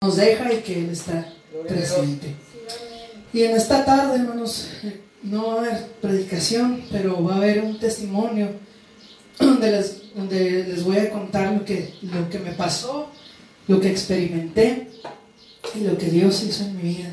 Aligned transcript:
nos 0.00 0.16
deja 0.16 0.52
y 0.52 0.58
que 0.58 0.78
Él 0.78 0.90
está 0.90 1.26
presente. 1.66 2.34
Y 3.32 3.42
en 3.42 3.56
esta 3.56 3.84
tarde, 3.84 4.14
hermanos, 4.14 4.68
no 5.24 5.48
va 5.48 5.54
a 5.54 5.58
haber 5.58 5.86
predicación, 6.00 6.82
pero 6.92 7.22
va 7.22 7.34
a 7.34 7.36
haber 7.38 7.64
un 7.64 7.80
testimonio 7.80 8.48
donde 9.40 9.72
les, 9.72 10.14
donde 10.14 10.64
les 10.68 10.84
voy 10.84 10.98
a 10.98 11.10
contar 11.10 11.52
lo 11.52 11.64
que, 11.64 11.94
lo 12.02 12.30
que 12.30 12.38
me 12.38 12.52
pasó, 12.52 13.08
lo 13.66 13.80
que 13.80 13.90
experimenté 13.90 14.88
y 15.74 15.80
lo 15.80 15.98
que 15.98 16.06
Dios 16.06 16.44
hizo 16.44 16.64
en 16.64 16.76
mi 16.76 16.82
vida. 16.94 17.10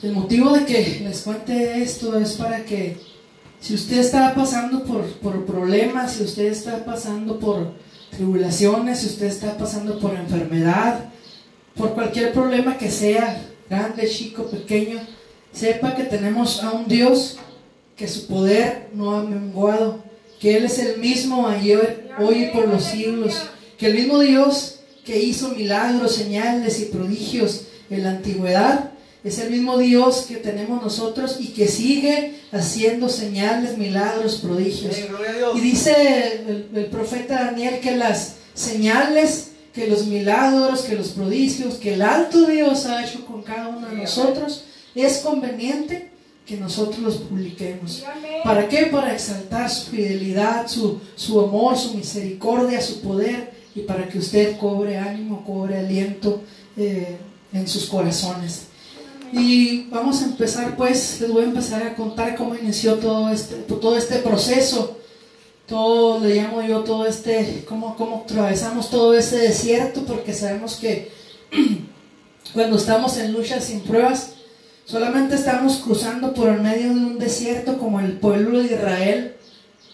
El 0.00 0.12
motivo 0.12 0.52
de 0.52 0.64
que 0.64 1.00
les 1.02 1.22
cuente 1.22 1.82
esto 1.82 2.16
es 2.16 2.34
para 2.34 2.64
que 2.64 2.98
si 3.60 3.74
usted 3.74 3.98
está 3.98 4.32
pasando 4.32 4.84
por, 4.84 5.04
por 5.14 5.44
problemas, 5.44 6.12
si 6.12 6.22
usted 6.22 6.52
está 6.52 6.84
pasando 6.84 7.40
por 7.40 7.72
tribulaciones, 8.10 9.00
si 9.00 9.06
usted 9.06 9.26
está 9.26 9.58
pasando 9.58 9.98
por 9.98 10.14
enfermedad, 10.14 11.10
por 11.76 11.94
cualquier 11.94 12.32
problema 12.32 12.78
que 12.78 12.90
sea, 12.90 13.42
grande, 13.68 14.08
chico, 14.08 14.44
pequeño, 14.46 15.00
sepa 15.52 15.94
que 15.94 16.04
tenemos 16.04 16.62
a 16.62 16.72
un 16.72 16.88
Dios 16.88 17.38
que 17.96 18.08
su 18.08 18.26
poder 18.26 18.88
no 18.94 19.16
ha 19.16 19.22
menguado, 19.22 20.02
que 20.40 20.56
Él 20.56 20.64
es 20.64 20.78
el 20.78 20.98
mismo 20.98 21.46
ayer, 21.48 22.10
hoy 22.18 22.44
y 22.44 22.46
por 22.48 22.68
los 22.68 22.84
siglos, 22.84 23.42
que 23.78 23.86
el 23.86 23.94
mismo 23.94 24.18
Dios 24.20 24.80
que 25.04 25.22
hizo 25.22 25.50
milagros, 25.50 26.16
señales 26.16 26.80
y 26.80 26.86
prodigios 26.86 27.68
en 27.90 28.02
la 28.02 28.10
antigüedad, 28.10 28.90
es 29.22 29.38
el 29.38 29.50
mismo 29.50 29.78
Dios 29.78 30.26
que 30.28 30.36
tenemos 30.36 30.82
nosotros 30.82 31.38
y 31.40 31.48
que 31.48 31.68
sigue 31.68 32.34
haciendo 32.52 33.08
señales, 33.08 33.76
milagros, 33.76 34.36
prodigios. 34.36 34.96
Y 35.54 35.60
dice 35.60 36.42
el, 36.46 36.68
el 36.74 36.86
profeta 36.86 37.46
Daniel 37.46 37.80
que 37.80 37.96
las 37.96 38.36
señales 38.54 39.52
que 39.76 39.86
los 39.86 40.06
milagros, 40.06 40.80
que 40.80 40.96
los 40.96 41.08
prodigios, 41.08 41.74
que 41.74 41.92
el 41.92 42.00
alto 42.00 42.46
Dios 42.46 42.86
ha 42.86 43.04
hecho 43.04 43.26
con 43.26 43.42
cada 43.42 43.68
uno 43.68 43.86
de 43.88 43.96
nosotros, 43.96 44.64
es 44.94 45.18
conveniente 45.18 46.10
que 46.46 46.56
nosotros 46.56 47.00
los 47.00 47.16
publiquemos. 47.16 48.02
¿Para 48.42 48.68
qué? 48.68 48.86
Para 48.86 49.12
exaltar 49.12 49.68
su 49.68 49.90
fidelidad, 49.90 50.66
su, 50.66 50.98
su 51.14 51.38
amor, 51.38 51.76
su 51.76 51.92
misericordia, 51.92 52.80
su 52.80 53.02
poder 53.02 53.52
y 53.74 53.80
para 53.80 54.08
que 54.08 54.18
usted 54.18 54.56
cobre 54.56 54.96
ánimo, 54.96 55.44
cobre 55.44 55.78
aliento 55.78 56.40
eh, 56.78 57.18
en 57.52 57.68
sus 57.68 57.84
corazones. 57.84 58.68
Y 59.30 59.88
vamos 59.90 60.22
a 60.22 60.24
empezar 60.24 60.74
pues, 60.74 61.20
les 61.20 61.30
voy 61.30 61.42
a 61.42 61.48
empezar 61.48 61.82
a 61.82 61.94
contar 61.94 62.34
cómo 62.34 62.54
inició 62.54 62.94
todo 62.94 63.28
este, 63.28 63.56
todo 63.56 63.98
este 63.98 64.20
proceso 64.20 64.95
todo, 65.66 66.20
le 66.20 66.36
llamo 66.36 66.62
yo 66.62 66.80
todo 66.84 67.06
este, 67.06 67.64
cómo, 67.68 67.96
cómo 67.96 68.22
atravesamos 68.24 68.90
todo 68.90 69.14
ese 69.14 69.38
desierto, 69.38 70.04
porque 70.04 70.32
sabemos 70.32 70.76
que 70.76 71.10
cuando 72.54 72.76
estamos 72.76 73.16
en 73.18 73.32
luchas 73.32 73.64
sin 73.64 73.80
pruebas, 73.80 74.34
solamente 74.84 75.34
estamos 75.34 75.78
cruzando 75.78 76.32
por 76.32 76.48
el 76.48 76.60
medio 76.60 76.90
de 76.90 77.00
un 77.00 77.18
desierto 77.18 77.78
como 77.78 78.00
el 78.00 78.12
pueblo 78.18 78.60
de 78.60 78.74
Israel 78.74 79.36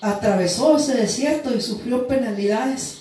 atravesó 0.00 0.76
ese 0.76 0.94
desierto 0.94 1.54
y 1.54 1.60
sufrió 1.60 2.06
penalidades. 2.06 2.98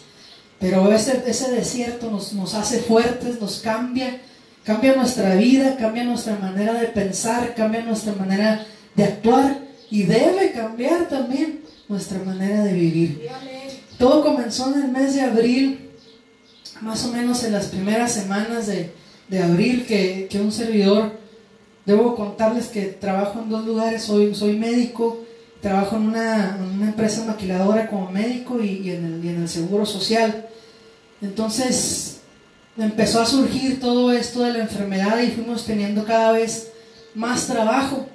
Pero 0.60 0.92
ese, 0.94 1.24
ese 1.26 1.52
desierto 1.52 2.10
nos, 2.12 2.34
nos 2.34 2.54
hace 2.54 2.80
fuertes, 2.80 3.42
nos 3.42 3.60
cambia, 3.60 4.22
cambia 4.64 4.96
nuestra 4.96 5.36
vida, 5.36 5.76
cambia 5.76 6.04
nuestra 6.04 6.36
manera 6.36 6.74
de 6.74 6.88
pensar, 6.88 7.56
cambia 7.56 7.82
nuestra 7.82 8.14
manera 8.14 8.66
de 8.96 9.04
actuar 9.04 9.58
y 9.90 10.04
debe 10.04 10.52
cambiar 10.52 11.10
también 11.10 11.61
nuestra 11.92 12.24
manera 12.24 12.64
de 12.64 12.74
vivir. 12.74 13.28
Todo 13.98 14.24
comenzó 14.24 14.74
en 14.74 14.84
el 14.84 14.92
mes 14.92 15.14
de 15.14 15.22
abril, 15.22 15.90
más 16.80 17.06
o 17.06 17.12
menos 17.12 17.44
en 17.44 17.52
las 17.52 17.68
primeras 17.68 18.14
semanas 18.14 18.66
de, 18.66 18.90
abril, 19.44 19.86
que, 19.86 20.28
un 20.42 20.52
servidor, 20.52 21.20
debo 21.86 22.16
contarles 22.16 22.68
que 22.68 22.84
trabajo 22.86 23.42
en 23.42 23.50
dos 23.50 23.66
lugares, 23.66 24.04
soy, 24.04 24.34
soy 24.34 24.58
médico, 24.58 25.20
trabajo 25.62 25.98
en 25.98 26.04
una, 26.04 26.58
empresa 26.82 27.26
maquiladora 27.26 27.88
como 27.90 28.10
médico 28.10 28.60
y, 28.64 28.90
en 28.90 29.06
el, 29.06 29.26
y 29.26 29.30
en 29.30 29.42
el 29.44 29.50
seguro 29.50 29.86
social. 29.86 30.48
Entonces 31.22 32.22
empezó 32.78 33.22
a 33.22 33.26
surgir 33.26 33.80
todo 33.80 34.12
esto 34.12 34.44
de 34.44 34.54
la 34.54 34.60
enfermedad 34.60 35.22
y 35.22 35.32
fuimos 35.32 35.66
teniendo 35.66 36.06
cada 36.06 36.32
vez 36.32 36.72
más 37.14 37.48
trabajo. 37.48 38.08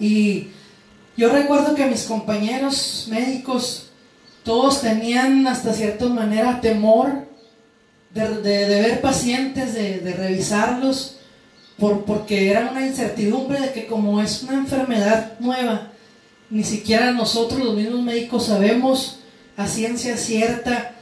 Y 0.00 0.48
yo 1.20 1.28
recuerdo 1.28 1.74
que 1.74 1.84
mis 1.84 2.04
compañeros 2.04 3.06
médicos, 3.10 3.90
todos 4.42 4.80
tenían 4.80 5.46
hasta 5.46 5.74
cierta 5.74 6.06
manera 6.06 6.62
temor 6.62 7.26
de, 8.14 8.40
ver 8.40 9.02
pacientes, 9.02 9.74
de, 9.74 10.14
revisarlos, 10.16 11.16
por, 11.76 12.06
porque 12.06 12.50
era 12.50 12.70
una 12.70 12.86
incertidumbre 12.86 13.60
de 13.60 13.72
que 13.74 13.86
como 13.86 14.22
es 14.22 14.44
una 14.44 14.54
enfermedad 14.54 15.38
nueva, 15.40 15.92
ni 16.48 16.64
siquiera 16.64 17.10
nosotros 17.10 17.62
los 17.62 17.76
mismos 17.76 18.00
médicos 18.00 18.46
sabemos 18.46 19.18
a 19.58 19.66
ciencia 19.66 20.16
cierta 20.16 20.94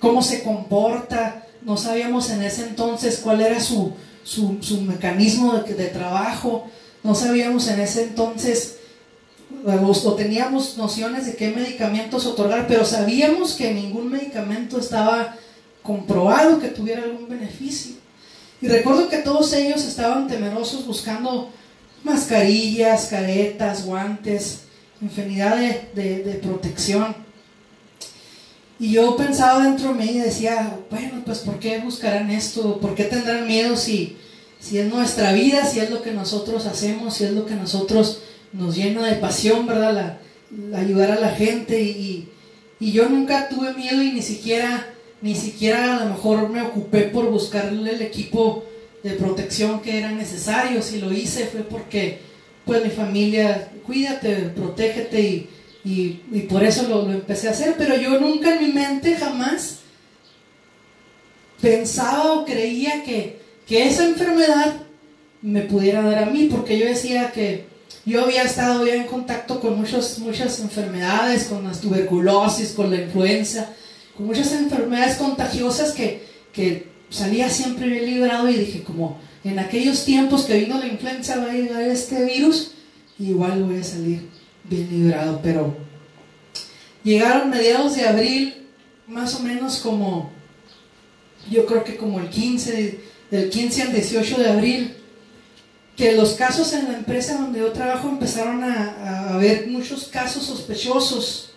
cómo 0.00 0.20
se 0.20 0.42
comporta, 0.42 1.46
no 1.62 1.78
sabíamos 1.78 2.28
en 2.28 2.42
ese 2.42 2.64
entonces 2.64 3.22
cuál 3.24 3.40
era 3.40 3.58
su, 3.58 3.94
mecanismo 4.86 5.54
de, 5.54 5.72
de 5.72 5.86
trabajo, 5.86 6.66
no 7.02 7.14
sabíamos 7.14 7.68
en 7.68 7.80
ese 7.80 8.02
entonces 8.02 8.80
o 9.64 10.14
teníamos 10.14 10.76
nociones 10.76 11.26
de 11.26 11.36
qué 11.36 11.50
medicamentos 11.50 12.26
otorgar, 12.26 12.66
pero 12.66 12.84
sabíamos 12.84 13.54
que 13.54 13.72
ningún 13.72 14.10
medicamento 14.10 14.78
estaba 14.78 15.36
comprobado 15.82 16.60
que 16.60 16.68
tuviera 16.68 17.02
algún 17.02 17.28
beneficio. 17.28 17.94
Y 18.60 18.68
recuerdo 18.68 19.08
que 19.08 19.18
todos 19.18 19.52
ellos 19.52 19.84
estaban 19.84 20.28
temerosos 20.28 20.86
buscando 20.86 21.50
mascarillas, 22.04 23.06
caretas, 23.06 23.84
guantes, 23.84 24.62
infinidad 25.00 25.56
de, 25.56 26.40
protección. 26.42 27.14
Y 28.78 28.92
yo 28.92 29.16
pensaba 29.16 29.64
dentro 29.64 29.88
de 29.92 29.94
mí 29.94 30.10
y 30.10 30.18
decía, 30.18 30.76
bueno, 30.90 31.22
pues 31.24 31.38
¿por 31.38 31.58
qué 31.58 31.78
buscarán 31.78 32.30
esto? 32.30 32.80
¿Por 32.80 32.94
qué 32.94 33.04
tendrán 33.04 33.46
miedo 33.46 33.76
si, 33.76 34.16
si 34.60 34.78
es 34.78 34.92
nuestra 34.92 35.32
vida, 35.32 35.64
si 35.66 35.78
es 35.78 35.90
lo 35.90 36.02
que 36.02 36.12
nosotros 36.12 36.66
hacemos, 36.66 37.14
si 37.14 37.24
es 37.24 37.32
lo 37.32 37.46
que 37.46 37.54
nosotros 37.54 38.22
nos 38.52 38.76
llena 38.76 39.06
de 39.06 39.16
pasión, 39.16 39.66
¿verdad? 39.66 39.92
La, 39.92 40.18
ayudar 40.74 41.10
a 41.12 41.20
la 41.20 41.30
gente 41.30 41.80
y, 41.80 42.28
yo 42.80 43.08
nunca 43.08 43.48
tuve 43.48 43.72
miedo 43.74 44.02
y 44.02 44.10
ni 44.10 44.22
siquiera, 44.22 44.92
ni 45.20 45.36
siquiera 45.36 45.98
a 45.98 46.04
lo 46.04 46.14
mejor 46.14 46.48
me 46.48 46.62
ocupé 46.62 47.02
por 47.02 47.30
buscarle 47.30 47.92
el 47.92 48.02
equipo 48.02 48.64
de 49.04 49.12
protección 49.12 49.80
que 49.80 49.98
era 49.98 50.10
necesario. 50.10 50.82
Si 50.82 50.98
lo 50.98 51.12
hice 51.12 51.46
fue 51.46 51.60
porque, 51.60 52.18
pues 52.64 52.82
mi 52.82 52.90
familia, 52.90 53.70
cuídate, 53.86 54.34
protégete 54.56 55.20
y, 55.20 55.48
y, 55.84 56.40
por 56.50 56.64
eso 56.64 56.88
lo, 56.88 57.02
lo, 57.02 57.12
empecé 57.12 57.46
a 57.46 57.52
hacer. 57.52 57.76
Pero 57.78 57.96
yo 57.96 58.18
nunca 58.18 58.52
en 58.52 58.66
mi 58.66 58.72
mente 58.72 59.14
jamás 59.14 59.78
pensaba 61.60 62.32
o 62.32 62.44
creía 62.44 63.04
que, 63.04 63.38
que 63.64 63.86
esa 63.86 64.04
enfermedad 64.04 64.74
me 65.40 65.62
pudiera 65.62 66.02
dar 66.02 66.24
a 66.24 66.26
mí, 66.26 66.48
porque 66.50 66.76
yo 66.80 66.86
decía 66.86 67.30
que 67.30 67.71
yo 68.04 68.24
había 68.24 68.42
estado 68.42 68.86
ya 68.86 68.94
en 68.94 69.06
contacto 69.06 69.60
con 69.60 69.78
muchas, 69.78 70.18
muchas 70.18 70.58
enfermedades, 70.60 71.44
con 71.44 71.64
la 71.64 71.72
tuberculosis, 71.72 72.72
con 72.72 72.90
la 72.90 73.00
influenza, 73.00 73.70
con 74.16 74.26
muchas 74.26 74.52
enfermedades 74.52 75.16
contagiosas 75.16 75.92
que, 75.92 76.26
que 76.52 76.88
salía 77.10 77.48
siempre 77.48 77.88
bien 77.88 78.06
librado 78.06 78.48
y 78.48 78.54
dije 78.54 78.82
como 78.82 79.20
en 79.44 79.58
aquellos 79.58 80.04
tiempos 80.04 80.44
que 80.44 80.58
vino 80.58 80.78
la 80.78 80.86
influenza 80.86 81.38
va 81.38 81.50
a 81.50 81.54
llegar 81.54 81.82
este 81.82 82.24
virus, 82.24 82.72
igual 83.18 83.62
voy 83.64 83.78
a 83.78 83.84
salir 83.84 84.28
bien 84.64 84.88
librado, 84.90 85.40
pero 85.42 85.76
llegaron 87.04 87.50
mediados 87.50 87.96
de 87.96 88.06
abril, 88.06 88.66
más 89.06 89.34
o 89.34 89.40
menos 89.40 89.78
como, 89.78 90.30
yo 91.50 91.66
creo 91.66 91.84
que 91.84 91.96
como 91.96 92.20
el 92.20 92.28
15, 92.28 93.00
del 93.30 93.50
15 93.50 93.82
al 93.82 93.92
18 93.92 94.38
de 94.38 94.50
abril, 94.50 94.96
que 95.96 96.12
los 96.12 96.34
casos 96.34 96.72
en 96.72 96.90
la 96.90 96.98
empresa 96.98 97.38
donde 97.38 97.60
yo 97.60 97.72
trabajo 97.72 98.08
empezaron 98.08 98.64
a, 98.64 99.34
haber 99.34 99.66
muchos 99.68 100.04
casos 100.08 100.44
sospechosos. 100.44 101.50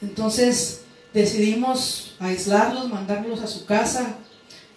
Entonces 0.00 0.82
decidimos 1.12 2.14
aislarlos, 2.18 2.88
mandarlos 2.88 3.40
a 3.40 3.46
su 3.46 3.64
casa, 3.66 4.16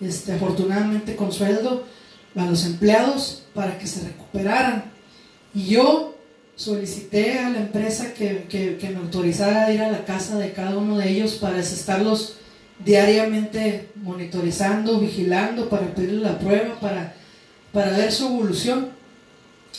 este, 0.02 0.34
afortunadamente 0.34 1.16
con 1.16 1.32
sueldo, 1.32 1.86
a 2.36 2.46
los 2.46 2.66
empleados 2.66 3.44
para 3.54 3.78
que 3.78 3.88
se 3.88 4.04
recuperaran. 4.04 4.92
Y 5.54 5.68
yo 5.68 6.16
solicité 6.56 7.40
a 7.40 7.50
la 7.50 7.60
empresa 7.60 8.14
que, 8.14 8.46
que, 8.50 8.90
me 8.90 8.98
autorizara 8.98 9.66
a 9.66 9.74
ir 9.74 9.82
a 9.82 9.92
la 9.92 10.06
casa 10.06 10.38
de 10.38 10.54
cada 10.54 10.78
uno 10.78 10.98
de 10.98 11.10
ellos 11.10 11.36
para 11.36 11.60
estarlos 11.60 12.38
diariamente 12.84 13.90
monitorizando, 13.96 15.00
vigilando, 15.00 15.70
para 15.70 15.94
pedirle 15.94 16.22
la 16.22 16.40
prueba, 16.40 16.80
para, 16.80 17.16
para 17.72 17.98
ver 17.98 18.12
su 18.12 18.26
evolución. 18.26 18.95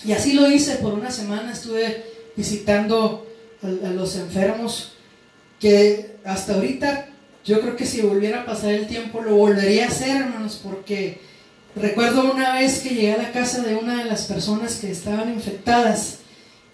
Y 0.05 0.13
así 0.13 0.33
lo 0.33 0.51
hice 0.51 0.77
por 0.77 0.95
una 0.95 1.11
semana, 1.11 1.53
estuve 1.53 2.05
visitando 2.37 3.27
a, 3.63 3.91
los 3.91 4.17
enfermos, 4.17 4.93
que 5.59 6.17
hasta 6.25 6.55
ahorita 6.55 7.09
yo 7.45 7.61
creo 7.61 7.77
que 7.77 7.87
si 7.87 8.03
volviera 8.03 8.43
a 8.43 8.47
pasar 8.47 8.73
el 8.73 8.87
tiempo 8.87 9.23
lo 9.23 9.37
volvería 9.37 9.87
a 9.87 9.89
hacer, 9.89 10.17
hermanos, 10.17 10.61
porque 10.63 11.21
Recuerdo 11.77 12.33
una 12.33 12.55
vez 12.55 12.79
que 12.79 12.89
llegué 12.89 13.13
a 13.13 13.19
la 13.19 13.33
casa 13.33 13.63
de 13.63 13.77
una 13.77 14.03
de 14.03 14.09
las 14.09 14.25
personas 14.25 14.77
que 14.77 14.91
estaban 14.91 15.31
infectadas 15.31 16.21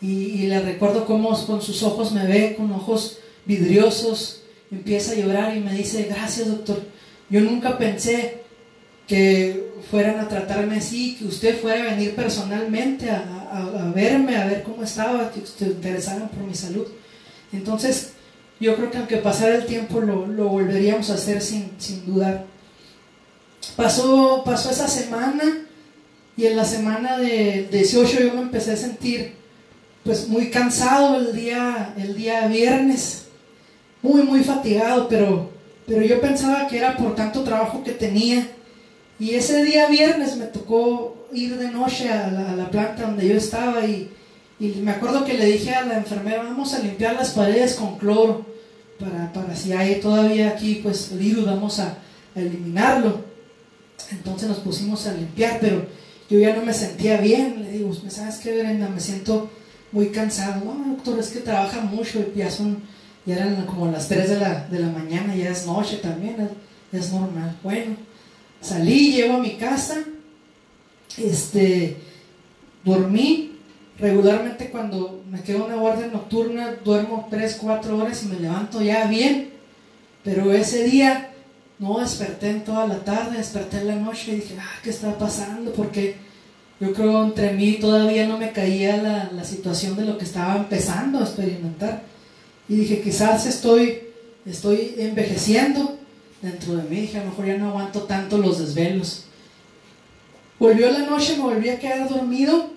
y, 0.01 0.47
le 0.47 0.61
recuerdo 0.61 1.07
cómo 1.07 1.31
con 1.45 1.61
sus 1.61 1.83
ojos 1.83 2.13
me 2.13 2.25
ve, 2.25 2.55
con 2.57 2.71
ojos 2.71 3.19
vidriosos, 3.45 4.43
empieza 4.71 5.13
a 5.13 5.17
llorar 5.17 5.57
y 5.57 5.61
me 5.61 5.75
dice, 5.75 6.05
gracias 6.05 6.47
doctor, 6.47 6.85
yo 7.29 7.41
nunca 7.41 7.79
pensé 7.79 8.42
que 9.13 9.75
fueran 9.91 10.21
a 10.21 10.27
tratarme 10.27 10.79
así, 10.79 11.17
que 11.17 11.27
usted 11.27 11.61
fuera 11.61 11.83
a 11.83 11.95
venir 11.95 12.15
personalmente 12.15 13.11
a, 13.11 13.93
verme, 13.95 14.39
a 14.39 14.47
ver 14.47 14.63
cómo 14.63 14.83
estaba, 14.83 15.31
que 15.31 15.43
se 15.45 15.67
interesaran 15.67 16.31
por 16.31 16.45
mi 16.45 16.55
salud. 16.55 16.87
Entonces, 17.53 18.13
yo 18.59 18.75
creo 18.75 18.91
que 18.91 18.97
aunque 18.97 19.19
pasara 19.19 19.57
el 19.57 19.67
tiempo 19.67 20.01
lo, 20.01 20.49
volveríamos 20.49 21.11
a 21.11 21.15
hacer 21.17 21.43
sin, 21.43 21.73
sin 21.77 22.07
dudar. 22.07 22.47
Pasó, 23.77 24.43
pasó 24.47 24.71
esa 24.71 24.89
semana 24.89 25.59
y 26.35 26.47
en 26.47 26.57
la 26.57 26.65
semana 26.65 27.19
de 27.19 27.69
18 27.71 28.19
yo 28.19 28.33
me 28.33 28.41
empecé 28.41 28.73
a 28.73 28.77
sentir 28.77 29.35
pues 30.05 30.27
muy 30.27 30.49
cansado 30.49 31.17
el 31.17 31.37
día, 31.37 31.93
el 31.99 32.17
día 32.17 32.47
viernes, 32.47 33.27
muy, 34.01 34.23
muy 34.23 34.43
fatigado, 34.43 35.07
pero, 35.07 35.51
pero 35.87 36.01
yo 36.01 36.19
pensaba 36.19 36.67
que 36.67 36.79
era 36.79 36.97
por 36.97 37.15
tanto 37.15 37.45
trabajo 37.45 37.85
que 37.85 37.93
tenía. 37.93 38.49
Y 39.23 39.37
ese 39.37 39.63
día 39.63 39.87
viernes 39.87 40.37
me 40.37 40.47
tocó 40.47 41.29
ir 41.33 41.57
de 41.57 41.71
noche 41.71 42.11
a 42.11 42.29
la, 42.57 42.69
planta 42.73 43.03
donde 43.05 43.29
yo 43.29 43.37
estaba 43.37 43.87
y, 43.87 44.11
y, 44.59 44.67
me 44.83 44.91
acuerdo 44.91 45.25
que 45.25 45.39
le 45.39 45.47
dije 45.47 45.73
a 45.73 45.87
la 45.87 45.99
enfermera, 45.99 46.43
vamos 46.43 46.75
a 46.75 46.81
limpiar 46.81 47.15
las 47.15 47.31
paredes 47.31 47.77
con 47.77 47.99
cloro 47.99 48.45
para, 48.99 49.33
para 49.33 49.55
si 49.55 49.73
hay 49.73 50.01
todavía 50.01 50.49
aquí 50.49 50.81
pues 50.83 51.17
virus, 51.17 51.47
vamos 51.47 51.79
a, 51.79 51.99
a 52.35 52.41
eliminarlo. 52.41 53.21
Entonces 54.11 54.49
nos 54.49 54.59
pusimos 54.59 55.07
a 55.07 55.15
limpiar, 55.15 55.59
pero 55.61 55.87
yo 56.29 56.41
ya 56.41 56.57
no 56.57 56.65
me 56.65 56.75
sentía 56.75 57.21
bien. 57.21 57.63
Le 57.63 57.79
digo, 57.79 57.95
¿sabes 58.09 58.39
qué, 58.39 58.59
Brenda? 58.59 58.89
Me 58.89 58.99
siento 58.99 59.49
muy 59.93 60.09
cansado. 60.09 60.65
No, 60.65 60.97
doctor, 60.97 61.21
es 61.21 61.29
que 61.29 61.39
trabaja 61.39 61.81
mucho 61.83 62.27
y 62.35 62.39
ya 62.39 62.51
son, 62.51 62.83
ya 63.25 63.37
eran 63.37 63.67
como 63.67 63.87
las 63.87 64.09
3 64.09 64.31
de 64.31 64.41
la, 64.41 64.67
de 64.67 64.81
la 64.81 64.89
mañana, 64.89 65.37
ya 65.37 65.51
es 65.51 65.65
noche 65.65 65.99
también, 65.99 66.51
es, 66.91 67.13
normal. 67.13 67.57
Bueno, 67.63 67.97
salí, 68.63 69.13
llego 69.13 69.35
a 69.35 69.41
mi 69.41 69.57
casa, 69.57 69.99
este, 71.19 71.97
dormí. 72.85 73.51
Regularmente 73.99 74.71
cuando 74.71 75.23
me 75.31 75.43
quedo 75.43 75.67
una 75.67 75.77
guardia 75.77 76.07
nocturna, 76.07 76.77
duermo 76.83 77.29
3, 77.31 77.59
4 77.61 77.99
horas 77.99 78.23
y 78.23 78.27
me 78.27 78.41
levanto 78.41 78.81
ya 78.81 79.07
bien. 79.07 79.51
Pero 80.25 80.53
ese 80.53 80.85
día 80.85 81.31
no 81.79 81.99
desperté 81.99 82.51
en 82.51 82.65
toda 82.65 82.87
la 82.87 83.05
tarde, 83.05 83.37
desperté 83.37 83.79
en 83.79 83.89
la 83.89 83.97
noche 83.97 84.33
y 84.33 84.37
dije, 84.37 84.57
ah, 84.59 84.81
¿qué 84.83 84.91
está 84.91 85.19
pasando? 85.19 85.73
Porque 85.73 86.17
yo 86.81 86.93
creo 86.93 87.23
entre 87.23 87.53
mí 87.53 87.75
todavía 87.75 88.27
no 88.27 88.39
me 88.39 88.53
caía 88.53 88.97
la, 88.97 89.31
la, 89.33 89.45
situación 89.45 89.95
de 89.97 90.05
lo 90.05 90.19
que 90.19 90.25
estaba 90.25 90.57
empezando 90.57 91.19
a 91.19 91.23
experimentar. 91.23 92.03
Y 92.69 92.77
dije, 92.77 93.03
quizás 93.03 93.47
estoy, 93.47 94.01
estoy 94.47 94.95
envejeciendo 94.99 95.99
dentro 96.43 96.77
de 96.77 96.83
mí. 96.83 97.03
Dije, 97.03 97.19
a 97.19 97.25
lo 97.25 97.31
mejor 97.31 97.47
ya 97.47 97.57
no 97.57 97.69
aguanto 97.69 98.03
tanto 98.03 98.39
los 98.39 98.59
desvelos. 98.59 99.25
Volvió 100.59 100.91
la 100.91 101.07
noche, 101.07 101.37
me 101.37 101.45
volví 101.45 101.69
a 101.71 101.79
quedar 101.79 102.09
dormido. 102.09 102.71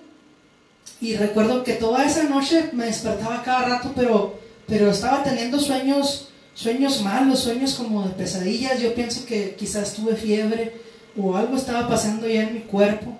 Y 1.00 1.16
recuerdo 1.16 1.62
que 1.62 1.74
toda 1.74 2.06
esa 2.06 2.22
noche 2.24 2.70
me 2.72 2.86
despertaba 2.86 3.42
cada 3.42 3.66
rato, 3.66 3.92
pero, 3.94 4.38
pero 4.66 4.90
estaba 4.90 5.22
teniendo 5.22 5.60
sueños, 5.60 6.28
sueños 6.54 7.02
malos, 7.02 7.40
sueños 7.40 7.74
como 7.74 8.02
de 8.06 8.14
pesadillas. 8.14 8.80
Yo 8.80 8.94
pienso 8.94 9.26
que 9.26 9.54
quizás 9.56 9.92
tuve 9.92 10.16
fiebre 10.16 10.72
o 11.20 11.36
algo 11.36 11.56
estaba 11.56 11.88
pasando 11.88 12.26
ya 12.26 12.44
en 12.44 12.54
mi 12.54 12.60
cuerpo 12.60 13.18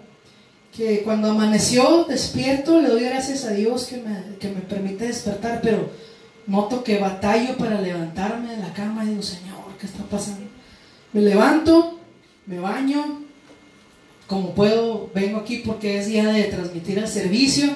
que 0.77 1.03
cuando 1.03 1.31
amaneció 1.31 2.05
despierto, 2.05 2.81
le 2.83 2.89
doy 2.89 3.05
gracias 3.05 3.45
a 3.45 3.53
Dios 3.53 3.87
que 3.87 3.97
me, 3.97 4.37
que 4.39 4.49
me 4.49 4.61
permite 4.61 5.07
despertar, 5.07 5.61
pero 5.63 5.89
noto 6.47 6.85
que 6.85 6.99
batallo 6.99 7.57
para 7.57 7.81
levantarme 7.81 8.51
de 8.51 8.59
la 8.59 8.73
cama 8.75 9.05
y 9.05 9.09
digo, 9.09 9.23
Señor, 9.23 9.56
¿qué 9.87 9.93
está 9.93 10.05
pasando? 10.05 10.47
Me 11.13 11.23
levanto, 11.23 12.01
me 12.47 12.59
baño, 12.59 13.23
como 14.27 14.55
puedo, 14.55 15.11
vengo 15.15 15.39
aquí 15.39 15.63
porque 15.65 15.99
es 15.99 16.07
día 16.07 16.27
de 16.27 16.45
transmitir 16.45 16.99
el 16.99 17.09
servicio, 17.09 17.69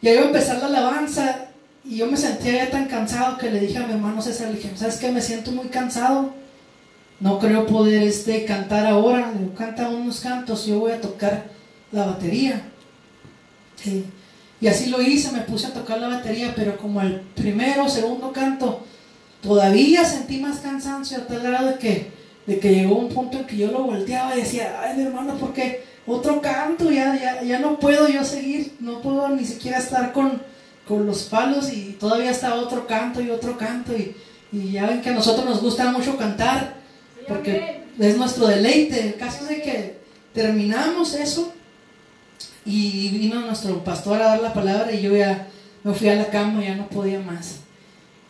y 0.00 0.08
ahí 0.08 0.16
va 0.16 0.22
a 0.22 0.26
empezar 0.26 0.58
la 0.58 0.66
alabanza, 0.66 1.48
y 1.84 1.96
yo 1.96 2.06
me 2.06 2.16
sentía 2.16 2.64
ya 2.64 2.70
tan 2.70 2.86
cansado 2.86 3.36
que 3.36 3.50
le 3.50 3.60
dije 3.60 3.78
a 3.78 3.86
mi 3.86 3.92
hermano 3.92 4.22
César, 4.22 4.48
le 4.48 4.56
dije, 4.56 4.70
¿sabes 4.74 4.96
qué? 4.96 5.12
Me 5.12 5.20
siento 5.20 5.52
muy 5.52 5.66
cansado, 5.66 6.32
no 7.20 7.38
creo 7.38 7.66
poder 7.66 8.02
este, 8.02 8.44
cantar 8.46 8.86
ahora, 8.86 9.32
canta 9.56 9.88
unos 9.90 10.20
cantos, 10.20 10.66
yo 10.66 10.78
voy 10.80 10.92
a 10.92 11.00
tocar 11.00 11.50
la 11.92 12.06
batería. 12.06 12.62
Y 14.60 14.66
así 14.68 14.90
lo 14.90 15.02
hice, 15.02 15.32
me 15.32 15.40
puse 15.40 15.66
a 15.66 15.74
tocar 15.74 15.98
la 16.00 16.08
batería, 16.08 16.54
pero 16.56 16.78
como 16.78 17.00
el 17.02 17.20
primero 17.34 17.88
segundo 17.88 18.32
canto, 18.32 18.84
todavía 19.42 20.04
sentí 20.04 20.38
más 20.38 20.58
cansancio 20.58 21.18
a 21.18 21.26
tal 21.26 21.42
grado 21.42 21.68
de 21.68 21.78
que, 21.78 22.12
de 22.46 22.58
que 22.58 22.74
llegó 22.74 22.96
un 22.96 23.08
punto 23.08 23.38
en 23.38 23.46
que 23.46 23.56
yo 23.56 23.70
lo 23.70 23.84
volteaba 23.84 24.34
y 24.36 24.40
decía, 24.40 24.80
ay 24.82 24.96
mi 24.96 25.04
hermano, 25.04 25.34
¿por 25.34 25.52
qué 25.52 25.84
otro 26.06 26.40
canto? 26.40 26.90
Ya, 26.90 27.18
ya, 27.18 27.42
ya 27.42 27.58
no 27.58 27.78
puedo 27.78 28.08
yo 28.08 28.24
seguir, 28.24 28.74
no 28.80 29.00
puedo 29.00 29.28
ni 29.30 29.44
siquiera 29.44 29.78
estar 29.78 30.12
con, 30.12 30.42
con 30.86 31.06
los 31.06 31.24
palos 31.24 31.72
y 31.72 31.96
todavía 31.98 32.30
está 32.30 32.54
otro 32.54 32.86
canto 32.86 33.20
y 33.20 33.30
otro 33.30 33.56
canto 33.56 33.96
y, 33.96 34.14
y 34.52 34.72
ya 34.72 34.86
ven 34.86 35.00
que 35.02 35.10
a 35.10 35.14
nosotros 35.14 35.46
nos 35.46 35.62
gusta 35.62 35.90
mucho 35.92 36.16
cantar 36.16 36.74
porque 37.28 37.82
es 37.98 38.16
nuestro 38.16 38.46
deleite. 38.46 39.08
El 39.08 39.14
caso 39.14 39.44
es 39.44 39.48
de 39.48 39.62
que 39.62 40.00
terminamos 40.34 41.14
eso 41.14 41.52
y 42.64 43.08
vino 43.10 43.40
nuestro 43.40 43.82
pastor 43.84 44.20
a 44.20 44.26
dar 44.26 44.40
la 44.40 44.52
palabra 44.52 44.92
y 44.92 45.02
yo 45.02 45.16
ya 45.16 45.48
me 45.82 45.94
fui 45.94 46.08
a 46.08 46.14
la 46.14 46.26
cama, 46.26 46.62
ya 46.62 46.74
no 46.74 46.88
podía 46.88 47.20
más. 47.20 47.60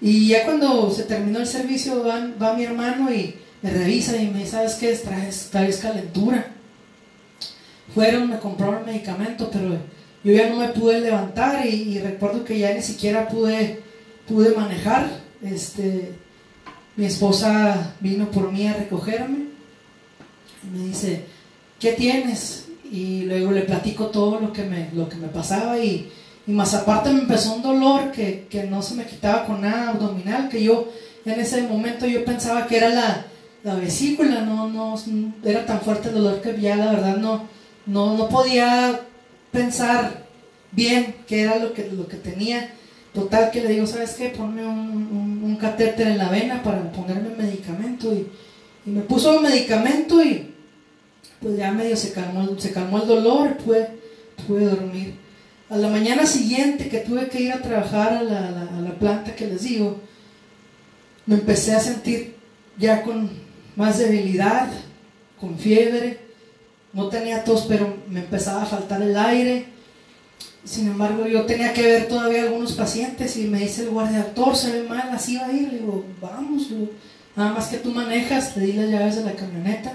Y 0.00 0.28
ya 0.28 0.44
cuando 0.44 0.90
se 0.90 1.04
terminó 1.04 1.38
el 1.38 1.46
servicio 1.46 2.04
va, 2.04 2.54
mi 2.54 2.64
hermano 2.64 3.12
y 3.12 3.34
me 3.62 3.70
revisa 3.70 4.16
y 4.16 4.28
me 4.28 4.40
dice, 4.40 4.52
¿sabes 4.52 4.74
qué? 4.74 4.92
Traes, 4.94 5.48
traes 5.50 5.78
calentura. 5.78 6.52
Fueron, 7.94 8.30
me 8.30 8.38
compraron 8.38 8.86
medicamento, 8.86 9.50
pero 9.52 9.76
yo 10.24 10.32
ya 10.32 10.48
no 10.48 10.56
me 10.56 10.68
pude 10.68 11.00
levantar 11.00 11.66
y, 11.66 11.98
recuerdo 11.98 12.44
que 12.44 12.58
ya 12.58 12.72
ni 12.72 12.82
siquiera 12.82 13.28
pude, 13.28 13.80
pude 14.26 14.54
manejar. 14.54 15.10
Este, 15.42 16.12
mi 16.96 17.06
esposa 17.06 17.94
vino 18.00 18.30
por 18.30 18.52
mí 18.52 18.66
a 18.66 18.74
recogerme 18.74 19.46
y 20.62 20.78
me 20.78 20.86
dice, 20.86 21.24
¿qué 21.78 21.92
tienes? 21.92 22.70
y 22.90 23.22
luego 23.22 23.52
le 23.52 23.62
platico 23.62 24.06
todo 24.06 24.40
lo 24.40 24.52
que 24.52 24.64
me, 24.64 24.90
lo 24.92 25.08
que 25.08 25.16
me 25.16 25.28
pasaba 25.28 25.78
y, 25.78 26.10
y 26.46 26.52
más 26.52 26.74
aparte 26.74 27.10
me 27.10 27.20
empezó 27.20 27.54
un 27.54 27.62
dolor 27.62 28.12
que, 28.12 28.46
que, 28.50 28.64
no 28.64 28.82
se 28.82 28.94
me 28.94 29.04
quitaba 29.04 29.44
con 29.44 29.60
nada 29.60 29.90
abdominal, 29.90 30.48
que 30.48 30.62
yo 30.62 30.88
en 31.24 31.38
ese 31.38 31.62
momento 31.62 32.06
yo 32.06 32.24
pensaba 32.24 32.66
que 32.66 32.78
era 32.78 32.88
la, 32.88 33.26
la 33.62 33.74
vesícula, 33.74 34.40
no, 34.40 34.68
no 34.68 35.00
era 35.44 35.66
tan 35.66 35.80
fuerte 35.80 36.08
el 36.08 36.14
dolor 36.14 36.40
que 36.40 36.58
ya 36.60 36.76
la 36.76 36.92
verdad 36.92 37.16
no, 37.18 37.48
no, 37.86 38.16
no 38.16 38.28
podía 38.28 39.00
pensar 39.52 40.24
bien 40.72 41.16
qué 41.26 41.42
era 41.42 41.56
lo 41.56 41.72
que, 41.72 41.88
lo 41.90 42.06
que 42.08 42.16
tenía. 42.16 42.74
Total 43.12 43.50
que 43.50 43.60
le 43.60 43.70
digo, 43.70 43.86
¿sabes 43.86 44.14
qué? 44.14 44.28
Ponme 44.28 44.64
un, 44.64 45.56
catéter 45.60 46.06
en 46.06 46.16
la 46.16 46.30
vena 46.30 46.62
para 46.62 46.90
ponerme 46.90 47.34
medicamento 47.36 48.14
y, 48.14 48.26
y 48.86 48.90
me 48.90 49.02
puso 49.02 49.42
medicamento 49.42 50.24
y 50.24 50.54
pues 51.42 51.58
ya 51.58 51.70
medio 51.70 51.96
se 51.96 52.12
calmó, 52.12 52.58
se 52.58 52.72
calmó 52.72 53.02
el 53.02 53.08
dolor, 53.08 53.58
pude, 53.58 53.88
pude 54.46 54.64
dormir. 54.64 55.14
A 55.70 55.76
la 55.76 55.88
mañana 55.88 56.26
siguiente 56.26 56.88
que 56.88 56.98
tuve 56.98 57.28
que 57.28 57.40
ir 57.40 57.52
a 57.52 57.62
trabajar 57.62 58.12
a 58.12 58.22
la, 58.22 58.48
a 58.48 58.80
la, 58.80 58.98
planta 58.98 59.36
que 59.36 59.46
les 59.46 59.62
digo, 59.62 60.00
me 61.26 61.36
empecé 61.36 61.74
a 61.74 61.80
sentir 61.80 62.34
ya 62.76 63.02
con 63.02 63.30
más 63.76 63.98
debilidad, 63.98 64.68
con 65.40 65.56
fiebre, 65.56 66.18
no 66.92 67.08
tenía 67.08 67.44
tos, 67.44 67.66
pero 67.68 67.96
me 68.08 68.20
empezaba 68.20 68.62
a 68.62 68.66
faltar 68.66 69.00
el 69.00 69.16
aire. 69.16 69.66
Sin 70.64 70.88
embargo, 70.88 71.26
yo 71.26 71.46
tenía 71.46 71.72
que 71.72 71.82
ver 71.82 72.08
todavía 72.08 72.42
algunos 72.42 72.72
pacientes 72.72 73.36
y 73.36 73.44
me 73.44 73.60
dice 73.60 73.84
el 73.84 73.90
guardia, 73.90 74.34
se 74.54 74.72
ve 74.72 74.88
mal, 74.88 75.08
así 75.12 75.36
va 75.36 75.46
a 75.46 75.52
ir. 75.52 75.72
Le 75.72 75.78
digo, 75.78 76.04
vamos, 76.20 76.66
nada 77.36 77.52
más 77.52 77.68
que 77.68 77.78
tú 77.78 77.92
manejas, 77.92 78.56
le 78.56 78.66
di 78.66 78.72
las 78.72 78.90
llaves 78.90 79.16
de 79.16 79.24
la 79.24 79.32
camioneta 79.32 79.94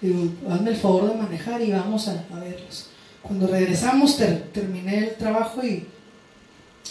Digo, 0.00 0.28
hazme 0.48 0.70
el 0.70 0.76
favor 0.76 1.10
de 1.10 1.16
manejar 1.16 1.60
y 1.60 1.72
vamos 1.72 2.06
a, 2.08 2.24
verlos. 2.38 2.86
Cuando 3.28 3.46
regresamos 3.46 4.16
terminé 4.54 4.98
el 5.00 5.14
trabajo 5.16 5.62
y, 5.62 5.86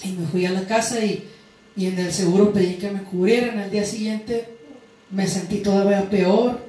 me 0.06 0.27
fui 0.27 0.46
a 0.46 0.51
la 0.51 0.67
casa 0.67 1.03
y, 1.03 1.27
en 1.75 1.98
el 1.98 2.13
seguro 2.13 2.53
pedí 2.53 2.75
que 2.75 2.91
me 2.91 3.01
cubrieran. 3.01 3.58
Al 3.58 3.72
día 3.72 3.84
siguiente 3.84 4.48
me 5.10 5.27
sentí 5.27 5.58
todavía 5.58 6.08
peor, 6.08 6.60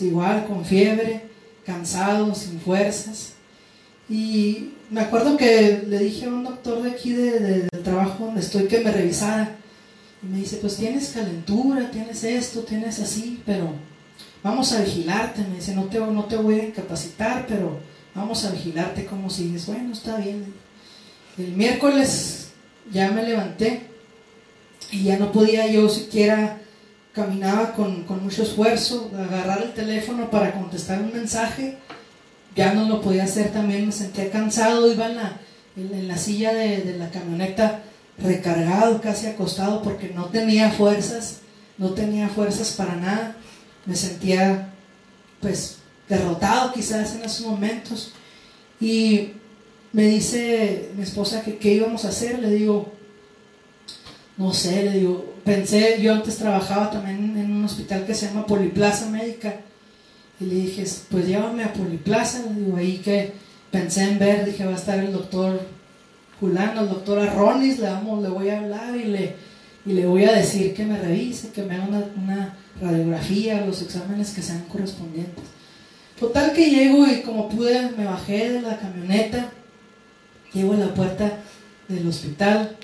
igual 0.00 0.46
con 0.46 0.64
fiebre, 0.64 1.24
cansado, 1.66 2.34
sin 2.34 2.58
fuerzas. 2.58 3.34
Y 4.08 4.70
me 4.88 5.02
acuerdo 5.02 5.36
que 5.36 5.84
le 5.86 5.98
dije 5.98 6.24
a 6.24 6.30
un 6.30 6.44
doctor 6.44 6.82
de 6.82 6.90
aquí 6.90 7.12
de, 7.12 7.40
del 7.70 7.82
trabajo 7.84 8.24
donde 8.24 8.40
estoy 8.40 8.66
que 8.66 8.80
me 8.80 8.90
revisara. 8.90 9.56
Y 10.22 10.26
me 10.26 10.38
dice, 10.38 10.56
pues 10.56 10.76
tienes 10.76 11.10
calentura, 11.10 11.90
tienes 11.90 12.24
esto, 12.24 12.60
tienes 12.60 12.98
así, 12.98 13.42
pero 13.44 13.72
vamos 14.42 14.72
a 14.72 14.80
vigilarte, 14.80 15.42
me 15.42 15.56
dice, 15.56 15.74
no 15.74 15.84
te, 15.84 15.98
no 16.00 16.24
te 16.24 16.36
voy 16.36 16.60
a 16.60 16.64
incapacitar, 16.64 17.44
pero 17.46 17.78
vamos 18.18 18.44
a 18.44 18.50
vigilarte 18.50 19.06
como 19.06 19.30
sigues. 19.30 19.66
Bueno, 19.66 19.92
está 19.92 20.16
bien. 20.16 20.52
El 21.38 21.52
miércoles 21.52 22.48
ya 22.92 23.10
me 23.10 23.22
levanté 23.22 23.86
y 24.90 25.04
ya 25.04 25.18
no 25.18 25.30
podía 25.30 25.66
yo 25.68 25.88
siquiera, 25.88 26.58
caminaba 27.12 27.72
con, 27.72 28.06
mucho 28.22 28.42
esfuerzo, 28.42 29.10
agarrar 29.16 29.62
el 29.62 29.72
teléfono 29.72 30.30
para 30.30 30.52
contestar 30.52 31.00
un 31.00 31.12
mensaje, 31.12 31.76
ya 32.56 32.74
no 32.74 32.88
lo 32.88 33.00
podía 33.00 33.24
hacer 33.24 33.52
también, 33.52 33.86
me 33.86 33.92
sentía 33.92 34.30
cansado, 34.30 34.90
iba 34.90 35.06
en 35.06 35.16
la, 35.16 35.36
en, 35.76 36.08
la 36.08 36.16
silla 36.16 36.52
de, 36.52 36.78
de 36.78 36.98
la 36.98 37.10
camioneta 37.10 37.82
recargado, 38.18 39.00
casi 39.00 39.26
acostado, 39.26 39.82
porque 39.82 40.10
no 40.14 40.26
tenía 40.26 40.70
fuerzas, 40.70 41.40
no 41.76 41.90
tenía 41.90 42.28
fuerzas 42.28 42.72
para 42.72 42.96
nada, 42.96 43.36
me 43.86 43.94
sentía 43.94 44.72
pues 45.40 45.77
derrotado 46.08 46.72
quizás 46.72 47.14
en 47.14 47.24
esos 47.24 47.46
momentos. 47.46 48.12
Y 48.80 49.32
me 49.92 50.06
dice 50.06 50.90
mi 50.96 51.02
esposa 51.02 51.42
que 51.42 51.58
qué 51.58 51.74
íbamos 51.74 52.04
a 52.04 52.08
hacer, 52.08 52.38
le 52.38 52.50
digo, 52.50 52.92
no 54.36 54.52
sé, 54.52 54.84
le 54.84 54.98
digo, 54.98 55.34
pensé, 55.44 56.00
yo 56.00 56.14
antes 56.14 56.36
trabajaba 56.36 56.90
también 56.90 57.36
en 57.36 57.50
un 57.50 57.64
hospital 57.64 58.06
que 58.06 58.14
se 58.14 58.26
llama 58.26 58.46
Poliplaza 58.46 59.08
Médica, 59.08 59.56
y 60.40 60.44
le 60.44 60.54
dije, 60.54 60.84
pues 61.10 61.26
llévame 61.26 61.64
a 61.64 61.72
Poliplaza, 61.72 62.42
le 62.42 62.60
digo, 62.64 62.76
ahí 62.76 62.98
que 62.98 63.32
pensé 63.72 64.04
en 64.04 64.18
ver, 64.18 64.44
dije, 64.44 64.64
va 64.64 64.72
a 64.72 64.76
estar 64.76 64.98
el 64.98 65.12
doctor 65.12 65.60
Julano, 66.38 66.82
el 66.82 66.88
doctor 66.88 67.18
Arronis, 67.18 67.80
le, 67.80 67.88
vamos, 67.88 68.22
le 68.22 68.28
voy 68.28 68.48
a 68.50 68.60
hablar 68.60 68.96
y 68.96 69.04
le, 69.04 69.34
y 69.84 69.92
le 69.94 70.06
voy 70.06 70.24
a 70.24 70.32
decir 70.32 70.72
que 70.74 70.84
me 70.84 70.98
revise, 70.98 71.50
que 71.50 71.64
me 71.64 71.74
haga 71.74 71.88
una 72.16 72.56
radiografía, 72.80 73.66
los 73.66 73.82
exámenes 73.82 74.30
que 74.30 74.42
sean 74.42 74.64
correspondientes. 74.70 75.57
Total 76.18 76.52
que 76.52 76.70
llego 76.70 77.06
y 77.06 77.22
como 77.22 77.48
pude 77.48 77.90
me 77.96 78.04
bajé 78.04 78.50
de 78.50 78.62
la 78.62 78.78
camioneta, 78.78 79.52
llego 80.52 80.72
a 80.72 80.78
la 80.78 80.94
puerta 80.94 81.38
del 81.86 82.06
hospital 82.08 82.76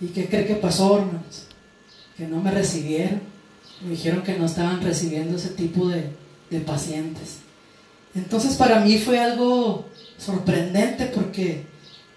y 0.00 0.06
¿qué 0.08 0.26
cree 0.26 0.46
que 0.46 0.56
pasó, 0.56 0.98
hermanos? 0.98 1.46
Que 2.16 2.26
no 2.26 2.40
me 2.40 2.50
recibieron. 2.50 3.20
Me 3.82 3.90
dijeron 3.90 4.22
que 4.22 4.36
no 4.36 4.46
estaban 4.46 4.82
recibiendo 4.82 5.36
ese 5.36 5.50
tipo 5.50 5.88
de, 5.88 6.10
de 6.50 6.60
pacientes. 6.60 7.38
Entonces 8.14 8.56
para 8.56 8.80
mí 8.80 8.98
fue 8.98 9.18
algo 9.18 9.86
sorprendente 10.18 11.06
porque, 11.06 11.66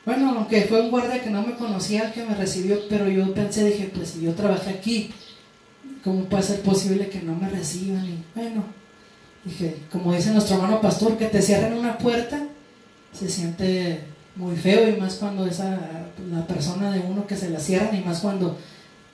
bueno, 0.05 0.33
aunque 0.37 0.61
fue 0.63 0.81
un 0.81 0.91
guardia 0.91 1.23
que 1.23 1.29
no 1.29 1.41
me 1.41 1.55
conocía 1.55 2.07
el 2.07 2.13
que 2.13 2.23
me 2.23 2.35
recibió, 2.35 2.79
pero 2.89 3.07
yo 3.09 3.33
pensé, 3.33 3.65
dije, 3.65 3.91
pues 3.93 4.09
si 4.09 4.21
yo 4.21 4.33
trabajé 4.33 4.71
aquí, 4.71 5.11
¿cómo 6.03 6.25
puede 6.25 6.43
ser 6.43 6.61
posible 6.61 7.09
que 7.09 7.21
no 7.21 7.35
me 7.35 7.49
reciban? 7.49 8.05
Y 8.05 8.23
bueno, 8.35 8.63
dije, 9.47 9.77
como 9.91 10.13
dice 10.13 10.31
nuestro 10.31 10.55
hermano 10.55 10.81
pastor, 10.81 11.17
que 11.17 11.25
te 11.25 11.41
cierren 11.41 11.73
una 11.73 11.97
puerta, 11.97 12.43
se 13.13 13.29
siente 13.29 14.01
muy 14.35 14.55
feo 14.55 14.87
y 14.89 14.99
más 14.99 15.15
cuando 15.15 15.47
esa 15.47 15.79
la 16.31 16.45
persona 16.45 16.91
de 16.91 16.99
uno 16.99 17.25
que 17.25 17.35
se 17.35 17.49
la 17.49 17.59
cierran 17.59 17.95
y 17.95 18.01
más 18.01 18.19
cuando 18.19 18.57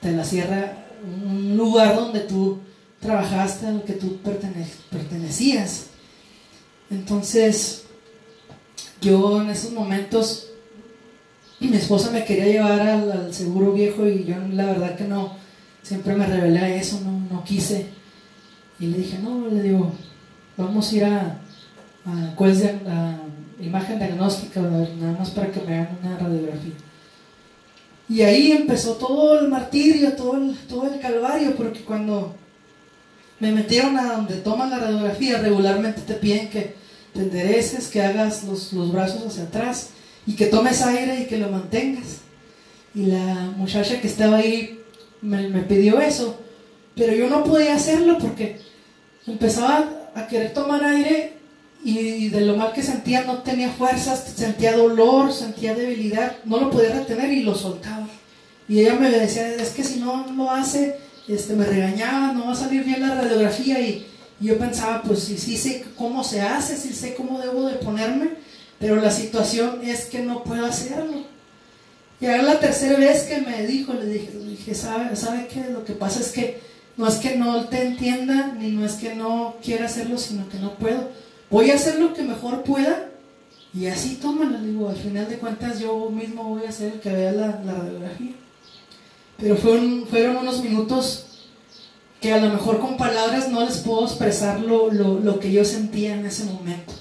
te 0.00 0.12
la 0.12 0.24
cierra 0.24 0.84
un 1.02 1.56
lugar 1.56 1.94
donde 1.94 2.20
tú 2.20 2.58
trabajaste, 3.00 3.66
al 3.66 3.82
que 3.84 3.92
tú 3.94 4.18
pertenecías. 4.90 5.86
Entonces, 6.90 7.84
yo 9.00 9.42
en 9.42 9.50
esos 9.50 9.72
momentos, 9.72 10.48
mi 11.60 11.76
esposa 11.76 12.10
me 12.10 12.24
quería 12.24 12.46
llevar 12.46 12.80
al, 12.80 13.34
seguro 13.34 13.72
viejo 13.72 14.06
y 14.06 14.24
yo 14.24 14.36
la 14.52 14.66
verdad 14.66 14.96
que 14.96 15.04
no, 15.04 15.36
siempre 15.82 16.14
me 16.14 16.26
rebelé 16.26 16.58
a 16.58 16.74
eso, 16.74 17.00
no, 17.00 17.20
no 17.30 17.44
quise. 17.44 17.86
Y 18.80 18.86
le 18.86 18.98
dije, 18.98 19.18
no, 19.18 19.48
le 19.48 19.62
digo, 19.62 19.92
vamos 20.56 20.90
a 20.90 20.96
ir 20.96 21.04
a, 21.04 21.38
a, 22.06 23.16
imagen 23.60 23.98
diagnóstica, 23.98 24.60
nada 24.60 25.18
más 25.18 25.30
para 25.30 25.50
que 25.50 25.60
me 25.60 25.74
hagan 25.74 25.98
una 26.02 26.18
radiografía. 26.18 26.74
Y 28.08 28.22
ahí 28.22 28.52
empezó 28.52 28.94
todo 28.94 29.40
el 29.40 29.48
martirio, 29.48 30.12
todo 30.12 30.36
el, 30.36 30.56
todo 30.68 30.92
el 30.92 31.00
calvario, 31.00 31.56
porque 31.56 31.80
cuando 31.80 32.34
me 33.40 33.52
metieron 33.52 33.96
a 33.96 34.14
donde 34.14 34.36
toman 34.36 34.70
la 34.70 34.78
radiografía, 34.78 35.38
regularmente 35.38 36.02
te 36.02 36.14
piden 36.14 36.50
que 36.50 36.74
te 37.12 37.20
endereces, 37.20 37.88
que 37.88 38.02
hagas 38.02 38.44
los, 38.44 38.72
los 38.72 38.92
brazos 38.92 39.24
hacia 39.26 39.44
atrás 39.44 39.90
y 40.26 40.34
que 40.34 40.46
tomes 40.46 40.82
aire 40.82 41.20
y 41.20 41.26
que 41.26 41.38
lo 41.38 41.48
mantengas. 41.48 42.18
Y 42.94 43.06
la 43.06 43.52
muchacha 43.56 44.00
que 44.00 44.06
estaba 44.06 44.38
ahí 44.38 44.80
me, 45.22 45.48
me 45.48 45.62
pidió 45.62 46.00
eso, 46.00 46.38
pero 46.94 47.14
yo 47.14 47.28
no 47.28 47.44
podía 47.44 47.74
hacerlo 47.74 48.18
porque 48.18 48.60
empezaba 49.26 50.03
a 50.14 50.26
querer 50.26 50.52
tomar 50.52 50.84
aire 50.84 51.34
y 51.84 52.28
de 52.30 52.40
lo 52.40 52.56
mal 52.56 52.72
que 52.72 52.82
sentía 52.82 53.24
no 53.24 53.38
tenía 53.38 53.70
fuerzas, 53.70 54.24
sentía 54.34 54.76
dolor, 54.76 55.32
sentía 55.32 55.74
debilidad, 55.74 56.36
no 56.44 56.58
lo 56.58 56.70
podía 56.70 56.94
retener 56.94 57.30
y 57.30 57.42
lo 57.42 57.54
soltaba. 57.54 58.08
Y 58.66 58.80
ella 58.80 58.94
me 58.94 59.10
decía, 59.10 59.54
es 59.54 59.70
que 59.70 59.84
si 59.84 60.00
no 60.00 60.26
lo 60.34 60.50
hace, 60.50 60.96
este, 61.28 61.54
me 61.54 61.66
regañaba, 61.66 62.32
no 62.32 62.46
va 62.46 62.52
a 62.52 62.56
salir 62.56 62.84
bien 62.84 63.02
la 63.02 63.14
radiografía 63.14 63.80
y, 63.80 64.06
yo 64.40 64.58
pensaba, 64.58 65.02
pues 65.02 65.20
sí, 65.20 65.38
sí 65.38 65.56
sé 65.56 65.84
cómo 65.96 66.24
se 66.24 66.40
hace, 66.40 66.76
sí 66.76 66.92
sé 66.92 67.14
cómo 67.14 67.38
debo 67.38 67.68
de 67.68 67.76
ponerme, 67.76 68.30
pero 68.78 68.96
la 68.96 69.10
situación 69.10 69.80
es 69.82 70.06
que 70.06 70.20
no 70.20 70.42
puedo 70.42 70.66
hacerlo. 70.66 71.22
Y 72.20 72.26
ahora 72.26 72.42
la 72.42 72.60
tercera 72.60 72.98
vez 72.98 73.22
que 73.22 73.40
me 73.40 73.64
dijo, 73.66 73.94
le 73.94 74.06
dije, 74.06 74.30
le 74.34 74.50
dije 74.50 74.74
¿sabe, 74.74 75.14
¿sabe 75.16 75.46
qué? 75.46 75.70
Lo 75.70 75.84
que 75.84 75.92
pasa 75.92 76.20
es 76.20 76.32
que 76.32 76.60
no 76.96 77.08
es 77.08 77.16
que 77.16 77.36
no 77.36 77.64
te 77.64 77.82
entienda, 77.82 78.54
ni 78.58 78.70
no 78.70 78.84
es 78.86 78.94
que 78.94 79.14
no 79.14 79.56
quiera 79.62 79.86
hacerlo, 79.86 80.18
sino 80.18 80.48
que 80.48 80.58
no 80.58 80.74
puedo. 80.74 81.10
Voy 81.50 81.70
a 81.70 81.74
hacer 81.74 81.98
lo 81.98 82.14
que 82.14 82.22
mejor 82.22 82.62
pueda 82.62 83.10
y 83.74 83.86
así 83.86 84.16
tómala. 84.16 84.60
Digo, 84.60 84.88
al 84.88 84.96
final 84.96 85.28
de 85.28 85.38
cuentas 85.38 85.80
yo 85.80 86.08
mismo 86.10 86.44
voy 86.44 86.64
a 86.64 86.72
ser 86.72 86.94
el 86.94 87.00
que 87.00 87.10
vea 87.10 87.32
la, 87.32 87.60
radiografía. 87.64 88.32
Pero 89.38 89.56
fueron, 89.56 90.06
fueron 90.06 90.36
unos 90.36 90.62
minutos 90.62 91.26
que 92.20 92.32
a 92.32 92.38
lo 92.38 92.48
mejor 92.48 92.80
con 92.80 92.96
palabras 92.96 93.48
no 93.50 93.64
les 93.64 93.78
puedo 93.78 94.04
expresar 94.04 94.60
lo, 94.60 94.90
lo, 94.90 95.40
que 95.40 95.52
yo 95.52 95.64
sentía 95.64 96.14
en 96.14 96.24
ese 96.24 96.44
momento. 96.44 96.92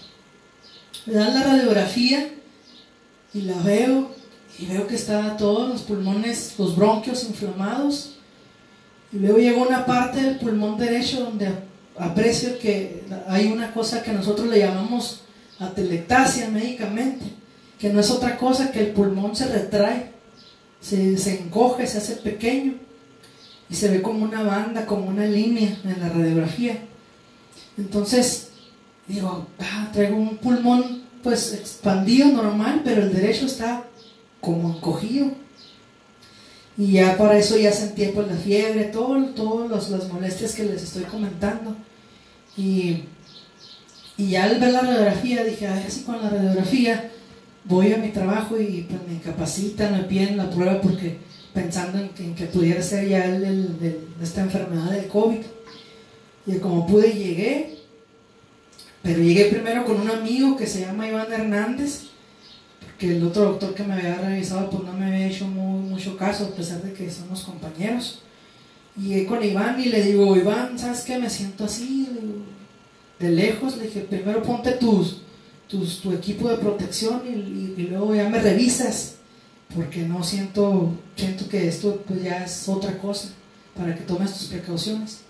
Me 1.05 1.13
dan 1.13 1.33
la 1.33 1.43
radiografía 1.43 2.33
y 3.33 3.41
la 3.41 3.57
veo 3.61 4.09
y 4.59 4.65
veo 4.65 4.87
que 4.87 4.95
está 4.95 5.37
todos 5.37 5.69
los 5.69 5.81
pulmones, 5.83 6.55
los 6.57 6.75
bronquios 6.75 7.23
inflamados. 7.23 8.12
Y 9.13 9.19
luego 9.19 9.37
llegó 9.37 9.61
una 9.61 9.85
parte 9.85 10.21
del 10.21 10.39
pulmón 10.39 10.77
derecho 10.77 11.23
donde 11.23 11.49
aprecio 11.97 12.57
que 12.59 13.03
hay 13.27 13.51
una 13.51 13.71
cosa 13.71 14.01
que 14.01 14.11
nosotros 14.11 14.47
le 14.47 14.59
llamamos 14.59 15.21
atelectasia 15.59 16.49
médicamente, 16.49 17.25
que 17.79 17.89
no 17.89 17.99
es 17.99 18.09
otra 18.09 18.37
cosa 18.37 18.71
que 18.71 18.79
el 18.79 18.87
pulmón 18.87 19.35
se 19.35 19.47
retrae 19.47 20.13
se, 20.83 21.39
encoge, 21.39 21.87
se 21.87 21.97
hace 21.97 22.17
pequeño 22.17 22.73
y 23.69 23.75
se 23.75 23.89
ve 23.89 24.01
como 24.01 24.25
una 24.25 24.43
banda, 24.43 24.85
como 24.85 25.07
una 25.07 25.25
línea 25.25 25.77
en 25.83 25.99
la 25.99 26.09
radiografía. 26.09 26.77
Entonces, 27.77 28.49
digo, 29.07 29.47
ah, 29.59 29.89
traigo 29.93 30.17
un 30.17 30.37
pulmón 30.37 31.03
pues 31.23 31.53
expandido 31.53 32.27
normal, 32.27 32.81
pero 32.83 33.03
el 33.03 33.13
derecho 33.13 33.45
está 33.45 33.85
como 34.41 34.75
encogido. 34.75 35.31
Y 36.77 36.93
ya 36.93 37.17
para 37.17 37.37
eso 37.37 37.57
ya 37.57 37.71
sentía 37.71 38.11
pues 38.13 38.27
la 38.27 38.35
fiebre, 38.35 38.85
todas 38.85 39.35
todo 39.35 39.67
las 39.67 40.11
molestias 40.11 40.55
que 40.55 40.63
les 40.63 40.83
estoy 40.83 41.03
comentando. 41.03 41.75
Y, 42.57 43.03
y 44.17 44.29
ya 44.29 44.45
al 44.45 44.59
ver 44.59 44.71
la 44.71 44.81
radiografía 44.81 45.43
dije, 45.43 45.67
a 45.67 45.75
ver 45.75 45.91
si 45.91 46.01
con 46.01 46.21
la 46.21 46.29
radiografía 46.29 47.11
voy 47.65 47.93
a 47.93 47.97
mi 47.97 48.09
trabajo 48.09 48.59
y 48.59 48.85
pues, 48.89 49.01
me 49.07 49.13
incapacitan, 49.13 49.93
me 49.93 50.03
piden 50.03 50.37
la 50.37 50.49
prueba 50.49 50.81
porque 50.81 51.17
pensando 51.53 51.99
en 51.99 52.35
que, 52.35 52.45
pudiera 52.45 52.81
ser 52.81 53.07
ya 53.07 53.25
el, 53.25 53.99
esta 54.21 54.41
enfermedad 54.41 54.91
del 54.91 55.07
COVID. 55.07 55.39
Y 56.45 56.55
como 56.57 56.87
pude 56.87 57.11
llegué, 57.13 57.77
pero 59.01 59.19
llegué 59.21 59.45
primero 59.45 59.85
con 59.85 60.01
un 60.01 60.09
amigo 60.09 60.57
que 60.57 60.67
se 60.67 60.81
llama 60.81 61.07
Iván 61.07 61.31
Hernández, 61.31 62.09
porque 63.03 63.17
el 63.17 63.23
otro 63.23 63.43
doctor 63.43 63.73
que 63.73 63.83
me 63.83 63.95
había 63.95 64.15
revisado 64.15 64.69
pues 64.69 64.83
no 64.83 64.93
me 64.93 65.07
había 65.07 65.27
hecho 65.27 65.45
mucho 65.45 66.15
caso, 66.15 66.45
a 66.45 66.55
pesar 66.55 66.81
de 66.81 66.93
que 66.93 67.11
somos 67.11 67.41
compañeros. 67.41 68.19
Llegué 68.95 69.25
con 69.25 69.43
Iván 69.43 69.79
y 69.79 69.85
le 69.85 70.03
digo, 70.03 70.37
Iván, 70.37 70.79
¿sabes 70.79 71.01
qué? 71.01 71.17
Me 71.17 71.29
siento 71.29 71.65
así, 71.65 72.07
de 73.19 73.29
lejos. 73.29 73.75
Le 73.75 73.87
dije, 73.87 74.01
primero 74.01 74.41
ponte 74.43 74.71
tus, 74.73 75.21
tu 75.67 76.11
equipo 76.13 76.47
de 76.47 76.57
protección 76.57 77.23
y, 77.27 77.81
luego 77.87 78.15
ya 78.15 78.29
me 78.29 78.39
revisas, 78.39 79.15
porque 79.75 80.03
no 80.03 80.23
siento, 80.23 80.93
siento 81.17 81.49
que 81.49 81.67
esto 81.67 82.03
pues 82.07 82.23
ya 82.23 82.45
es 82.45 82.69
otra 82.69 82.97
cosa, 82.99 83.29
para 83.75 83.95
que 83.95 84.03
tomes 84.03 84.33
tus 84.33 84.47
precauciones. 84.47 85.21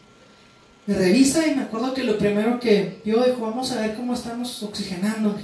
Me 0.85 0.93
revisa 0.93 1.47
y 1.47 1.55
me 1.55 1.63
acuerdo 1.63 1.93
que 1.93 2.03
lo 2.03 2.19
primero 2.19 2.59
que 2.59 3.01
yo 3.03 3.23
dijo, 3.23 3.41
vamos 3.41 3.71
a 3.71 3.81
ver 3.81 3.95
cómo 3.95 4.13
estamos 4.13 4.61
oxigenando. 4.61 5.35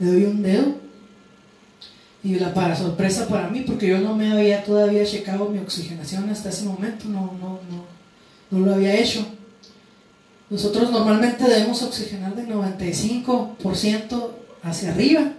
Le 0.00 0.06
doy 0.06 0.24
un 0.24 0.42
dedo 0.42 0.83
y 2.24 2.38
la 2.38 2.52
para 2.52 2.74
sorpresa 2.74 3.28
para 3.28 3.48
mí, 3.48 3.60
porque 3.60 3.86
yo 3.86 4.00
no 4.00 4.16
me 4.16 4.32
había 4.32 4.64
todavía 4.64 5.04
checado 5.04 5.48
mi 5.50 5.58
oxigenación 5.58 6.28
hasta 6.30 6.48
ese 6.48 6.64
momento, 6.64 7.04
no, 7.06 7.36
no, 7.40 7.60
no, 7.70 7.84
no 8.50 8.66
lo 8.66 8.74
había 8.74 8.94
hecho 8.96 9.24
nosotros 10.50 10.90
normalmente 10.90 11.44
debemos 11.44 11.82
oxigenar 11.82 12.36
de 12.36 12.46
95% 12.46 14.30
hacia 14.62 14.92
arriba. 14.92 15.32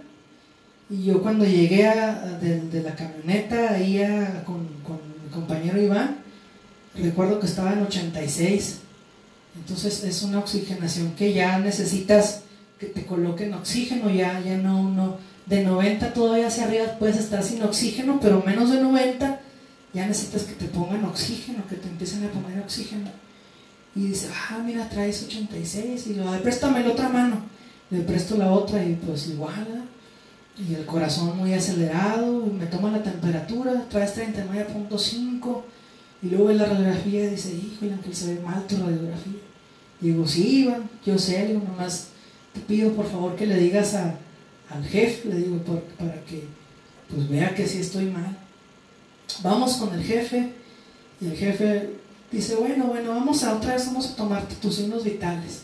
Y 0.90 1.04
yo 1.04 1.22
cuando 1.22 1.44
llegué 1.44 1.86
a, 1.86 2.38
de, 2.40 2.82
la 2.82 2.94
camioneta 2.94 3.72
ahí 3.72 3.98
con, 4.44 4.66
con 4.84 4.98
mi 5.24 5.30
compañero 5.32 5.80
Iván, 5.80 6.18
recuerdo 6.96 7.40
que 7.40 7.46
estaba 7.46 7.72
en 7.72 7.82
86. 7.82 8.80
Entonces 9.56 10.04
es 10.04 10.22
una 10.22 10.40
oxigenación 10.40 11.12
que 11.12 11.32
ya 11.32 11.58
necesitas 11.58 12.42
que 12.78 12.86
te 12.86 13.06
coloquen 13.06 13.54
oxígeno, 13.54 14.10
ya, 14.10 14.40
ya 14.40 14.58
no, 14.58 14.90
no, 14.90 15.16
de 15.46 15.62
90 15.62 16.12
todavía 16.12 16.48
hacia 16.48 16.64
arriba 16.64 16.98
puedes 16.98 17.16
estar 17.16 17.42
sin 17.42 17.62
oxígeno, 17.62 18.18
pero 18.20 18.42
menos 18.44 18.70
de 18.70 18.80
90 18.80 19.40
ya 19.94 20.06
necesitas 20.06 20.42
que 20.42 20.54
te 20.54 20.66
pongan 20.66 21.04
oxígeno, 21.04 21.66
que 21.68 21.76
te 21.76 21.88
empiecen 21.88 22.24
a 22.24 22.30
poner 22.30 22.60
oxígeno. 22.60 23.10
Y 23.94 24.08
dice, 24.08 24.28
ah, 24.50 24.58
mira, 24.62 24.88
traes 24.90 25.24
86, 25.24 26.08
y 26.08 26.14
lo 26.14 26.30
préstame 26.42 26.80
la 26.80 26.90
otra 26.90 27.08
mano, 27.08 27.36
le 27.88 28.00
presto 28.00 28.36
la 28.36 28.52
otra 28.52 28.84
y 28.84 28.94
pues 28.94 29.28
igual, 29.28 29.84
y 30.58 30.74
el 30.74 30.84
corazón 30.84 31.38
muy 31.38 31.54
acelerado, 31.54 32.46
y 32.46 32.50
me 32.50 32.66
toma 32.66 32.90
la 32.90 33.02
temperatura, 33.02 33.84
traes 33.88 34.16
39.5, 34.18 35.62
y 36.22 36.28
luego 36.28 36.50
en 36.50 36.58
la 36.58 36.66
radiografía 36.66 37.24
y 37.24 37.30
dice, 37.30 37.54
híjole, 37.54 37.92
aunque 37.92 38.14
se 38.14 38.34
ve 38.34 38.40
mal 38.40 38.66
tu 38.66 38.76
radiografía. 38.76 39.40
digo, 40.00 40.26
sí, 40.26 40.64
Iván, 40.64 40.90
yo 41.04 41.16
sé, 41.18 41.46
digo, 41.46 41.62
nomás 41.66 42.08
te 42.52 42.60
pido 42.60 42.92
por 42.92 43.10
favor 43.10 43.36
que 43.36 43.46
le 43.46 43.58
digas 43.58 43.94
al 44.70 44.84
jefe, 44.84 45.28
le 45.28 45.36
digo, 45.36 45.58
para 45.98 46.24
que 46.24 46.44
pues 47.08 47.28
vea 47.28 47.54
que 47.54 47.66
sí 47.66 47.78
estoy 47.78 48.06
mal. 48.06 48.36
Vamos 49.42 49.74
con 49.76 49.94
el 49.94 50.02
jefe 50.02 50.52
y 51.20 51.26
el 51.26 51.36
jefe 51.36 51.90
dice, 52.32 52.56
bueno, 52.56 52.86
bueno, 52.86 53.10
vamos 53.10 53.44
a 53.44 53.56
otra 53.56 53.74
vez, 53.74 53.86
vamos 53.86 54.06
a 54.06 54.16
tomarte 54.16 54.54
tus 54.56 54.76
signos 54.76 55.04
vitales. 55.04 55.62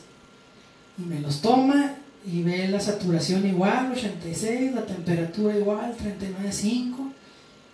Y 0.99 1.03
me 1.03 1.21
los 1.21 1.41
toma 1.41 1.95
y 2.25 2.43
ve 2.43 2.69
la 2.69 2.81
saturación 2.81 3.47
igual, 3.47 3.93
86, 3.93 4.75
la 4.75 4.87
temperatura 4.87 5.57
igual, 5.57 5.97
39.5 5.97 7.13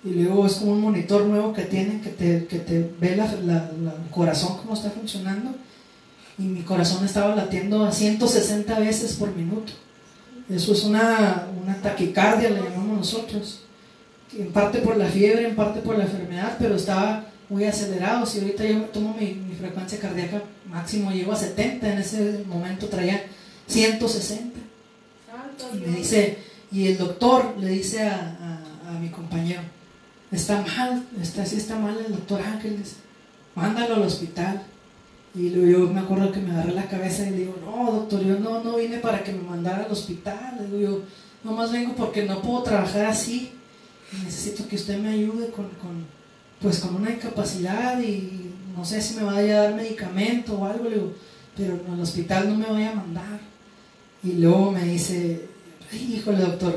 y 0.04 0.10
luego 0.10 0.46
es 0.46 0.54
como 0.54 0.72
un 0.72 0.80
monitor 0.80 1.24
nuevo 1.24 1.52
que 1.52 1.62
tienen 1.62 2.00
que 2.00 2.10
te, 2.10 2.46
que 2.46 2.58
te 2.60 2.90
ve 3.00 3.16
la, 3.16 3.24
el 3.24 4.10
corazón 4.10 4.56
cómo 4.58 4.74
está 4.74 4.90
funcionando 4.90 5.54
y 6.38 6.42
mi 6.42 6.62
corazón 6.62 7.04
estaba 7.04 7.34
latiendo 7.34 7.84
a 7.84 7.90
160 7.90 8.78
veces 8.78 9.14
por 9.14 9.34
minuto. 9.34 9.72
Eso 10.50 10.72
es 10.72 10.84
una, 10.84 11.46
una 11.62 11.76
taquicardia, 11.80 12.50
le 12.50 12.62
llamamos 12.62 12.98
nosotros. 12.98 13.60
En 14.36 14.50
parte 14.52 14.78
por 14.78 14.96
la 14.96 15.06
fiebre, 15.06 15.48
en 15.48 15.56
parte 15.56 15.80
por 15.80 15.96
la 15.96 16.04
enfermedad, 16.04 16.56
pero 16.58 16.76
estaba 16.76 17.26
muy 17.48 17.64
acelerado. 17.64 18.24
Si 18.26 18.40
ahorita 18.40 18.64
yo 18.64 18.80
tomo 18.86 19.14
mi, 19.18 19.34
mi 19.34 19.54
frecuencia 19.54 19.98
cardíaca 19.98 20.42
máximo, 20.68 21.10
llego 21.10 21.32
a 21.32 21.36
70, 21.36 21.92
en 21.92 21.98
ese 21.98 22.44
momento 22.46 22.86
traía 22.88 23.24
160. 23.66 24.58
Y 25.74 25.76
me 25.78 25.96
dice, 25.96 26.38
y 26.70 26.88
el 26.88 26.98
doctor 26.98 27.54
le 27.58 27.68
dice 27.68 28.02
a, 28.02 28.38
a, 28.86 28.90
a 28.90 28.98
mi 28.98 29.08
compañero, 29.08 29.62
está 30.30 30.62
mal, 30.62 31.04
está, 31.20 31.42
así 31.42 31.56
está 31.56 31.76
mal 31.76 31.98
el 31.98 32.12
doctor 32.12 32.40
Ángeles, 32.42 32.96
mándalo 33.54 33.96
al 33.96 34.02
hospital. 34.02 34.62
Y 35.34 35.50
luego 35.50 35.86
yo 35.86 35.92
me 35.92 36.00
acuerdo 36.00 36.32
que 36.32 36.40
me 36.40 36.52
agarré 36.52 36.72
la 36.72 36.88
cabeza 36.88 37.26
y 37.26 37.30
le 37.30 37.36
digo, 37.38 37.54
no, 37.64 37.92
doctor, 37.92 38.24
yo 38.24 38.38
no, 38.38 38.62
no 38.64 38.76
vine 38.76 38.98
para 38.98 39.22
que 39.22 39.32
me 39.32 39.42
mandara 39.42 39.84
al 39.84 39.92
hospital. 39.92 40.56
Le 40.58 40.66
digo 40.66 40.78
yo, 40.78 41.02
nomás 41.44 41.72
vengo 41.72 41.94
porque 41.94 42.24
no 42.24 42.40
puedo 42.40 42.62
trabajar 42.62 43.06
así. 43.06 43.52
necesito 44.24 44.66
que 44.66 44.76
usted 44.76 44.98
me 44.98 45.10
ayude 45.10 45.50
con, 45.50 45.66
con, 45.66 46.06
pues 46.60 46.78
con 46.80 46.96
una 46.96 47.10
incapacidad 47.10 48.00
y 48.00 48.52
no 48.76 48.84
sé 48.84 49.00
si 49.00 49.16
me 49.16 49.24
vaya 49.24 49.58
a 49.58 49.62
dar 49.64 49.74
medicamento 49.74 50.54
o 50.54 50.64
algo. 50.64 50.84
Le 50.84 50.96
digo, 50.96 51.12
pero 51.56 51.78
al 51.92 52.00
hospital 52.00 52.48
no 52.48 52.56
me 52.56 52.66
vaya 52.66 52.92
a 52.92 52.96
mandar. 52.96 53.40
Y 54.24 54.32
luego 54.32 54.72
me 54.72 54.84
dice, 54.84 55.46
híjole 55.92 56.38
doctor, 56.38 56.76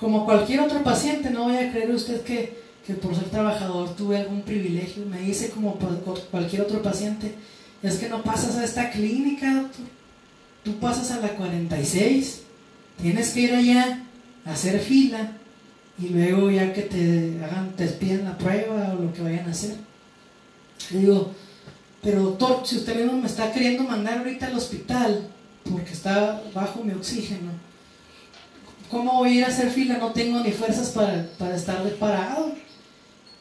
como 0.00 0.24
cualquier 0.24 0.60
otro 0.60 0.82
paciente, 0.82 1.30
no 1.30 1.44
voy 1.44 1.56
a 1.56 1.70
creer 1.70 1.90
usted 1.90 2.22
que 2.22 2.62
que 2.86 2.94
por 2.94 3.14
ser 3.14 3.24
trabajador 3.24 3.94
tuve 3.94 4.18
algún 4.18 4.42
privilegio. 4.42 5.06
Me 5.06 5.20
dice 5.20 5.50
como 5.50 5.78
cualquier 6.30 6.62
otro 6.62 6.82
paciente, 6.82 7.34
es 7.82 7.96
que 7.96 8.08
no 8.08 8.22
pasas 8.22 8.56
a 8.56 8.64
esta 8.64 8.90
clínica, 8.90 9.52
doctor. 9.54 9.86
Tú 10.64 10.78
pasas 10.78 11.10
a 11.10 11.18
la 11.18 11.30
46, 11.30 12.42
tienes 13.00 13.30
que 13.30 13.40
ir 13.40 13.54
allá 13.54 14.04
a 14.44 14.52
hacer 14.52 14.78
fila 14.78 15.32
y 15.98 16.10
luego 16.10 16.50
ya 16.50 16.72
que 16.72 16.82
te 16.82 17.44
hagan, 17.44 17.72
te 17.76 17.86
piden 17.88 18.24
la 18.24 18.38
prueba 18.38 18.94
o 18.96 19.02
lo 19.02 19.12
que 19.12 19.22
vayan 19.22 19.48
a 19.48 19.50
hacer. 19.50 19.74
Le 20.92 21.00
digo, 21.00 21.32
pero 22.00 22.22
doctor, 22.22 22.62
si 22.64 22.76
usted 22.76 22.96
mismo 22.96 23.18
me 23.18 23.26
está 23.26 23.52
queriendo 23.52 23.82
mandar 23.82 24.18
ahorita 24.18 24.46
al 24.46 24.56
hospital 24.56 25.28
porque 25.68 25.92
está 25.92 26.42
bajo 26.54 26.84
mi 26.84 26.92
oxígeno, 26.92 27.50
¿cómo 28.88 29.14
voy 29.14 29.30
a 29.30 29.34
ir 29.34 29.44
a 29.44 29.48
hacer 29.48 29.70
fila? 29.70 29.98
No 29.98 30.12
tengo 30.12 30.40
ni 30.40 30.52
fuerzas 30.52 30.90
para, 30.90 31.26
para 31.38 31.56
estar 31.56 31.82
parado. 31.94 32.52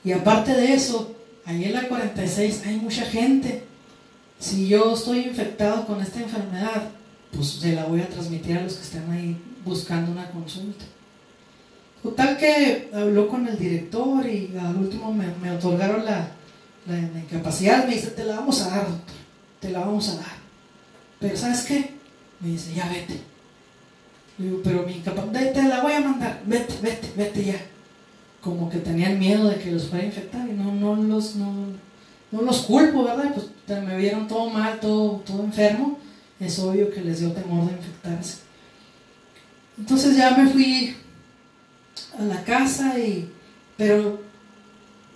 Y 0.04 0.12
aparte 0.12 0.54
de 0.54 0.74
eso, 0.74 1.16
ahí 1.46 1.66
en 1.66 1.74
la 1.74 1.88
46 1.88 2.64
hay 2.66 2.78
mucha 2.78 3.06
gente. 3.06 3.71
Si 4.42 4.68
yo 4.68 4.96
estoy 4.96 5.20
infectado 5.20 5.86
con 5.86 6.02
esta 6.02 6.20
enfermedad, 6.20 6.90
pues 7.32 7.48
se 7.48 7.74
la 7.74 7.86
voy 7.86 8.02
a 8.02 8.10
transmitir 8.10 8.58
a 8.58 8.64
los 8.64 8.74
que 8.74 8.82
están 8.82 9.10
ahí 9.12 9.40
buscando 9.64 10.12
una 10.12 10.30
consulta. 10.32 10.84
Total 12.02 12.38
que 12.38 12.90
habló 12.92 13.30
con 13.30 13.48
el 13.48 13.58
director 13.58 14.26
y 14.26 14.52
al 14.60 14.76
último 14.76 15.14
me, 15.14 15.52
otorgaron 15.52 16.04
la, 16.04 16.32
la, 16.88 16.98
incapacidad. 16.98 17.88
Me 17.88 17.94
dice, 17.94 18.08
te 18.08 18.26
la 18.26 18.38
vamos 18.38 18.60
a 18.64 18.70
dar, 18.72 18.90
doctor, 18.90 19.16
te 19.60 19.70
la 19.70 19.80
vamos 19.82 20.10
a 20.10 20.16
dar. 20.16 20.42
Pero 21.20 21.38
¿sabes 21.38 21.62
qué? 21.62 21.92
Me 22.40 22.50
dice, 22.50 22.74
ya 22.74 22.90
vete. 22.90 23.22
Le 24.40 24.46
digo, 24.46 24.62
pero 24.64 24.84
mi 24.84 24.94
incapacidad, 24.94 25.54
te 25.54 25.64
la 25.64 25.84
voy 25.84 25.94
a 25.94 26.02
mandar, 26.02 26.42
vete, 26.46 26.74
vete, 26.82 27.12
vete 27.16 27.46
ya 27.46 27.62
como 28.42 28.70
que 28.70 28.80
tenían 28.80 29.20
miedo 29.20 29.48
de 29.48 29.58
que 29.58 29.72
los 29.72 29.88
fuera 29.88 30.04
a 30.04 30.08
infectar 30.08 30.48
y 30.50 30.54
no, 30.54 30.74
no, 30.74 30.96
los, 30.96 31.36
no, 31.36 31.54
no 32.32 32.42
los 32.42 32.62
culpo, 32.62 33.04
¿verdad? 33.04 33.34
Pues 33.34 33.48
me 33.82 33.98
vieron 33.98 34.28
todo 34.28 34.50
mal, 34.50 34.80
todo, 34.80 35.22
todo 35.26 35.44
enfermo, 35.44 36.00
es 36.40 36.60
obvio 36.60 36.92
que 36.92 37.02
les 37.02 37.20
dio 37.20 37.32
temor 37.32 37.68
de 37.68 37.74
infectarse. 37.74 38.40
Entonces 39.78 40.18
ya 40.18 40.32
me 40.32 40.50
fui 40.50 40.96
a 42.18 42.24
la 42.24 42.44
casa 42.44 43.00
y, 43.00 43.32
pero, 43.78 44.22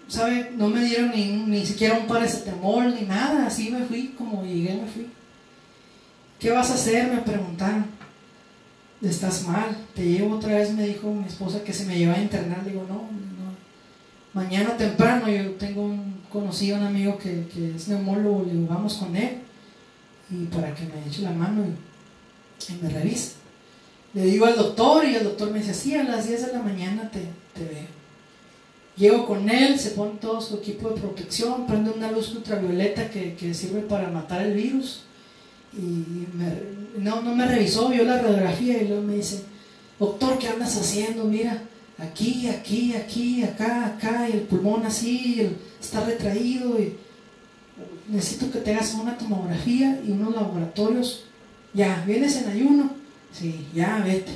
¿sabe? 0.07 0.51
No 0.55 0.67
me 0.69 0.83
dieron 0.83 1.11
ni, 1.11 1.27
ni 1.27 1.65
siquiera 1.65 1.97
un 1.97 2.07
paracetamol 2.07 2.95
ni 2.95 3.01
nada, 3.01 3.47
así 3.47 3.69
me 3.69 3.85
fui, 3.85 4.13
como 4.17 4.43
llegué 4.43 4.75
me 4.75 4.87
fui. 4.87 5.07
¿Qué 6.39 6.51
vas 6.51 6.71
a 6.71 6.75
hacer? 6.75 7.11
Me 7.11 7.21
preguntaron 7.21 7.95
estás 9.09 9.43
mal, 9.43 9.75
te 9.93 10.03
llevo 10.03 10.35
otra 10.35 10.55
vez, 10.55 10.73
me 10.73 10.87
dijo 10.87 11.11
mi 11.11 11.25
esposa 11.25 11.63
que 11.63 11.73
se 11.73 11.85
me 11.85 11.97
lleva 11.97 12.15
a 12.15 12.21
internar, 12.21 12.63
digo, 12.65 12.85
no, 12.87 12.95
no. 12.95 13.53
mañana 14.33 14.77
temprano 14.77 15.29
yo 15.29 15.51
tengo 15.51 15.83
un 15.83 16.21
conocido, 16.35 16.77
un 16.77 16.83
amigo 16.83 17.17
que, 17.17 17.45
es 17.75 17.87
neumólogo, 17.87 18.43
le 18.45 18.53
digo, 18.53 18.67
vamos 18.67 18.95
con 18.95 19.15
él, 19.15 19.37
y 20.29 20.45
para 20.45 20.73
que 20.73 20.83
me 20.83 21.07
eche 21.07 21.23
la 21.23 21.31
mano 21.31 21.63
y, 21.65 22.83
me 22.83 22.89
revise. 22.89 23.33
Le 24.13 24.25
digo 24.25 24.45
al 24.45 24.55
doctor 24.55 25.03
y 25.05 25.15
el 25.15 25.23
doctor 25.23 25.51
me 25.51 25.59
dice, 25.59 25.73
sí, 25.73 25.95
a 25.95 26.03
las 26.03 26.27
10 26.27 26.47
de 26.47 26.53
la 26.53 26.61
mañana 26.61 27.09
te, 27.11 27.21
te 27.53 27.65
veo. 27.65 27.95
Llego 28.95 29.25
con 29.25 29.49
él, 29.49 29.77
se 29.77 29.91
pone 29.91 30.13
todo 30.21 30.39
su 30.39 30.55
equipo 30.55 30.89
de 30.89 31.01
protección, 31.01 31.67
prende 31.67 31.91
una 31.91 32.11
luz 32.11 32.33
ultravioleta 32.33 33.09
que 33.09 33.53
sirve 33.53 33.81
para 33.81 34.09
matar 34.09 34.41
el 34.41 34.53
virus 34.53 35.05
y 35.77 36.27
no, 36.99 37.21
no 37.21 37.35
me 37.35 37.45
revisó, 37.45 37.89
vio 37.89 38.03
la 38.05 38.21
radiografía 38.21 38.81
y 38.81 38.87
luego 38.87 39.03
me 39.03 39.15
dice, 39.15 39.43
doctor, 39.99 40.37
¿qué 40.39 40.47
andas 40.47 40.77
haciendo? 40.77 41.25
Mira, 41.25 41.63
aquí, 41.97 42.47
aquí, 42.47 42.93
aquí, 42.95 43.43
acá, 43.43 43.87
acá, 43.87 44.29
y 44.29 44.33
el 44.33 44.41
pulmón 44.41 44.85
así, 44.85 45.49
está 45.79 46.03
retraído, 46.05 46.79
y 46.79 46.97
necesito 48.07 48.51
que 48.51 48.59
te 48.59 48.73
hagas 48.73 48.93
una 48.93 49.17
tomografía 49.17 50.01
y 50.05 50.11
unos 50.11 50.35
laboratorios. 50.35 51.25
Ya, 51.73 52.03
¿vienes 52.05 52.35
en 52.37 52.49
ayuno? 52.49 52.91
Sí, 53.31 53.67
ya, 53.73 54.01
vete. 54.05 54.31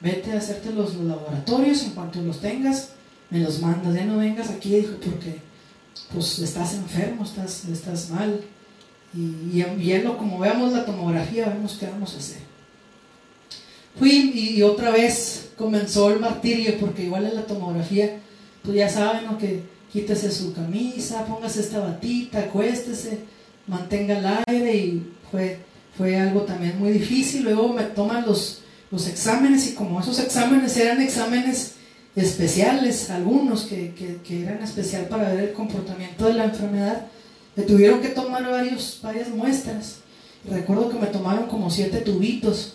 Vete 0.00 0.32
a 0.32 0.38
hacerte 0.38 0.72
los, 0.72 0.94
laboratorios, 0.94 1.82
en 1.82 1.90
cuanto 1.90 2.22
los 2.22 2.40
tengas, 2.40 2.92
me 3.28 3.40
los 3.40 3.60
mandas, 3.60 3.94
ya 3.94 4.06
no 4.06 4.16
vengas 4.16 4.48
aquí, 4.48 4.76
dijo, 4.76 4.94
porque 4.94 5.40
pues 6.12 6.38
estás 6.38 6.74
enfermo, 6.74 7.24
estás, 7.24 7.66
estás 7.66 8.10
mal. 8.10 8.40
Y, 9.12 9.62
viendo 9.76 10.16
como 10.16 10.38
veamos 10.38 10.72
la 10.72 10.86
tomografía, 10.86 11.48
vemos 11.48 11.76
qué 11.78 11.86
vamos 11.86 12.14
a 12.14 12.18
hacer. 12.18 12.38
Fui 13.98 14.32
y, 14.34 14.62
otra 14.62 14.90
vez 14.90 15.49
comenzó 15.60 16.10
el 16.10 16.18
martirio, 16.18 16.78
porque 16.80 17.04
igual 17.04 17.26
en 17.26 17.36
la 17.36 17.46
tomografía, 17.46 18.18
pues 18.64 18.76
ya 18.76 18.88
saben 18.88 19.36
que 19.38 19.62
quítese 19.92 20.32
su 20.32 20.52
camisa, 20.54 21.26
póngase 21.26 21.60
esta 21.60 21.80
batita, 21.80 22.38
acuéstese, 22.40 23.18
mantenga 23.66 24.18
el 24.18 24.26
aire 24.48 24.76
y 24.76 25.12
fue, 25.30 25.58
fue 25.96 26.16
algo 26.16 26.40
también 26.40 26.78
muy 26.78 26.92
difícil. 26.92 27.44
Luego 27.44 27.72
me 27.72 27.84
toman 27.84 28.24
los, 28.26 28.62
los 28.90 29.06
exámenes 29.06 29.70
y 29.70 29.74
como 29.74 30.00
esos 30.00 30.18
exámenes 30.18 30.76
eran 30.78 31.02
exámenes 31.02 31.74
especiales, 32.16 33.10
algunos 33.10 33.64
que, 33.64 33.92
que, 33.94 34.16
que 34.26 34.42
eran 34.42 34.62
especial 34.62 35.04
para 35.08 35.28
ver 35.28 35.40
el 35.40 35.52
comportamiento 35.52 36.26
de 36.26 36.34
la 36.34 36.44
enfermedad, 36.46 37.06
le 37.54 37.62
tuvieron 37.64 38.00
que 38.00 38.08
tomar 38.08 38.48
varios, 38.50 38.98
varias 39.02 39.28
muestras 39.28 39.98
Recuerdo 40.48 40.88
que 40.88 40.98
me 40.98 41.06
tomaron 41.08 41.46
como 41.46 41.70
siete 41.70 41.98
tubitos 41.98 42.74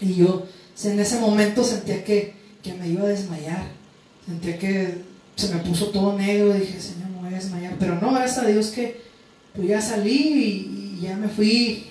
y 0.00 0.14
yo 0.14 0.44
en 0.82 1.00
ese 1.00 1.20
momento 1.20 1.62
sentía 1.62 2.04
que, 2.04 2.34
me 2.78 2.88
iba 2.88 3.04
a 3.04 3.08
desmayar. 3.08 3.62
Sentía 4.26 4.58
que 4.58 5.02
se 5.36 5.54
me 5.54 5.60
puso 5.60 5.90
todo 5.90 6.16
negro. 6.16 6.54
Dije, 6.54 6.80
Señor, 6.80 7.10
me 7.10 7.20
voy 7.20 7.34
a 7.34 7.36
desmayar. 7.36 7.76
Pero 7.78 8.00
no, 8.00 8.12
gracias 8.12 8.38
a 8.38 8.46
Dios 8.46 8.68
que 8.68 9.02
pues 9.54 9.68
ya 9.68 9.80
salí 9.80 10.98
y, 10.98 11.00
ya 11.00 11.16
me 11.16 11.28
fui 11.28 11.90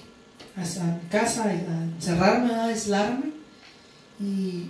hasta 0.55 0.83
mi 0.83 1.07
casa 1.09 1.45
a 1.45 1.53
encerrarme, 1.53 2.53
a 2.53 2.65
aislarme. 2.65 3.31
Y 4.19 4.69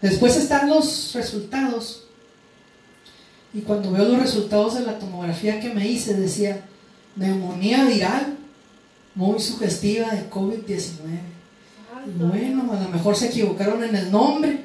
después 0.00 0.36
están 0.36 0.68
los 0.68 1.12
resultados. 1.14 2.04
Y 3.54 3.60
cuando 3.60 3.92
veo 3.92 4.04
los 4.04 4.20
resultados 4.20 4.74
de 4.74 4.82
la 4.82 4.98
tomografía 4.98 5.60
que 5.60 5.72
me 5.72 5.88
hice, 5.88 6.14
decía 6.14 6.64
neumonía 7.16 7.84
viral 7.84 8.36
muy 9.14 9.40
sugestiva 9.40 10.10
de 10.10 10.28
COVID-19. 10.28 11.35
Bueno, 12.14 12.72
a 12.72 12.82
lo 12.82 12.88
mejor 12.88 13.16
se 13.16 13.26
equivocaron 13.26 13.82
en 13.82 13.94
el 13.96 14.10
nombre. 14.10 14.64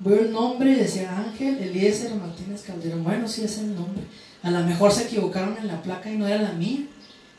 Veo 0.00 0.20
el 0.20 0.32
nombre 0.32 0.72
y 0.72 0.74
decía 0.74 1.16
Ángel 1.16 1.56
Eliezer 1.58 2.14
Martínez 2.16 2.62
Calderón. 2.62 3.04
Bueno, 3.04 3.28
sí 3.28 3.42
es 3.42 3.58
el 3.58 3.74
nombre. 3.74 4.02
A 4.42 4.50
lo 4.50 4.60
mejor 4.64 4.90
se 4.92 5.04
equivocaron 5.04 5.56
en 5.56 5.68
la 5.68 5.80
placa 5.82 6.10
y 6.10 6.16
no 6.16 6.26
era 6.26 6.42
la 6.42 6.52
mía. 6.52 6.80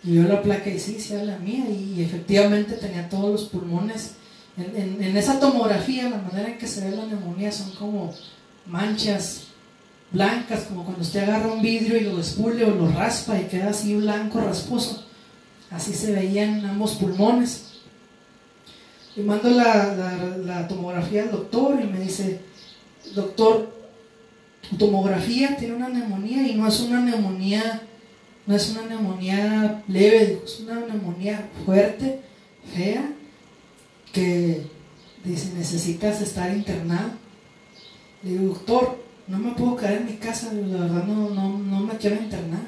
Y 0.04 0.18
veo 0.18 0.28
la 0.28 0.42
placa 0.42 0.70
y 0.70 0.80
sí, 0.80 0.98
sí 1.00 1.14
era 1.14 1.26
la 1.26 1.38
mía. 1.38 1.66
Y, 1.70 2.02
efectivamente 2.02 2.76
tenía 2.76 3.10
todos 3.10 3.32
los 3.32 3.44
pulmones. 3.50 4.14
En, 4.58 5.04
en, 5.04 5.18
esa 5.18 5.38
tomografía, 5.40 6.10
la 6.10 6.18
manera 6.18 6.48
en 6.48 6.58
que 6.58 6.68
se 6.68 6.90
ve 6.90 6.96
la 6.96 7.06
neumonía 7.06 7.52
son 7.52 7.72
como 7.72 8.14
manchas 8.66 9.48
blancas, 10.12 10.62
como 10.70 10.86
cuando 10.86 11.02
usted 11.02 11.24
agarra 11.24 11.52
un 11.52 11.62
vidrio 11.62 11.98
y 11.98 12.06
lo 12.06 12.16
despule 12.16 12.64
o 12.64 12.74
lo 12.74 12.88
raspa 12.88 13.38
y 13.38 13.46
queda 13.46 13.72
así 13.72 13.96
blanco, 13.96 14.40
rasposo. 14.40 15.06
Así 15.70 15.94
se 15.94 16.14
veían 16.14 16.66
ambos 16.66 16.94
pulmones. 16.94 17.75
Le 19.16 19.24
mando 19.24 19.50
la, 19.50 20.68
tomografía 20.68 21.24
al 21.24 21.32
doctor 21.32 21.80
y 21.82 21.88
me 21.88 22.02
dice, 22.02 22.42
doctor, 23.14 23.72
tu 24.70 24.76
tomografía 24.76 25.56
tiene 25.56 25.76
una 25.76 25.88
neumonía 25.88 26.46
y 26.46 26.56
no 26.56 26.68
es 26.68 26.82
una 26.82 27.00
neumonía, 27.00 27.82
no 28.46 28.56
es 28.56 28.70
una 28.72 28.82
neumonía 28.84 29.84
leve, 29.88 30.42
es 30.44 30.60
una 30.60 30.82
neumonía 30.82 31.50
fuerte, 31.66 32.20
fea, 32.76 33.10
que 34.12 34.68
dice, 35.24 35.54
necesitas 35.56 36.22
estar 36.22 36.54
internado. 36.54 37.12
Le 38.22 38.32
digo, 38.32 38.54
doctor, 38.54 38.98
no 39.28 39.38
me 39.38 39.52
puedo 39.52 39.78
quedar 39.78 39.94
en 39.94 40.08
mi 40.08 40.18
casa, 40.18 40.52
la 40.52 40.78
verdad 40.78 41.06
no, 41.06 41.30
no, 41.30 41.58
no 41.58 41.80
me 41.80 41.98
quiero 41.98 42.18
internar. 42.18 42.64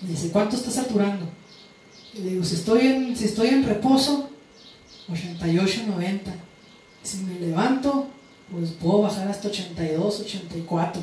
Me 0.00 0.10
dice, 0.10 0.30
¿cuánto 0.30 0.56
está 0.56 0.70
saturando? 0.70 1.26
Le 2.14 2.30
digo, 2.30 2.44
si 2.44 2.54
estoy 2.54 2.86
en, 2.86 3.16
si 3.16 3.26
estoy 3.26 3.48
en 3.48 3.64
reposo, 3.64 4.27
88, 5.10 5.82
90. 5.86 6.34
Si 7.02 7.18
me 7.18 7.40
levanto, 7.40 8.08
pues 8.50 8.70
puedo 8.72 9.02
bajar 9.02 9.28
hasta 9.28 9.48
82, 9.48 10.20
84. 10.20 11.02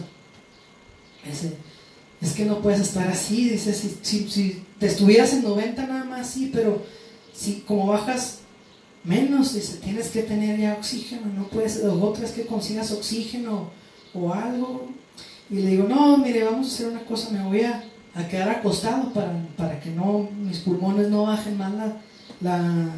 es 2.22 2.34
que 2.34 2.46
no 2.46 2.60
puedes 2.60 2.82
estar 2.82 3.08
así, 3.08 3.50
dice, 3.50 3.74
si, 3.74 4.30
si, 4.30 4.64
te 4.80 4.88
estuvieras 4.88 5.34
en 5.34 5.44
90 5.44 5.88
nada 5.88 6.04
más, 6.04 6.30
sí, 6.30 6.50
pero 6.54 6.84
si 7.34 7.62
como 7.62 7.88
bajas 7.88 8.40
menos, 9.04 9.54
dice, 9.54 9.78
tienes 9.78 10.10
que 10.10 10.24
tener 10.24 10.60
ya 10.60 10.74
oxígeno, 10.74 11.28
no 11.36 11.48
puedes, 11.48 11.84
o 11.84 12.02
otra 12.04 12.26
es 12.26 12.32
que 12.32 12.46
consigas 12.46 12.92
oxígeno 12.92 13.70
o 14.14 14.34
algo. 14.34 14.88
Y 15.50 15.56
le 15.56 15.72
digo, 15.72 15.88
no, 15.88 16.18
mire, 16.18 16.44
vamos 16.44 16.68
a 16.68 16.74
hacer 16.74 16.88
una 16.88 17.06
cosa, 17.06 17.30
me 17.30 17.44
voy 17.44 17.62
a, 17.62 17.84
a 18.16 18.28
quedar 18.28 18.50
acostado 18.50 19.14
para, 19.14 19.32
para, 19.56 19.80
que 19.80 19.92
no 19.92 20.28
mis 20.40 20.60
pulmones 20.60 21.10
no 21.10 21.24
bajen 21.24 21.58
más 21.58 21.74
la, 21.74 21.98
la, 22.42 22.90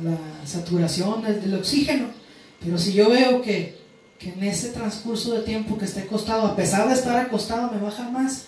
saturación 0.46 1.22
del, 1.22 1.56
oxígeno. 1.56 2.08
Pero 2.64 2.78
si 2.78 2.94
yo 2.94 3.10
veo 3.10 3.42
que, 3.42 3.78
que, 4.18 4.34
en 4.34 4.44
ese 4.44 4.70
transcurso 4.70 5.34
de 5.34 5.42
tiempo 5.42 5.78
que 5.78 5.86
esté 5.86 6.02
acostado, 6.02 6.48
a 6.48 6.56
pesar 6.56 6.88
de 6.88 6.94
estar 6.94 7.18
acostado, 7.18 7.72
me 7.72 7.80
baja 7.80 8.10
más, 8.10 8.46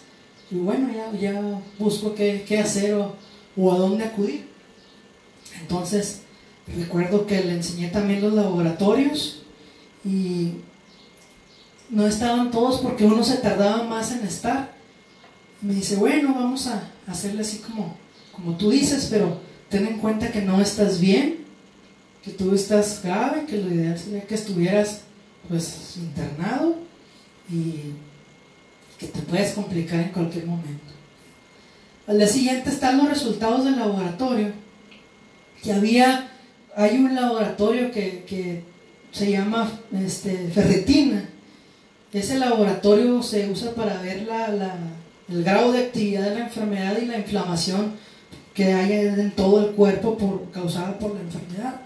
y 0.51 0.55
bueno, 0.55 0.89
ya, 0.93 1.19
ya 1.19 1.61
busco 1.77 2.15
qué, 2.15 2.43
qué 2.47 2.59
hacer 2.59 2.95
o, 2.95 3.15
o, 3.55 3.73
a 3.73 3.77
dónde 3.77 4.05
acudir. 4.05 4.47
Entonces, 5.61 6.21
recuerdo 6.77 7.25
que 7.27 7.43
le 7.43 7.53
enseñé 7.53 7.89
también 7.89 8.21
los 8.21 8.33
laboratorios 8.33 9.43
y 10.05 10.53
no 11.89 12.07
estaban 12.07 12.51
todos 12.51 12.79
porque 12.79 13.05
uno 13.05 13.23
se 13.23 13.37
tardaba 13.37 13.83
más 13.83 14.11
en 14.11 14.25
estar 14.25 14.79
me 15.61 15.73
dice, 15.73 15.97
bueno, 15.97 16.33
vamos 16.33 16.67
a 16.67 16.81
hacerle 17.07 17.41
así 17.41 17.57
como, 17.59 17.97
como 18.31 18.55
tú 18.55 18.69
dices, 18.69 19.07
pero 19.11 19.39
ten 19.69 19.85
en 19.87 19.97
cuenta 19.99 20.31
que 20.31 20.41
no 20.41 20.61
estás 20.61 20.99
bien, 20.99 21.45
que 22.23 22.31
tú 22.31 22.53
estás 22.53 23.01
grave, 23.03 23.45
que 23.45 23.57
lo 23.57 23.73
ideal 23.73 23.97
sería 23.97 24.25
que 24.25 24.35
estuvieras 24.35 25.01
pues 25.47 25.95
internado 25.97 26.75
y 27.49 27.93
que 28.97 29.07
te 29.07 29.21
puedes 29.21 29.53
complicar 29.53 29.99
en 30.01 30.09
cualquier 30.09 30.45
momento. 30.45 30.93
Al 32.07 32.17
día 32.17 32.27
siguiente 32.27 32.69
están 32.69 32.97
los 32.97 33.09
resultados 33.09 33.65
del 33.65 33.77
laboratorio, 33.77 34.51
que 35.63 35.71
había, 35.71 36.29
hay 36.75 36.97
un 36.97 37.15
laboratorio 37.15 37.91
que, 37.91 38.63
se 39.11 39.31
llama 39.31 39.71
este, 40.05 40.49
ferritina. 40.49 41.27
Ese 42.13 42.37
laboratorio 42.37 43.23
se 43.23 43.49
usa 43.49 43.73
para 43.73 43.99
ver 44.01 44.23
la 44.23 44.77
el 45.31 45.43
grado 45.43 45.71
de 45.71 45.79
actividad 45.79 46.23
de 46.23 46.35
la 46.35 46.45
enfermedad 46.45 46.97
y 47.01 47.05
la 47.05 47.17
inflamación 47.17 47.93
que 48.59 48.73
hay 48.73 48.91
en 48.91 49.31
todo 49.31 49.61
el 49.61 49.67
cuerpo 49.67 50.17
por, 50.17 50.51
causada 50.51 50.99
por 50.99 51.15
la 51.15 51.21
enfermedad. 51.21 51.79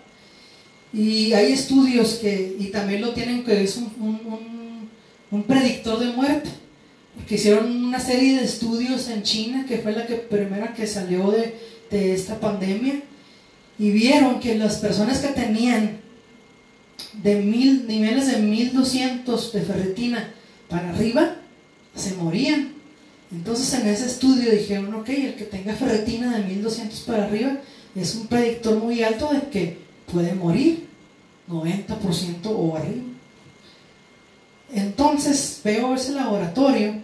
Y 0.92 1.32
hay 1.34 1.54
estudios 1.54 2.16
que, 2.16 2.56
y 2.58 2.70
también 2.70 3.02
lo 3.02 3.14
tienen, 3.14 3.44
que 3.44 3.64
es 3.64 3.78
un, 3.78 4.90
un, 5.30 5.44
predictor 5.44 6.00
de 6.00 6.08
muerte, 6.08 6.50
porque 7.16 7.36
hicieron 7.36 7.86
una 7.86 8.00
serie 8.00 8.38
de 8.38 8.46
estudios 8.46 9.08
en 9.10 9.22
China, 9.22 9.68
que 9.68 9.78
fue 9.78 9.92
la 9.92 10.08
que, 10.08 10.16
primera 10.16 10.74
que 10.74 10.88
salió 10.88 11.30
de, 11.30 11.54
de 11.92 12.16
esta 12.16 12.40
pandemia, 12.40 13.04
y 13.78 13.92
vieron 13.92 14.40
que 14.40 14.56
las 14.56 14.78
personas 14.78 15.20
que 15.20 15.28
tenían 15.28 16.00
de 17.22 17.36
mil, 17.36 17.86
niveles 17.88 18.32
de 18.32 18.40
1200 18.40 19.54
de 19.54 19.62
ferritina 19.62 20.34
para 20.68 20.90
arriba, 20.90 21.36
se 21.96 22.16
morían. 22.16 22.73
Entonces 23.34 23.74
en 23.74 23.88
ese 23.88 24.06
estudio 24.06 24.52
dijeron, 24.52 24.94
ok, 24.94 25.10
el 25.10 25.36
que 25.36 25.46
tenga 25.46 25.74
ferretina 25.74 26.38
de 26.38 26.44
1200 26.44 27.00
para 27.02 27.26
arriba 27.26 27.58
es 27.96 28.16
un 28.16 28.28
predictor 28.28 28.78
muy 28.78 29.02
alto 29.04 29.34
de 29.34 29.42
que 29.50 29.78
puede 30.12 30.34
morir, 30.36 30.88
90% 31.50 32.46
o 32.46 32.78
arriba. 32.78 33.04
Entonces 34.72 35.62
veo 35.64 35.96
ese 35.96 36.14
laboratorio 36.14 37.02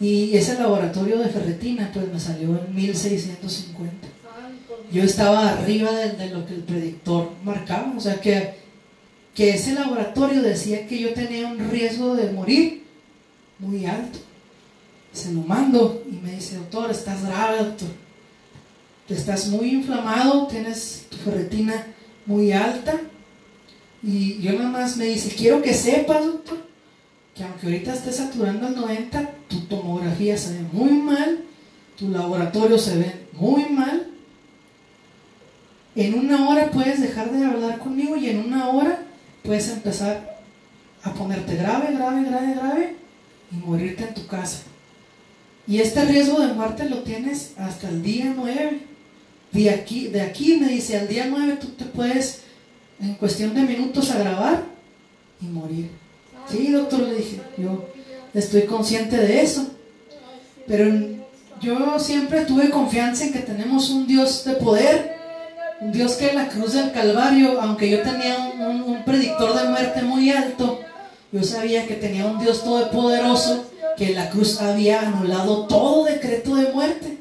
y 0.00 0.34
ese 0.34 0.54
laboratorio 0.54 1.18
de 1.18 1.28
ferretina 1.28 1.90
pues 1.92 2.10
me 2.10 2.18
salió 2.18 2.58
en 2.58 2.74
1650. 2.74 4.08
Yo 4.90 5.02
estaba 5.02 5.50
arriba 5.50 5.92
de, 5.92 6.30
lo 6.30 6.46
que 6.46 6.54
el 6.54 6.62
predictor 6.62 7.32
marcaba, 7.44 7.92
o 7.94 8.00
sea 8.00 8.18
que, 8.22 8.54
que 9.34 9.50
ese 9.50 9.74
laboratorio 9.74 10.40
decía 10.40 10.86
que 10.86 10.98
yo 10.98 11.12
tenía 11.12 11.46
un 11.46 11.70
riesgo 11.70 12.14
de 12.16 12.32
morir 12.32 12.84
muy 13.58 13.84
alto 13.84 14.27
se 15.18 15.32
lo 15.32 15.40
mando 15.40 16.04
y 16.10 16.16
me 16.16 16.32
dice, 16.32 16.56
doctor, 16.56 16.90
estás 16.90 17.24
grave, 17.24 17.58
doctor. 17.58 17.88
Estás 19.08 19.48
muy 19.48 19.70
inflamado, 19.70 20.46
tienes 20.46 21.06
tu 21.10 21.16
ferretina 21.16 21.86
muy 22.26 22.52
alta. 22.52 23.00
Y 24.02 24.40
yo 24.40 24.52
nada 24.52 24.68
más 24.68 24.96
me 24.96 25.06
dice, 25.06 25.34
quiero 25.34 25.60
que 25.60 25.74
sepas, 25.74 26.24
doctor, 26.24 26.58
que 27.34 27.42
aunque 27.42 27.66
ahorita 27.66 27.94
estés 27.94 28.16
saturando 28.16 28.66
al 28.66 28.76
90, 28.76 29.30
tu 29.48 29.60
tomografía 29.62 30.36
se 30.36 30.54
ve 30.54 30.60
muy 30.72 30.92
mal, 30.92 31.40
tu 31.98 32.08
laboratorio 32.10 32.78
se 32.78 32.98
ve 32.98 33.26
muy 33.32 33.64
mal. 33.70 34.06
En 35.96 36.14
una 36.14 36.48
hora 36.48 36.70
puedes 36.70 37.00
dejar 37.00 37.32
de 37.32 37.44
hablar 37.44 37.78
conmigo 37.78 38.16
y 38.16 38.28
en 38.28 38.38
una 38.38 38.68
hora 38.68 39.02
puedes 39.42 39.68
empezar 39.70 40.38
a 41.02 41.12
ponerte 41.14 41.56
grave, 41.56 41.92
grave, 41.94 42.24
grave, 42.24 42.54
grave 42.54 42.96
y 43.50 43.56
morirte 43.56 44.04
en 44.04 44.14
tu 44.14 44.26
casa. 44.26 44.60
Y 45.68 45.80
este 45.82 46.02
riesgo 46.06 46.40
de 46.40 46.54
muerte 46.54 46.88
lo 46.88 47.02
tienes 47.02 47.52
hasta 47.58 47.90
el 47.90 48.02
día 48.02 48.32
9. 48.34 48.80
De 49.52 49.70
aquí, 49.70 50.08
de 50.08 50.22
aquí 50.22 50.56
me 50.56 50.68
dice, 50.68 50.96
al 50.96 51.08
día 51.08 51.26
9 51.28 51.58
tú 51.60 51.68
te 51.68 51.84
puedes, 51.84 52.40
en 52.98 53.14
cuestión 53.14 53.54
de 53.54 53.60
minutos, 53.60 54.10
agravar 54.10 54.62
y 55.42 55.44
morir. 55.44 55.90
Sí, 56.50 56.72
doctor, 56.72 57.00
le 57.00 57.16
dije, 57.16 57.42
yo 57.58 57.86
estoy 58.32 58.62
consciente 58.62 59.18
de 59.18 59.42
eso. 59.42 59.66
Pero 60.66 60.90
yo 61.60 61.98
siempre 61.98 62.46
tuve 62.46 62.70
confianza 62.70 63.24
en 63.24 63.34
que 63.34 63.40
tenemos 63.40 63.90
un 63.90 64.06
Dios 64.06 64.44
de 64.46 64.54
poder, 64.54 65.16
un 65.82 65.92
Dios 65.92 66.14
que 66.14 66.30
en 66.30 66.36
la 66.36 66.48
cruz 66.48 66.72
del 66.72 66.92
Calvario, 66.92 67.60
aunque 67.60 67.90
yo 67.90 68.00
tenía 68.00 68.54
un, 68.58 68.82
un 68.82 69.04
predictor 69.04 69.54
de 69.54 69.68
muerte 69.68 70.00
muy 70.00 70.30
alto, 70.30 70.80
yo 71.30 71.42
sabía 71.42 71.86
que 71.86 71.94
tenía 71.94 72.24
un 72.24 72.38
Dios 72.38 72.64
todopoderoso 72.64 73.67
que 73.98 74.14
la 74.14 74.30
cruz 74.30 74.60
había 74.60 75.00
anulado 75.00 75.66
todo 75.66 76.04
decreto 76.04 76.54
de 76.54 76.72
muerte. 76.72 77.18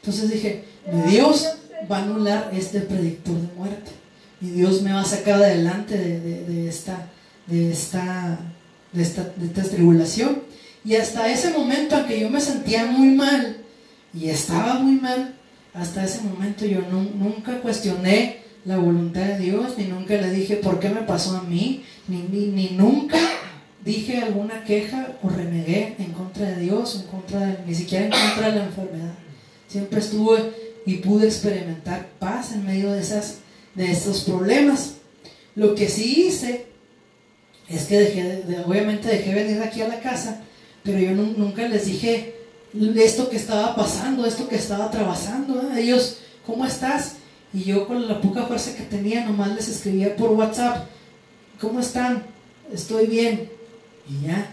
Entonces 0.00 0.30
dije, 0.30 0.64
Dios 1.08 1.46
va 1.90 1.98
a 1.98 2.02
anular 2.04 2.50
este 2.54 2.80
predictor 2.80 3.34
de 3.34 3.54
muerte. 3.56 3.90
Y 4.40 4.50
Dios 4.50 4.80
me 4.82 4.92
va 4.92 5.00
a 5.00 5.04
sacar 5.04 5.34
adelante 5.34 5.98
de, 5.98 6.68
esta, 6.68 7.08
de, 7.46 7.72
esta, 7.72 8.38
de, 8.92 9.02
esta, 9.02 9.24
de 9.36 9.46
esta 9.46 9.62
tribulación. 9.64 10.42
Y 10.84 10.94
hasta 10.94 11.30
ese 11.30 11.50
momento, 11.50 11.96
aunque 11.96 12.20
yo 12.20 12.30
me 12.30 12.40
sentía 12.40 12.86
muy 12.86 13.08
mal 13.08 13.58
y 14.14 14.30
estaba 14.30 14.74
muy 14.74 15.00
mal, 15.00 15.34
hasta 15.74 16.04
ese 16.04 16.22
momento 16.22 16.64
yo 16.64 16.80
nunca 16.80 17.60
cuestioné 17.60 18.38
la 18.64 18.78
voluntad 18.78 19.20
de 19.20 19.38
Dios, 19.38 19.76
ni 19.76 19.84
nunca 19.84 20.14
le 20.14 20.30
dije 20.30 20.56
por 20.56 20.78
qué 20.80 20.88
me 20.88 21.02
pasó 21.02 21.36
a 21.36 21.42
mí, 21.42 21.84
ni, 22.08 22.22
ni, 22.22 22.46
ni 22.46 22.70
nunca 22.70 23.18
dije 23.84 24.18
alguna 24.18 24.64
queja 24.64 25.18
o 25.22 25.28
renegué 25.28 25.96
en 25.98 26.12
contra 26.12 26.50
de 26.50 26.62
Dios, 26.62 26.96
en 26.96 27.06
contra 27.06 27.40
de, 27.40 27.58
ni 27.66 27.74
siquiera 27.74 28.06
en 28.06 28.10
contra 28.12 28.50
de 28.50 28.58
la 28.58 28.64
enfermedad. 28.64 29.14
Siempre 29.68 30.00
estuve 30.00 30.52
y 30.86 30.96
pude 30.96 31.26
experimentar 31.26 32.08
paz 32.18 32.52
en 32.52 32.64
medio 32.64 32.92
de, 32.92 33.00
esas, 33.00 33.38
de 33.74 33.90
estos 33.90 34.24
problemas. 34.24 34.94
Lo 35.54 35.74
que 35.74 35.88
sí 35.88 36.26
hice 36.26 36.66
es 37.68 37.84
que 37.84 37.98
dejé, 37.98 38.44
obviamente 38.66 39.08
dejé 39.08 39.34
venir 39.34 39.62
aquí 39.62 39.80
a 39.82 39.88
la 39.88 40.00
casa, 40.00 40.42
pero 40.82 40.98
yo 40.98 41.12
nunca 41.12 41.68
les 41.68 41.86
dije 41.86 42.34
esto 42.96 43.28
que 43.28 43.36
estaba 43.36 43.74
pasando, 43.74 44.26
esto 44.26 44.48
que 44.48 44.56
estaba 44.56 44.86
atravesando. 44.86 45.70
Ellos, 45.76 46.18
¿cómo 46.46 46.64
estás? 46.64 47.16
Y 47.52 47.64
yo 47.64 47.86
con 47.86 48.06
la 48.06 48.20
poca 48.20 48.44
fuerza 48.44 48.76
que 48.76 48.84
tenía, 48.84 49.24
nomás 49.24 49.54
les 49.54 49.68
escribía 49.68 50.16
por 50.16 50.30
WhatsApp, 50.30 50.86
¿cómo 51.60 51.80
están? 51.80 52.24
Estoy 52.72 53.06
bien. 53.06 53.59
Y 54.10 54.26
ya. 54.26 54.50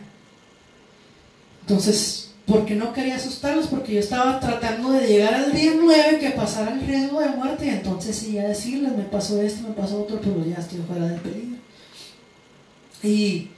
Entonces, 1.61 2.29
¿por 2.45 2.65
qué 2.65 2.75
no 2.75 2.93
quería 2.93 3.15
asustarlos? 3.15 3.67
Porque 3.67 3.93
yo 3.93 3.99
estaba 3.99 4.39
tratando 4.39 4.91
de 4.91 5.07
llegar 5.07 5.33
al 5.33 5.53
día 5.53 5.71
9 5.75 6.19
que 6.19 6.31
pasara 6.31 6.73
el 6.73 6.85
riesgo 6.85 7.19
de 7.19 7.29
muerte. 7.29 7.65
Y 7.65 7.69
entonces 7.69 8.15
sí, 8.15 8.33
ya 8.33 8.47
decirles, 8.47 8.95
me 8.95 9.03
pasó 9.03 9.41
esto, 9.41 9.67
me 9.67 9.73
pasó 9.73 10.01
otro, 10.01 10.19
pero 10.21 10.45
ya 10.45 10.57
estoy 10.57 10.79
fuera 10.79 11.07
de 11.07 11.17
peligro. 11.17 11.57
Y, 13.03 13.49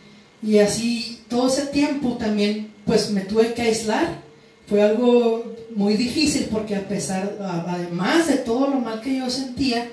y 0.41 0.59
así, 0.59 1.21
todo 1.27 1.47
ese 1.47 1.67
tiempo 1.67 2.17
también, 2.17 2.71
pues 2.85 3.11
me 3.11 3.21
tuve 3.21 3.53
que 3.53 3.63
aislar. 3.63 4.21
Fue 4.67 4.81
algo 4.81 5.55
muy 5.75 5.95
difícil 5.95 6.47
porque 6.51 6.75
a 6.75 6.87
pesar, 6.87 7.37
además 7.67 8.27
de 8.27 8.37
todo 8.37 8.67
lo 8.67 8.79
mal 8.79 9.01
que 9.01 9.17
yo 9.17 9.29
sentía, 9.29 9.89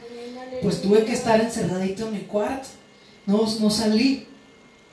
pues 0.63 0.81
tuve 0.81 1.05
que 1.05 1.13
estar 1.13 1.41
encerradito 1.41 2.07
en 2.07 2.13
mi 2.13 2.21
cuarto. 2.21 2.69
No, 3.27 3.43
no 3.61 3.71
salí 3.71 4.27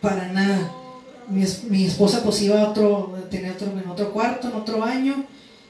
para 0.02 0.28
nada 0.30 0.83
mi, 1.28 1.86
esposa 1.86 2.22
pues 2.24 2.42
iba 2.42 2.62
a 2.62 2.70
otro, 2.70 3.18
tenía 3.30 3.54
otro, 3.54 3.68
en 3.72 3.90
otro 3.90 4.12
cuarto, 4.12 4.50
en 4.50 4.56
otro 4.56 4.80
baño, 4.80 5.26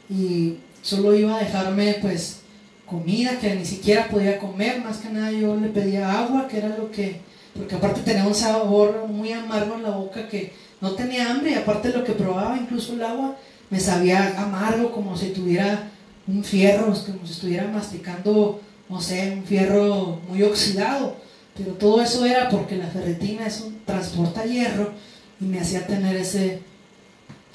y 0.10 0.58
solo 0.82 1.16
iba 1.16 1.36
a 1.36 1.39
dejarme 1.39 1.98
pues 2.02 2.39
comida 2.86 3.39
que 3.39 3.56
ni 3.56 3.66
siquiera 3.66 4.08
podía 4.10 4.39
comer, 4.39 4.82
más 4.84 4.98
que 4.98 5.10
nada 5.10 5.32
yo 5.32 5.56
le 5.56 5.70
pedía 5.70 6.20
agua, 6.20 6.48
que 6.48 6.58
era 6.58 6.70
lo 6.70 6.92
que, 6.92 7.22
porque 7.56 7.76
aparte 7.76 8.02
tenía 8.02 8.26
un 8.26 8.36
sabor 8.36 9.08
muy 9.08 9.32
amargo 9.32 9.76
en 9.76 9.84
la 9.84 9.92
boca 9.92 10.28
que 10.28 10.54
no 10.82 10.92
tenía 10.92 11.32
hambre 11.32 11.52
y 11.52 11.56
aparte 11.56 11.89
lo 11.89 12.04
que 12.04 12.13
probaba, 12.13 12.58
incluso 12.58 12.94
el 12.94 13.04
agua, 13.04 13.36
me 13.70 13.80
sabía 13.80 14.39
amargo 14.39 14.92
como 14.92 15.18
si 15.18 15.30
tuviera 15.30 15.89
un 16.28 16.44
fierro, 16.44 16.86
como 16.86 17.26
si 17.26 17.34
estuviera 17.34 17.68
masticando, 17.68 18.62
no 18.89 19.02
sé, 19.02 19.32
un 19.32 19.44
fierro 19.44 20.20
muy 20.28 20.44
oxidado. 20.44 21.16
Pero 21.56 21.74
todo 21.74 22.02
eso 22.02 22.26
era 22.26 22.50
porque 22.50 22.78
la 22.78 22.88
ferretina 22.88 23.46
es 23.48 23.62
un, 23.62 23.80
transporta 23.86 24.44
hierro 24.44 24.92
me 25.39 25.60
hacía 25.60 25.86
tener 25.86 26.15
ese, 26.15 26.60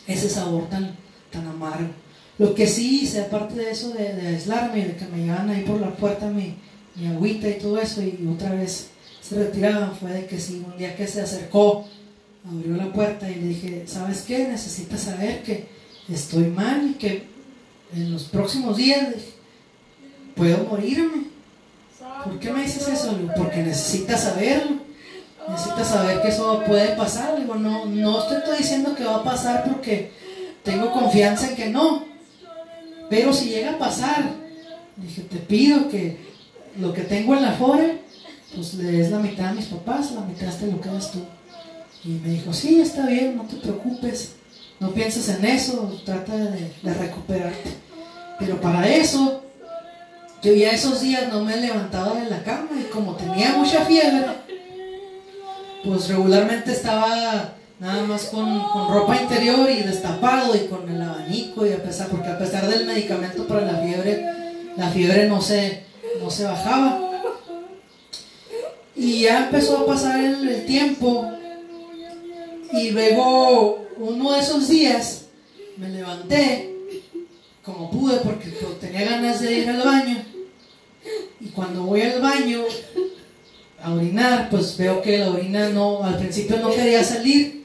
ese 0.07 0.29
sabor 0.29 0.69
tan, 0.69 0.95
tan 1.31 1.47
amargo. 1.47 1.89
Lo 2.39 2.55
que 2.55 2.67
sí 2.67 3.01
hice, 3.03 3.21
aparte 3.21 3.55
de 3.57 3.71
eso, 3.71 3.91
de, 3.91 4.15
de 4.15 4.29
aislarme, 4.29 4.87
de 4.87 4.97
que 4.97 5.07
me 5.07 5.19
llevaban 5.19 5.51
ahí 5.51 5.63
por 5.63 5.81
la 5.81 5.91
puerta 5.95 6.29
mi, 6.31 6.55
mi 6.95 7.07
agüita 7.09 7.49
y 7.49 7.59
todo 7.59 7.79
eso, 7.81 8.03
y 8.03 8.29
otra 8.33 8.53
vez 8.53 8.91
se 9.21 9.37
retiraban, 9.37 9.97
fue 9.97 10.13
de 10.13 10.27
que 10.27 10.39
sí, 10.39 10.63
un 10.65 10.79
día 10.79 10.97
que 10.97 11.07
se 11.07 11.21
acercó, 11.21 11.87
abrió 12.49 12.77
la 12.77 12.93
puerta 12.93 13.29
y 13.29 13.35
le 13.35 13.49
dije, 13.49 13.85
¿sabes 13.87 14.23
qué? 14.23 14.49
Necesitas 14.49 15.03
saber 15.03 15.43
que 15.43 15.67
estoy 16.09 16.45
mal 16.45 16.91
y 16.91 16.95
que 16.95 17.25
en 17.95 18.13
los 18.13 18.25
próximos 18.25 18.77
días 18.77 19.15
puedo 20.35 20.65
morirme. 20.65 21.29
¿Por 22.25 22.39
qué 22.39 22.53
me 22.53 22.63
dices 22.63 22.89
eso? 22.89 23.19
Porque 23.37 23.63
necesitas 23.63 24.23
saberlo 24.23 24.88
necesitas 25.51 25.89
saber 25.89 26.21
que 26.23 26.29
eso 26.29 26.63
puede 26.67 26.97
pasar. 26.97 27.39
Digo, 27.39 27.55
no, 27.55 27.87
no 27.87 28.19
estoy 28.21 28.59
diciendo 28.59 28.95
que 28.95 29.05
va 29.05 29.17
a 29.17 29.25
pasar 29.25 29.65
porque 29.65 30.13
tengo 30.63 30.93
confianza 30.93 31.49
en 31.49 31.57
que 31.57 31.69
no. 31.69 32.05
Pero 33.11 33.33
si 33.33 33.51
llega 33.51 33.73
a 33.73 33.79
pasar, 33.79 34.25
dije, 34.97 35.23
te 35.23 35.39
pido 35.39 35.89
que 35.89 36.19
lo 36.79 36.93
que 36.93 37.03
tengo 37.03 37.35
en 37.35 37.43
la 37.43 37.53
FORE, 37.53 38.03
pues 38.55 38.75
le 38.75 38.93
des 38.93 39.11
la 39.11 39.19
mitad 39.19 39.49
a 39.49 39.55
mis 39.55 39.67
papás, 39.67 40.13
la 40.13 40.21
mitad 40.23 40.53
te 40.55 40.67
lo 40.67 40.81
quedas 40.81 41.13
tú. 41.13 41.21
Y 42.05 42.11
me 42.11 42.31
dijo, 42.31 42.53
sí, 42.53 42.81
está 42.81 43.07
bien, 43.07 43.37
no 43.37 43.45
te 43.45 43.57
preocupes, 43.57 44.33
no 44.79 44.91
pienses 44.91 45.29
en 45.29 45.45
eso, 45.45 46.01
trata 46.05 46.37
de 46.37 46.95
recuperarte. 46.95 47.71
Pero 48.39 48.61
para 48.61 48.87
eso, 48.87 49.43
yo 50.43 50.55
ya 50.55 50.71
esos 50.71 51.01
días 51.01 51.33
no 51.33 51.45
me 51.45 51.57
levantaba 51.57 52.15
de 52.15 52.31
la 52.31 52.43
cama 52.45 52.69
y 52.79 52.85
como 52.85 53.15
tenía 53.15 53.55
mucha 53.57 53.85
fiebre, 53.85 54.25
pues 55.85 56.09
regularmente 56.09 56.73
estaba 56.73 57.55
nada 57.79 58.03
más 58.05 58.25
con, 58.27 58.61
ropa 58.91 59.21
interior 59.21 59.71
y 59.71 59.83
destapado 59.83 60.55
y 60.57 60.67
con 60.67 60.89
el 60.89 61.01
abanico 61.01 61.67
y 61.67 61.73
a 61.73 61.83
pesar, 61.83 62.09
porque 62.09 62.29
a 62.29 62.39
pesar 62.39 62.69
del 62.69 62.87
medicamento 62.87 63.47
para 63.47 63.63
la 63.63 63.79
fiebre, 63.79 64.25
la 64.77 64.89
fiebre 64.91 65.29
no 65.29 65.41
se, 65.41 65.85
no 66.21 66.31
se 66.31 66.45
bajaba. 66.45 67.05
Y 68.97 69.23
ya 69.23 69.45
empezó 69.45 69.79
a 69.79 69.87
pasar 69.87 70.21
el, 70.25 70.67
tiempo 70.67 71.31
y 72.73 72.91
luego 72.91 73.87
uno 73.97 74.33
de 74.33 74.41
esos 74.41 74.69
días 74.69 75.27
me 75.77 75.89
levanté 75.89 76.75
como 77.65 77.91
pude 77.91 78.17
porque 78.19 78.49
pues, 78.51 78.81
tenía 78.81 79.09
ganas 79.09 79.41
de 79.41 79.59
ir 79.61 79.71
al 79.71 79.83
baño 79.83 80.17
y 81.41 81.49
cuando 81.49 81.85
voy 81.85 82.03
al 82.03 82.21
baño 82.21 82.65
a 83.83 83.93
orinar, 83.93 84.49
pues 84.51 84.77
veo 84.77 85.03
que 85.03 85.19
la 85.19 85.31
orina 85.31 85.69
no, 85.71 86.05
al 86.05 86.19
principio 86.19 86.59
no 86.59 86.71
quería 86.71 87.05
salir. 87.05 87.65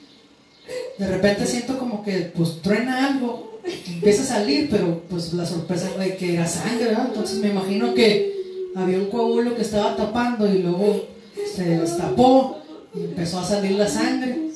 De 0.97 1.07
repente 1.07 1.45
siento 1.45 1.77
como 1.79 2.03
que 2.03 2.31
pues 2.35 2.61
truena 2.61 3.07
algo, 3.07 3.59
empieza 3.87 4.23
a 4.23 4.37
salir, 4.37 4.69
pero 4.69 5.01
pues 5.09 5.33
la 5.33 5.45
sorpresa 5.45 5.89
fue 5.95 6.15
que 6.15 6.35
era 6.35 6.47
sangre, 6.47 6.85
¿verdad? 6.85 7.07
Entonces 7.07 7.39
me 7.39 7.49
imagino 7.49 7.93
que 7.93 8.33
había 8.75 8.99
un 8.99 9.07
coágulo 9.07 9.55
que 9.55 9.61
estaba 9.61 9.95
tapando 9.95 10.51
y 10.53 10.59
luego 10.59 11.07
se 11.55 11.79
destapó 11.79 12.59
y 12.93 13.01
empezó 13.05 13.39
a 13.39 13.45
salir 13.45 13.71
la 13.71 13.87
sangre. 13.87 14.49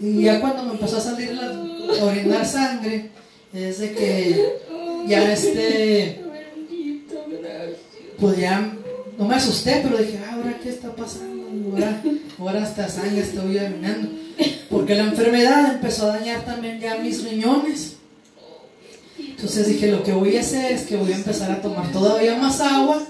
Y 0.00 0.22
ya 0.22 0.40
cuando 0.40 0.62
me 0.62 0.72
empezó 0.72 0.98
a 0.98 1.00
salir 1.00 1.32
la, 1.34 2.04
orinar 2.04 2.46
sangre, 2.46 3.10
es 3.52 3.78
de 3.80 3.92
que 3.92 4.58
ya 5.08 5.32
este, 5.32 6.22
ya 8.38 8.77
no 9.18 9.24
me 9.24 9.34
asusté, 9.34 9.80
pero 9.82 9.98
dije, 9.98 10.20
ah, 10.24 10.34
ahora 10.34 10.58
qué 10.62 10.68
está 10.68 10.94
pasando, 10.94 11.48
ahora, 11.72 12.02
ahora 12.38 12.88
sangre 12.88 13.20
estoy 13.20 13.58
orinando. 13.58 14.10
Porque 14.70 14.94
la 14.94 15.04
enfermedad 15.04 15.74
empezó 15.74 16.06
a 16.06 16.18
dañar 16.18 16.44
también 16.44 16.78
ya 16.78 16.98
mis 16.98 17.24
riñones. 17.24 17.96
Entonces 19.18 19.66
dije, 19.66 19.88
lo 19.88 20.04
que 20.04 20.12
voy 20.12 20.36
a 20.36 20.40
hacer 20.40 20.70
es 20.70 20.82
que 20.82 20.96
voy 20.96 21.12
a 21.12 21.16
empezar 21.16 21.50
a 21.50 21.60
tomar 21.60 21.90
todavía 21.90 22.36
más 22.36 22.60
agua 22.60 23.02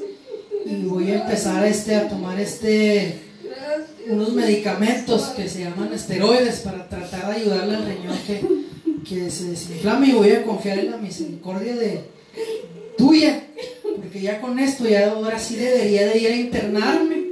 y 0.65 0.77
voy 0.85 1.11
a 1.11 1.23
empezar 1.23 1.65
este, 1.67 1.97
a 1.97 2.09
tomar 2.09 2.41
este, 2.41 3.19
unos 4.09 4.33
medicamentos 4.33 5.25
que 5.37 5.49
se 5.49 5.65
llaman 5.65 5.93
esteroides 5.93 6.61
para 6.61 6.89
tratar 6.89 7.29
de 7.29 7.41
ayudarle 7.41 7.77
al 7.77 7.87
riñón 7.87 8.19
que, 8.27 8.43
que 9.07 9.31
se 9.31 9.51
desinflame 9.51 10.09
y 10.09 10.13
voy 10.13 10.31
a 10.31 10.43
confiar 10.43 10.79
en 10.79 10.91
la 10.91 10.97
misericordia 10.97 11.77
de 11.77 12.01
tuya 12.97 13.43
porque 14.09 14.23
ya 14.23 14.41
con 14.41 14.59
esto, 14.59 14.89
ya 14.89 15.11
ahora 15.11 15.39
sí 15.39 15.57
debería 15.57 16.07
de 16.07 16.19
ir 16.19 16.29
a 16.29 16.37
internarme. 16.37 17.25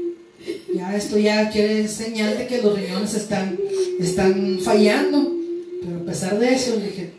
Ya 0.75 0.95
esto 0.95 1.17
ya 1.17 1.49
quiere 1.49 1.89
señal 1.89 2.37
de 2.37 2.47
que 2.47 2.61
los 2.61 2.79
riñones 2.79 3.15
están, 3.15 3.59
están 3.99 4.59
fallando. 4.63 5.33
Pero 5.81 6.01
a 6.03 6.05
pesar 6.05 6.39
de 6.39 6.53
eso, 6.55 6.77
dije, 6.77 7.13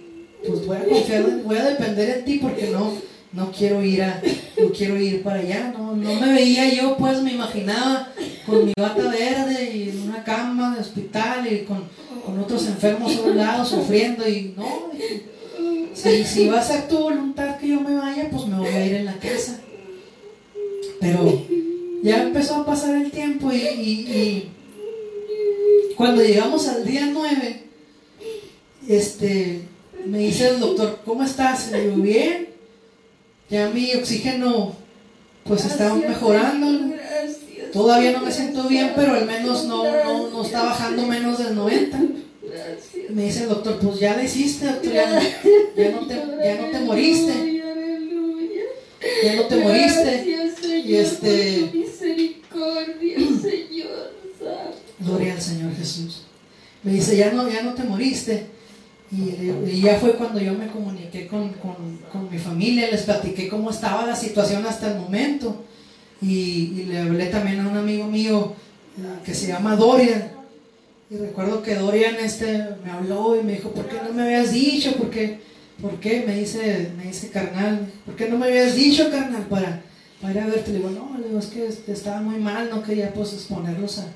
pues 0.48 0.64
voy 0.64 0.78
a 0.78 0.84
confiar, 0.84 1.42
voy 1.44 1.58
a 1.58 1.70
depender 1.72 2.20
en 2.20 2.26
ti 2.26 2.38
porque 2.40 2.70
no, 2.70 2.94
no 3.34 3.52
quiero 3.52 3.82
ir 3.82 4.04
a, 4.04 4.22
no 4.62 4.70
quiero 4.70 4.96
ir 4.96 5.24
para 5.24 5.40
allá. 5.40 5.74
No, 5.76 5.96
no 5.96 6.22
me 6.22 6.34
veía 6.34 6.72
yo, 6.72 6.96
pues 6.96 7.20
me 7.24 7.34
imaginaba 7.34 8.14
con 8.46 8.64
mi 8.64 8.74
bata 8.78 9.10
verde 9.10 9.72
y 9.74 9.90
en 9.90 10.02
una 10.02 10.24
cama 10.24 10.76
de 10.76 10.82
hospital 10.82 11.52
y 11.52 11.62
con, 11.62 11.84
con 12.24 12.40
otros 12.40 12.68
enfermos 12.68 13.18
a 13.18 13.22
un 13.24 13.38
lado 13.38 13.66
sufriendo 13.66 14.30
y 14.30 14.54
no, 14.56 14.92
si, 15.98 16.24
si 16.24 16.48
va 16.48 16.60
a 16.60 16.64
ser 16.64 16.88
tu 16.88 16.98
voluntad 16.98 17.58
que 17.58 17.70
yo 17.70 17.82
me 17.82 17.96
vaya, 17.96 18.30
pues 18.30 18.46
me 18.46 18.58
voy 18.58 18.68
a 18.68 18.86
ir 18.86 18.96
en 18.96 19.06
la 19.06 19.18
casa. 19.18 19.60
Pero 21.00 21.44
ya 22.04 22.24
empezó 22.24 22.56
a 22.56 22.66
pasar 22.66 22.96
el 22.96 23.12
tiempo 23.12 23.52
y, 23.52 24.50
cuando 25.96 26.22
llegamos 26.22 26.68
al 26.68 26.86
día 26.86 27.10
9, 27.12 27.64
este, 28.88 29.62
me 30.06 30.20
dice 30.20 30.50
el 30.50 30.60
doctor, 30.60 31.00
¿cómo 31.04 31.24
estás? 31.24 31.72
Le 31.72 31.90
digo, 31.90 31.96
bien. 31.98 32.50
ya 33.50 33.70
mi 33.70 33.96
oxígeno 33.96 34.76
pues 35.44 35.66
está 35.66 35.94
mejorando. 35.96 36.96
Todavía 37.74 38.12
no 38.12 38.22
me 38.22 38.32
siento 38.32 38.68
bien, 38.68 38.94
pero 38.96 39.14
al 39.14 39.26
menos 39.26 39.66
no, 39.66 39.84
no, 39.84 40.30
no 40.30 40.46
está 40.46 40.64
bajando 40.64 41.04
menos 41.08 41.40
del 41.40 41.56
90. 41.56 42.00
Me 43.10 43.24
dice 43.24 43.44
el 43.44 43.50
doctor, 43.50 43.80
pues 43.80 44.00
ya 44.00 44.16
lo 44.16 44.24
hiciste, 44.24 44.66
doctor, 44.66 44.92
ya, 44.94 45.10
no, 45.92 46.08
te, 46.08 46.16
ya 46.16 46.62
no 46.62 46.68
te 46.72 46.80
moriste. 46.80 47.64
Ya 49.24 49.36
no 49.36 49.44
te 49.44 49.56
moriste. 49.58 50.54
Y 50.86 50.96
este. 50.96 51.72
Gloria 55.00 55.34
al 55.34 55.42
Señor 55.42 55.76
Jesús. 55.76 56.24
Me 56.84 56.94
dice, 56.94 57.18
ya 57.18 57.32
no, 57.32 57.50
ya 57.50 57.64
no 57.64 57.74
te 57.74 57.84
moriste. 57.84 58.48
Y, 59.12 59.82
ya 59.82 60.00
fue 60.00 60.14
cuando 60.14 60.40
yo 60.40 60.54
me 60.54 60.68
comuniqué 60.68 61.28
con, 61.28 61.54
mi 62.30 62.38
familia, 62.38 62.92
les 62.92 63.04
platiqué 63.04 63.48
cómo 63.48 63.72
estaba 63.72 64.06
la 64.06 64.16
situación 64.16 64.66
hasta 64.66 64.92
el 64.92 65.00
momento. 65.00 65.64
Y, 66.22 66.86
le 66.88 67.00
hablé 67.00 67.28
también 67.28 67.62
a 67.62 67.70
un 67.70 67.78
amigo 67.78 68.06
mío 68.08 68.54
eh, 68.98 69.02
que 69.24 69.34
se 69.34 69.48
llama 69.48 69.76
Dorian. 69.76 70.37
Y 71.10 71.16
recuerdo 71.16 71.64
que 71.64 71.76
Dorian 71.76 72.16
este, 72.16 72.66
me 72.84 72.92
habló 72.92 73.40
y 73.40 73.44
me 73.44 73.54
dijo, 73.54 73.72
¿por 73.72 73.88
qué 73.88 73.96
no 74.06 74.14
me 74.14 74.24
habías 74.24 74.52
dicho? 74.52 74.94
¿Por 74.94 75.10
qué? 75.10 75.40
¿Por 75.82 76.00
qué? 76.02 76.24
Me 76.28 76.36
dice, 76.36 76.92
me 76.98 77.06
dice 77.06 77.30
carnal, 77.30 77.88
¿por 78.06 78.16
qué 78.16 78.28
no 78.28 78.38
me 78.38 78.48
habías 78.48 78.76
dicho, 78.76 79.10
carnal, 79.10 79.44
para, 79.44 79.84
para 80.22 80.34
ir 80.34 80.40
a 80.40 80.48
verte? 80.48 80.72
Le 80.72 80.80
digo, 80.80 80.90
no, 80.90 81.18
le 81.18 81.28
digo, 81.28 81.40
es 81.40 81.48
que 81.48 81.92
estaba 81.92 82.22
muy 82.22 82.40
mal, 82.40 82.70
no 82.70 82.84
quería 82.84 83.14
pues 83.14 83.32
exponerlos 83.34 84.00
a, 84.00 84.08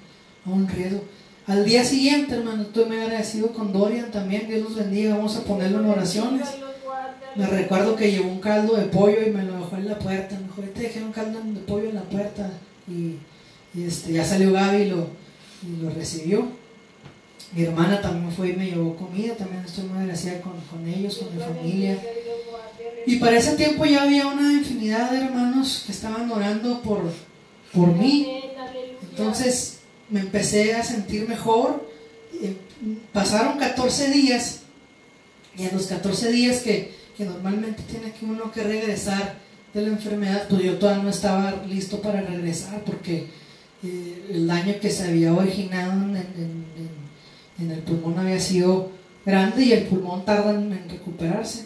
a 0.45 0.49
un 0.49 0.67
riesgo. 0.67 1.01
Al 1.47 1.65
día 1.65 1.83
siguiente, 1.83 2.35
hermano, 2.35 2.63
estoy 2.63 2.85
muy 2.85 2.97
agradecido 2.97 3.53
con 3.53 3.71
Dorian 3.71 4.11
también. 4.11 4.47
Dios 4.47 4.61
los 4.61 4.75
bendiga. 4.75 5.15
Vamos 5.15 5.35
a 5.37 5.43
ponerlo 5.43 5.79
en 5.79 5.89
oraciones. 5.89 6.47
Me 7.35 7.47
recuerdo 7.47 7.95
que 7.95 8.11
llevó 8.11 8.29
un 8.29 8.39
caldo 8.39 8.75
de 8.75 8.85
pollo 8.85 9.25
y 9.25 9.31
me 9.31 9.43
lo 9.43 9.57
dejó 9.57 9.75
en 9.77 9.87
la 9.87 9.97
puerta. 9.97 10.35
Me 10.35 10.43
dijo, 10.43 10.73
te 10.73 10.81
dejé 10.81 11.03
un 11.03 11.11
caldo 11.11 11.39
de 11.43 11.59
pollo 11.61 11.89
en 11.89 11.95
la 11.95 12.03
puerta. 12.03 12.51
Y, 12.87 13.17
este, 13.81 14.13
ya 14.13 14.23
salió 14.23 14.51
Gaby 14.51 14.83
y 14.83 14.89
lo, 14.89 15.07
lo 15.81 15.89
recibió. 15.89 16.60
Mi 17.53 17.63
hermana 17.63 18.01
también 18.01 18.31
fue 18.31 18.49
y 18.49 18.53
me 18.53 18.65
llevó 18.65 18.95
comida. 18.95 19.35
También 19.35 19.63
estoy 19.65 19.85
muy 19.85 19.99
agradecida 19.99 20.41
con, 20.41 20.53
con 20.69 20.87
ellos, 20.87 21.17
con 21.17 21.35
mi 21.35 21.43
familia. 21.43 21.99
Y 23.05 23.17
para 23.17 23.37
ese 23.37 23.55
tiempo 23.55 23.85
ya 23.85 24.03
había 24.03 24.27
una 24.27 24.53
infinidad 24.53 25.11
de 25.11 25.25
hermanos 25.25 25.83
que 25.85 25.91
estaban 25.91 26.29
orando 26.31 26.81
por, 26.81 27.11
por 27.73 27.95
mí. 27.95 28.41
Entonces, 29.09 29.79
me 30.09 30.19
empecé 30.19 30.75
a 30.75 30.83
sentir 30.83 31.27
mejor. 31.27 31.89
Eh, 32.41 32.55
pasaron 33.11 33.57
14 33.57 34.11
días 34.11 34.61
y 35.57 35.63
en 35.63 35.75
los 35.75 35.87
14 35.87 36.31
días 36.31 36.59
que, 36.59 37.01
normalmente 37.19 37.83
tiene 37.83 38.11
que 38.13 38.25
uno 38.25 38.51
que 38.51 38.63
regresar 38.63 39.35
de 39.75 39.81
la 39.83 39.89
enfermedad, 39.89 40.47
pues 40.49 40.63
yo 40.63 40.79
todavía 40.79 41.03
no 41.03 41.09
estaba 41.09 41.63
listo 41.67 42.01
para 42.01 42.21
regresar 42.21 42.83
porque 42.83 43.27
eh, 43.83 44.25
el 44.31 44.47
daño 44.47 44.79
que 44.81 44.89
se 44.89 45.03
había 45.03 45.31
originado 45.31 45.91
en, 45.91 46.25
el 47.69 47.79
pulmón 47.79 48.17
había 48.17 48.39
sido 48.39 48.91
grande 49.25 49.65
y 49.65 49.73
el 49.73 49.83
pulmón 49.83 50.25
tarda 50.25 50.51
en, 50.51 50.89
recuperarse. 50.89 51.65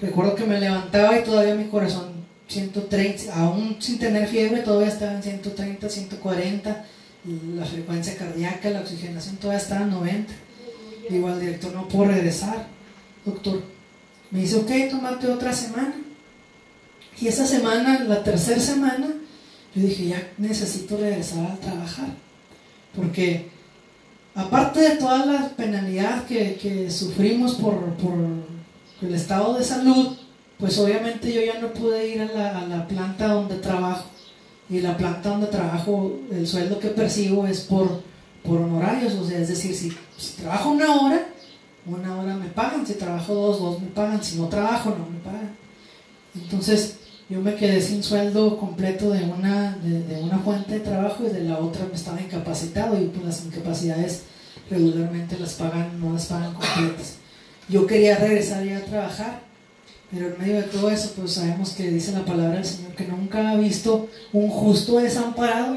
Recuerdo 0.00 0.34
que 0.34 0.44
me 0.44 0.60
levantaba 0.60 1.18
y 1.18 1.24
todavía 1.24 1.54
mi 1.54 1.68
corazón 1.68 2.26
130, 2.48 3.34
aún 3.34 3.76
sin 3.80 3.98
tener 3.98 4.28
fiebre, 4.28 4.60
todavía 4.60 4.88
estaba 4.88 5.12
en 5.12 5.22
130, 5.22 5.88
140 5.88 6.84
la 7.56 7.64
frecuencia 7.64 8.16
cardíaca, 8.16 8.70
la 8.70 8.80
oxigenación 8.80 9.36
todavía 9.36 9.60
está 9.60 9.80
a 9.80 9.86
90. 9.86 10.32
Digo 11.10 11.28
al 11.28 11.40
director, 11.40 11.72
no 11.72 11.88
puedo 11.88 12.10
regresar, 12.10 12.66
doctor. 13.24 13.62
Me 14.30 14.40
dice, 14.40 14.56
ok, 14.56 14.70
tomate 14.90 15.28
otra 15.28 15.52
semana. 15.52 15.94
Y 17.20 17.28
esa 17.28 17.46
semana, 17.46 18.00
la 18.00 18.22
tercera 18.22 18.60
semana, 18.60 19.08
yo 19.74 19.82
dije, 19.82 20.08
ya 20.08 20.28
necesito 20.38 20.96
regresar 20.96 21.50
a 21.50 21.56
trabajar. 21.56 22.08
Porque 22.94 23.48
aparte 24.36 24.80
de 24.80 24.96
toda 24.96 25.24
la 25.24 25.48
penalidad 25.48 26.26
que, 26.26 26.90
sufrimos 26.90 27.54
por, 27.54 27.74
el 29.02 29.14
estado 29.14 29.54
de 29.54 29.64
salud, 29.64 30.16
pues 30.58 30.78
obviamente 30.78 31.32
yo 31.32 31.40
ya 31.40 31.60
no 31.60 31.72
pude 31.72 32.08
ir 32.08 32.22
a 32.22 32.66
la, 32.66 32.86
planta 32.86 33.28
donde 33.28 33.56
trabajo. 33.56 34.04
Y 34.68 34.80
la 34.80 34.96
planta 34.96 35.30
donde 35.30 35.46
trabajo, 35.46 36.18
el 36.30 36.46
sueldo 36.46 36.78
que 36.78 36.88
percibo 36.88 37.46
es 37.46 37.60
por, 37.60 38.02
por 38.42 38.60
honorarios, 38.60 39.14
o 39.14 39.26
sea, 39.26 39.38
es 39.38 39.48
decir, 39.48 39.74
si, 39.74 40.32
trabajo 40.36 40.70
una 40.70 40.94
hora, 40.94 41.28
una 41.86 42.18
hora 42.20 42.34
me 42.34 42.48
pagan, 42.48 42.86
si 42.86 42.94
trabajo 42.94 43.34
dos, 43.34 43.60
dos 43.60 43.80
me 43.80 43.88
pagan, 43.88 44.22
si 44.22 44.36
no 44.38 44.48
trabajo, 44.48 44.90
no 44.90 45.06
me 45.08 45.20
pagan. 45.20 45.54
Entonces, 46.34 46.96
yo 47.28 47.40
me 47.40 47.56
quedé 47.56 47.80
sin 47.80 48.02
sueldo 48.02 48.56
completo 48.56 49.10
de 49.10 49.24
una, 49.24 49.76
de, 49.82 50.20
una 50.22 50.38
fuente 50.38 50.74
de 50.74 50.80
trabajo 50.80 51.26
y 51.26 51.32
de 51.32 51.40
la 51.40 51.58
otra 51.58 51.84
me 51.86 51.96
estaba 51.96 52.20
incapacitado 52.20 53.00
y 53.00 53.06
pues 53.06 53.24
las 53.24 53.44
incapacidades 53.44 54.22
regularmente 54.70 55.36
las 55.38 55.54
pagan, 55.54 56.00
no 56.00 56.12
las 56.12 56.26
pagan 56.26 56.54
completas. 56.54 57.16
Yo 57.68 57.84
quería 57.86 58.16
regresar 58.16 58.64
ya 58.64 58.78
a 58.78 58.84
trabajar, 58.84 59.40
pero 60.12 60.28
en 60.28 60.38
medio 60.38 60.56
de 60.56 60.68
todo 60.68 60.88
eso, 60.88 61.14
pues 61.16 61.32
sabemos 61.32 61.70
que 61.70 61.90
dice 61.90 62.12
la 62.12 62.24
palabra 62.24 62.56
del 62.58 62.64
Señor 62.64 62.94
que 62.94 63.08
nunca 63.08 63.50
ha 63.50 63.56
visto 63.56 64.08
un 64.32 64.48
justo 64.48 64.98
desamparado 64.98 65.76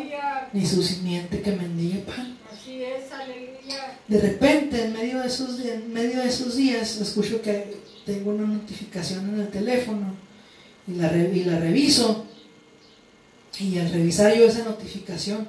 ni 0.54 0.66
su 0.68 0.84
simiente 0.84 1.42
que 1.42 1.52
mendigue 1.52 2.00
pan. 2.02 2.38
Así 2.54 2.84
es, 2.84 3.12
aleluya. 3.12 3.98
De 4.08 4.22
repente, 4.22 4.86
en 4.86 4.94
medio 4.94 5.20
de 5.20 5.28
esos, 5.28 5.60
en 5.62 5.92
medio 5.92 6.20
de 6.20 6.28
esos 6.28 6.56
días, 6.56 7.02
escucho 7.02 7.42
que 7.42 7.76
tengo 8.06 8.32
una 8.32 8.46
notificación 8.46 9.30
en 9.30 9.40
el 9.42 9.48
teléfono 9.50 10.29
y 10.89 10.95
la, 10.95 11.15
y 11.15 11.43
la 11.43 11.60
reviso. 11.60 12.25
Y 13.60 13.78
al 13.78 13.91
revisar 13.91 14.36
yo 14.36 14.45
esa 14.45 14.63
notificación, 14.63 15.47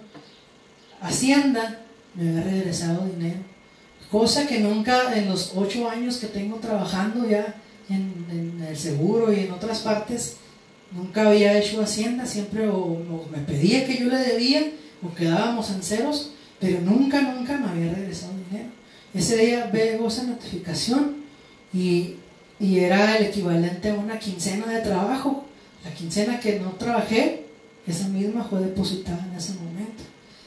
Hacienda 1.01 1.81
me 2.15 2.29
había 2.29 2.43
regresado 2.43 3.07
dinero. 3.07 3.41
Cosa 4.11 4.47
que 4.47 4.59
nunca 4.59 5.17
en 5.17 5.29
los 5.29 5.53
ocho 5.55 5.89
años 5.89 6.19
que 6.19 6.27
tengo 6.27 6.57
trabajando 6.57 7.29
ya 7.29 7.55
en, 7.89 8.61
el 8.69 8.77
seguro 8.77 9.33
y 9.33 9.41
en 9.41 9.53
otras 9.53 9.81
partes, 9.81 10.37
nunca 10.93 11.29
había 11.29 11.59
hecho 11.59 11.81
hacienda, 11.81 12.27
siempre 12.27 12.69
o, 12.69 13.03
me 13.31 13.39
pedía 13.39 13.87
que 13.87 13.97
yo 13.97 14.09
le 14.09 14.19
debía 14.19 14.73
o 15.03 15.15
quedábamos 15.15 15.71
en 15.71 15.83
ceros, 15.83 16.33
pero 16.59 16.81
nunca, 16.81 17.23
nunca 17.23 17.57
me 17.57 17.69
había 17.69 17.95
regresado 17.95 18.33
dinero. 18.51 18.69
Ese 19.15 19.37
día 19.37 19.71
veo 19.73 20.07
esa 20.07 20.25
notificación 20.25 21.17
y, 21.73 22.17
y 22.61 22.81
era 22.81 23.17
el 23.17 23.27
equivalente 23.27 23.91
a 23.91 23.95
una 23.95 24.19
quincena 24.19 24.67
de 24.67 24.81
trabajo. 24.81 25.47
La 25.85 25.93
quincena 25.93 26.39
que 26.39 26.61
no 26.61 26.73
trabajé, 26.73 27.47
esa 27.87 28.07
misma 28.09 28.45
fue 28.45 28.61
depositada 28.61 29.27
en 29.31 29.37
ese 29.37 29.55
momento. 29.55 30.05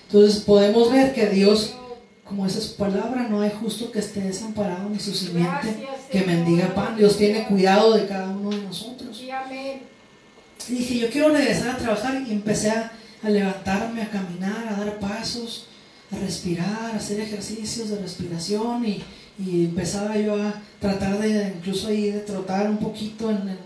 Entonces 0.07 0.41
podemos 0.41 0.91
ver 0.91 1.13
que 1.13 1.27
Dios 1.29 1.75
como 2.23 2.45
esa 2.45 2.59
es 2.59 2.65
su 2.65 2.75
palabra, 2.77 3.27
no 3.29 3.41
hay 3.41 3.51
justo 3.51 3.91
que 3.91 3.99
esté 3.99 4.21
desamparado 4.21 4.89
ni 4.89 4.99
su 4.99 5.13
simiente 5.13 5.87
que 6.09 6.21
mendiga 6.21 6.73
pan. 6.73 6.95
Dios 6.95 7.17
tiene 7.17 7.45
cuidado 7.45 7.93
de 7.93 8.07
cada 8.07 8.29
uno 8.29 8.49
de 8.49 8.61
nosotros. 8.61 9.21
Y 9.21 10.73
dije, 10.73 10.99
yo 10.99 11.09
quiero 11.09 11.29
regresar 11.29 11.71
a 11.71 11.77
trabajar 11.77 12.23
y 12.25 12.31
empecé 12.31 12.71
a, 12.71 12.91
levantarme, 13.23 14.01
a 14.01 14.09
caminar, 14.09 14.67
a 14.69 14.77
dar 14.77 14.99
pasos, 14.99 15.67
a 16.11 16.17
respirar, 16.17 16.91
a 16.93 16.97
hacer 16.97 17.19
ejercicios 17.19 17.89
de 17.89 17.99
respiración 17.99 18.85
y, 18.85 19.03
empezaba 19.39 20.17
yo 20.17 20.35
a 20.35 20.53
tratar 20.79 21.19
de 21.19 21.53
incluso 21.57 21.87
ahí 21.87 22.11
de 22.11 22.19
trotar 22.19 22.69
un 22.69 22.77
poquito 22.77 23.29
en, 23.29 23.57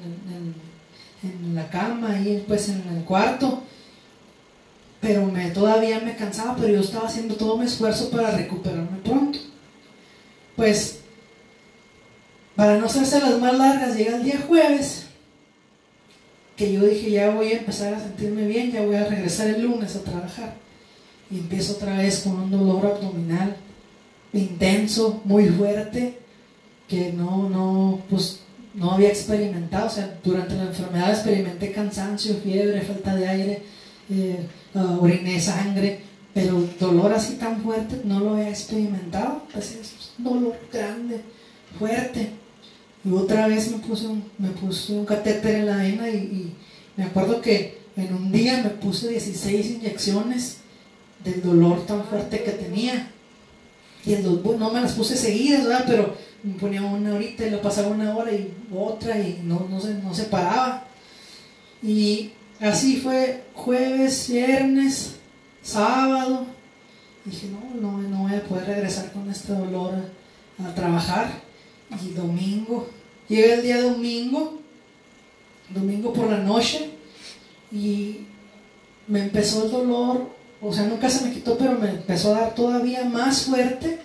en 1.24 1.56
la 1.56 1.70
cama, 1.70 2.12
ahí 2.12 2.44
pues 2.48 2.70
en 2.70 2.84
el 2.96 3.04
cuarto 3.04 3.64
pero 5.00 5.26
me, 5.26 5.52
todavía 5.52 6.00
me 6.00 6.16
cansaba, 6.16 6.56
pero 6.56 6.74
yo 6.74 6.82
estaba 6.82 7.08
haciendo 7.08 7.36
todo 7.36 7.58
mi 7.58 7.66
esfuerzo 7.66 8.10
para 8.10 8.32
recuperarme 8.32 8.98
pronto. 9.04 9.40
Pues, 10.56 11.00
para 12.56 12.78
no 12.78 12.88
hacerse 12.88 13.20
las 13.22 13.40
más 13.40 13.56
largas, 13.58 13.96
llega 13.96 14.18
el 14.18 14.24
día 14.24 14.44
jueves, 14.48 15.06
que 16.56 16.74
yo 16.74 16.84
dije, 16.84 17.12
ya 17.12 17.30
voy 17.30 17.50
a 17.50 17.60
empezar 17.60 17.94
a 17.94 18.00
sentirme 18.00 18.48
bien, 18.48 18.72
ya 18.72 18.82
voy 18.82 18.96
a 18.96 19.06
regresar 19.06 19.48
el 19.48 19.62
lunes 19.62 19.96
a 19.96 20.04
trabajar. 20.04 20.56
Y 21.30 21.40
empiezo 21.40 21.74
otra 21.74 21.98
vez 21.98 22.22
con 22.22 22.34
un 22.34 22.50
dolor 22.50 22.86
abdominal 22.88 23.56
intenso, 24.34 25.22
muy 25.24 25.48
fuerte, 25.48 26.20
que 26.88 27.12
no, 27.14 27.50
no, 27.50 28.02
pues, 28.10 28.42
no 28.74 28.92
había 28.92 29.10
experimentado. 29.10 29.88
O 29.88 29.90
sea, 29.90 30.20
durante 30.24 30.56
la 30.56 30.64
enfermedad 30.64 31.12
experimenté 31.12 31.72
cansancio, 31.72 32.36
fiebre, 32.44 32.82
falta 32.82 33.16
de 33.16 33.28
aire, 33.28 33.64
eh, 34.10 34.46
uh, 34.74 35.04
oriné 35.04 35.40
sangre, 35.40 36.00
pero 36.34 36.64
dolor 36.80 37.12
así 37.14 37.36
tan 37.36 37.62
fuerte 37.62 38.02
no 38.04 38.20
lo 38.20 38.36
había 38.36 38.50
experimentado. 38.50 39.44
Pues 39.52 39.72
es 39.72 40.12
dolor 40.18 40.56
grande, 40.72 41.22
fuerte. 41.78 42.30
Y 43.04 43.12
otra 43.12 43.48
vez 43.48 43.72
me 43.72 43.78
puse 43.80 44.08
un, 44.08 44.24
me 44.38 44.50
puse 44.50 44.94
un 44.94 45.06
catéter 45.06 45.56
en 45.56 45.66
la 45.66 45.78
vena 45.78 46.10
y, 46.10 46.54
me 46.96 47.04
acuerdo 47.04 47.42
que 47.42 47.78
en 47.96 48.12
un 48.12 48.32
día 48.32 48.60
me 48.64 48.72
puse 48.72 49.10
16 49.10 49.72
inyecciones 49.72 50.58
del 51.24 51.44
dolor 51.44 51.86
tan 51.86 52.04
fuerte 52.06 52.44
que 52.44 52.52
tenía. 52.52 53.12
Y 54.08 54.16
no 54.16 54.72
me 54.72 54.80
las 54.80 54.94
puse 54.94 55.18
seguidas, 55.18 55.66
¿verdad? 55.66 55.84
Pero 55.86 56.16
me 56.42 56.54
ponía 56.54 56.82
una 56.82 57.14
horita 57.14 57.46
y 57.46 57.50
lo 57.50 57.62
pasaba 57.62 57.90
una 57.90 58.16
hora 58.16 58.32
y 58.32 58.54
otra 58.74 59.20
y 59.20 59.42
no, 59.44 59.68
no, 59.70 59.82
se, 59.82 59.96
no 59.96 60.14
se 60.14 60.24
paraba. 60.24 60.86
Y 61.84 62.32
así 62.62 62.98
fue 62.98 63.44
jueves, 63.54 64.30
viernes, 64.30 65.16
sábado. 65.62 66.46
Dije, 67.26 67.48
no, 67.48 67.82
no, 67.82 67.98
no 67.98 68.24
voy 68.24 68.36
a 68.36 68.44
poder 68.44 68.68
regresar 68.68 69.12
con 69.12 69.30
este 69.30 69.52
dolor 69.52 69.94
a, 70.58 70.68
a 70.68 70.74
trabajar. 70.74 71.42
Y 72.02 72.14
domingo, 72.14 72.88
llega 73.28 73.56
el 73.56 73.62
día 73.62 73.82
domingo, 73.82 74.62
domingo 75.70 76.14
por 76.14 76.30
la 76.30 76.38
noche, 76.38 76.92
y 77.74 78.22
me 79.08 79.24
empezó 79.24 79.66
el 79.66 79.72
dolor, 79.72 80.37
o 80.62 80.74
sea, 80.74 80.86
nunca 80.86 81.10
se 81.10 81.26
me 81.26 81.34
quitó, 81.34 81.58
pero 81.58 81.74
me 81.74 81.90
empezó 81.90 82.36
a 82.36 82.42
dar 82.42 82.56
todavía 82.56 83.04
más 83.06 83.44
fuerte, 83.44 84.00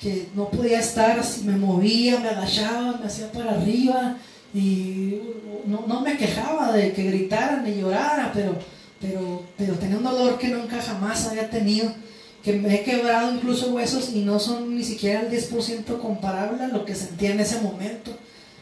que 0.00 0.28
no 0.34 0.50
podía 0.50 0.80
estar, 0.80 1.18
así 1.18 1.44
me 1.44 1.56
movía, 1.56 2.20
me 2.20 2.28
agachaba, 2.28 2.98
me 2.98 3.06
hacía 3.06 3.30
para 3.32 3.52
arriba, 3.52 4.16
y 4.52 5.20
no, 5.66 5.84
no 5.86 6.00
me 6.00 6.16
quejaba 6.16 6.72
de 6.72 6.92
que 6.92 7.04
gritara 7.04 7.62
ni 7.62 7.80
llorara, 7.80 8.30
pero, 8.34 8.56
pero, 9.00 9.44
pero 9.56 9.74
tenía 9.74 9.98
un 9.98 10.04
dolor 10.04 10.38
que 10.38 10.48
nunca 10.48 10.80
jamás 10.80 11.26
había 11.26 11.48
tenido, 11.50 11.92
que 12.42 12.52
me 12.54 12.74
he 12.74 12.84
quebrado 12.84 13.34
incluso 13.34 13.74
huesos 13.74 14.10
y 14.14 14.20
no 14.20 14.38
son 14.38 14.76
ni 14.76 14.84
siquiera 14.84 15.20
el 15.20 15.30
10% 15.30 15.98
comparable 15.98 16.62
a 16.62 16.68
lo 16.68 16.84
que 16.84 16.94
sentía 16.94 17.32
en 17.32 17.40
ese 17.40 17.60
momento. 17.60 18.16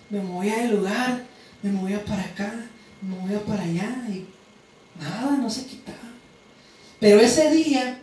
Me 0.09 0.20
movía 0.20 0.57
del 0.59 0.77
lugar, 0.77 1.22
me 1.62 1.70
movía 1.70 2.03
para 2.05 2.22
acá, 2.22 2.66
me 3.03 3.16
movía 3.16 3.41
para 3.41 3.62
allá 3.62 4.07
y 4.09 4.25
nada, 4.99 5.37
no 5.37 5.51
se 5.51 5.66
quitaba. 5.66 6.14
Pero 7.05 7.20
ese 7.20 7.50
día 7.50 7.98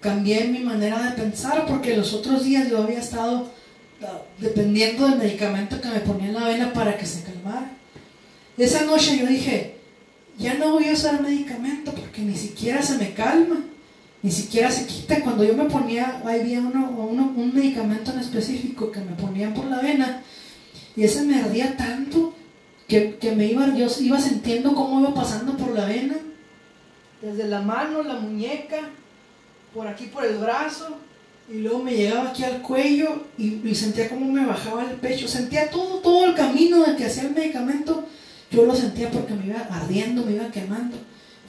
cambié 0.00 0.46
mi 0.46 0.60
manera 0.60 1.10
de 1.10 1.22
pensar 1.22 1.66
porque 1.66 1.94
los 1.94 2.14
otros 2.14 2.42
días 2.42 2.70
yo 2.70 2.82
había 2.82 3.00
estado 3.00 3.50
ah, 4.00 4.22
dependiendo 4.38 5.06
del 5.06 5.18
medicamento 5.18 5.78
que 5.78 5.90
me 5.90 6.00
ponía 6.00 6.28
en 6.28 6.34
la 6.34 6.48
vena 6.48 6.72
para 6.72 6.96
que 6.96 7.04
se 7.04 7.22
calmara. 7.22 7.72
Esa 8.56 8.86
noche 8.86 9.18
yo 9.18 9.26
dije, 9.26 9.76
ya 10.38 10.54
no 10.54 10.70
voy 10.70 10.88
a 10.88 10.94
usar 10.94 11.20
medicamento 11.20 11.92
porque 11.92 12.22
ni 12.22 12.34
siquiera 12.34 12.80
se 12.82 12.96
me 12.96 13.12
calma, 13.12 13.62
ni 14.22 14.32
siquiera 14.32 14.70
se 14.70 14.86
quita. 14.86 15.20
Cuando 15.20 15.44
yo 15.44 15.52
me 15.52 15.66
ponía, 15.66 16.22
había 16.24 16.60
uno, 16.60 16.96
uno, 16.96 17.30
un 17.36 17.54
medicamento 17.54 18.10
en 18.10 18.20
específico 18.20 18.90
que 18.90 19.00
me 19.00 19.12
ponían 19.16 19.52
por 19.52 19.66
la 19.66 19.82
vena 19.82 20.22
y 20.96 21.04
ese 21.04 21.24
me 21.24 21.40
ardía 21.40 21.76
tanto 21.76 22.34
que, 22.88 23.16
que 23.16 23.32
me 23.32 23.48
iba, 23.48 23.76
yo 23.76 23.86
iba 24.00 24.18
sintiendo 24.18 24.74
cómo 24.74 25.00
iba 25.00 25.12
pasando 25.12 25.58
por 25.58 25.74
la 25.74 25.84
vena, 25.84 26.14
desde 27.24 27.48
la 27.48 27.60
mano, 27.62 28.02
la 28.02 28.14
muñeca, 28.14 28.90
por 29.72 29.86
aquí 29.86 30.06
por 30.06 30.24
el 30.24 30.36
brazo, 30.36 30.98
y 31.50 31.58
luego 31.58 31.80
me 31.80 31.94
llegaba 31.94 32.30
aquí 32.30 32.44
al 32.44 32.62
cuello 32.62 33.24
y, 33.38 33.74
sentía 33.74 34.08
cómo 34.08 34.30
me 34.30 34.46
bajaba 34.46 34.84
el 34.84 34.96
pecho, 34.96 35.28
sentía 35.28 35.70
todo, 35.70 35.98
todo 35.98 36.26
el 36.26 36.34
camino 36.34 36.84
de 36.84 36.96
que 36.96 37.06
hacía 37.06 37.24
el 37.24 37.34
medicamento, 37.34 38.04
yo 38.50 38.64
lo 38.64 38.74
sentía 38.74 39.10
porque 39.10 39.34
me 39.34 39.46
iba 39.46 39.60
ardiendo, 39.70 40.24
me 40.24 40.32
iba 40.32 40.50
quemando, 40.50 40.96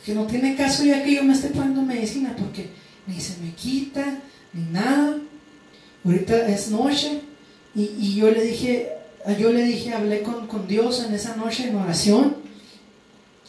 que 0.04 0.14
no 0.14 0.26
tiene 0.26 0.56
caso 0.56 0.84
ya 0.84 1.04
que 1.04 1.14
yo 1.14 1.24
me 1.24 1.34
esté 1.34 1.50
poniendo 1.50 1.82
medicina 1.82 2.36
porque 2.38 2.70
ni 3.08 3.20
se 3.20 3.42
me 3.42 3.54
quita, 3.54 4.20
ni 4.54 4.64
nada, 4.72 5.18
ahorita 6.04 6.48
es 6.48 6.70
noche, 6.70 7.22
y, 7.76 7.84
y 8.00 8.16
yo 8.16 8.32
le 8.32 8.42
dije, 8.42 8.90
yo 9.34 9.52
le 9.52 9.64
dije, 9.64 9.94
hablé 9.94 10.22
con, 10.22 10.48
con, 10.48 10.68
Dios 10.68 11.04
en 11.04 11.14
esa 11.14 11.36
noche 11.36 11.68
en 11.68 11.76
oración. 11.76 12.38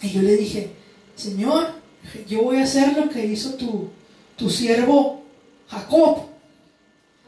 Y 0.02 0.10
yo 0.10 0.22
le 0.22 0.36
dije, 0.36 0.70
Señor, 1.14 1.75
yo 2.28 2.42
voy 2.42 2.58
a 2.58 2.64
hacer 2.64 2.96
lo 2.96 3.08
que 3.08 3.24
hizo 3.24 3.54
tu, 3.54 3.88
tu 4.36 4.50
siervo 4.50 5.22
Jacob. 5.68 6.26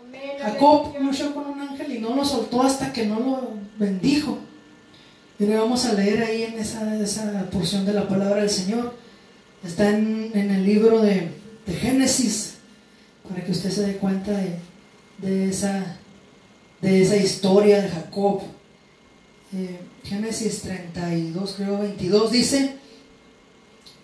Amén, 0.00 0.32
Jacob 0.40 0.94
luchó 1.00 1.34
con 1.34 1.46
un 1.46 1.60
ángel 1.60 1.96
y 1.96 1.98
no 1.98 2.14
lo 2.14 2.24
soltó 2.24 2.62
hasta 2.62 2.92
que 2.92 3.06
no 3.06 3.20
lo 3.20 3.50
bendijo. 3.78 4.38
Y 5.38 5.46
le 5.46 5.56
vamos 5.56 5.84
a 5.84 5.92
leer 5.92 6.22
ahí 6.22 6.42
en 6.42 6.58
esa, 6.58 7.00
esa 7.00 7.48
porción 7.50 7.86
de 7.86 7.92
la 7.92 8.08
palabra 8.08 8.40
del 8.40 8.50
Señor. 8.50 8.94
Está 9.64 9.90
en, 9.90 10.30
en 10.34 10.50
el 10.50 10.64
libro 10.64 11.00
de, 11.00 11.30
de, 11.66 11.72
Génesis, 11.74 12.54
para 13.28 13.44
que 13.44 13.52
usted 13.52 13.70
se 13.70 13.82
dé 13.82 13.96
cuenta 13.96 14.32
de, 14.32 14.58
de 15.18 15.48
esa 15.48 15.98
de 16.80 17.02
esa 17.02 17.16
historia 17.16 17.82
de 17.82 17.88
Jacob. 17.88 18.42
Eh, 19.54 19.80
Génesis 20.04 20.62
32, 20.62 21.54
creo 21.56 21.78
22, 21.78 22.32
dice, 22.32 22.76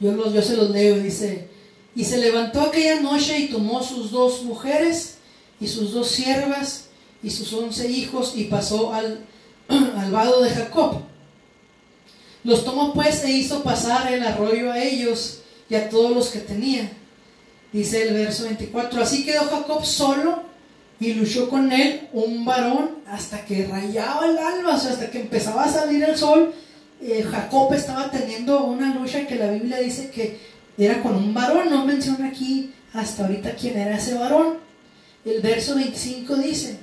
yo, 0.00 0.12
los, 0.12 0.32
yo 0.32 0.42
se 0.42 0.56
los 0.56 0.70
leo, 0.70 0.98
dice, 0.98 1.48
y 1.94 2.04
se 2.04 2.18
levantó 2.18 2.62
aquella 2.62 3.00
noche 3.00 3.38
y 3.38 3.48
tomó 3.48 3.82
sus 3.82 4.10
dos 4.10 4.42
mujeres 4.42 5.16
y 5.60 5.68
sus 5.68 5.92
dos 5.92 6.08
siervas 6.08 6.86
y 7.22 7.30
sus 7.30 7.52
once 7.52 7.90
hijos 7.90 8.32
y 8.36 8.44
pasó 8.44 8.92
al, 8.92 9.20
al 9.68 10.10
vado 10.10 10.42
de 10.42 10.50
Jacob. 10.50 11.02
Los 12.42 12.64
tomó 12.64 12.92
pues 12.92 13.24
e 13.24 13.30
hizo 13.30 13.62
pasar 13.62 14.12
el 14.12 14.22
arroyo 14.22 14.70
a 14.70 14.82
ellos 14.82 15.40
y 15.70 15.74
a 15.76 15.88
todos 15.88 16.14
los 16.14 16.28
que 16.28 16.40
tenía. 16.40 16.92
Dice 17.72 18.02
el 18.02 18.14
verso 18.14 18.44
24, 18.44 19.02
así 19.02 19.24
quedó 19.24 19.44
Jacob 19.44 19.84
solo 19.84 20.42
y 21.00 21.14
luchó 21.14 21.48
con 21.48 21.72
él 21.72 22.08
un 22.12 22.44
varón 22.44 22.98
hasta 23.08 23.44
que 23.44 23.66
rayaba 23.66 24.26
el 24.26 24.38
alba, 24.38 24.70
o 24.70 24.74
hasta 24.74 25.10
que 25.10 25.20
empezaba 25.20 25.64
a 25.64 25.72
salir 25.72 26.02
el 26.04 26.16
sol. 26.16 26.52
Eh, 27.06 27.22
Jacob 27.22 27.72
estaba 27.74 28.10
teniendo 28.10 28.64
una 28.64 28.94
lucha 28.94 29.26
que 29.26 29.34
la 29.34 29.50
Biblia 29.50 29.78
dice 29.78 30.10
que 30.10 30.38
era 30.78 31.02
con 31.02 31.14
un 31.14 31.34
varón, 31.34 31.68
no 31.68 31.84
menciona 31.84 32.28
aquí 32.28 32.72
hasta 32.94 33.24
ahorita 33.24 33.54
quién 33.56 33.78
era 33.78 33.98
ese 33.98 34.14
varón. 34.14 34.54
El 35.24 35.42
verso 35.42 35.74
25 35.74 36.36
dice, 36.36 36.78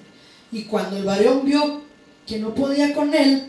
y 0.52 0.64
cuando 0.66 0.98
el 0.98 1.06
varón 1.06 1.44
vio 1.44 1.82
que 2.28 2.38
no 2.38 2.54
podía 2.54 2.94
con 2.94 3.14
él, 3.16 3.48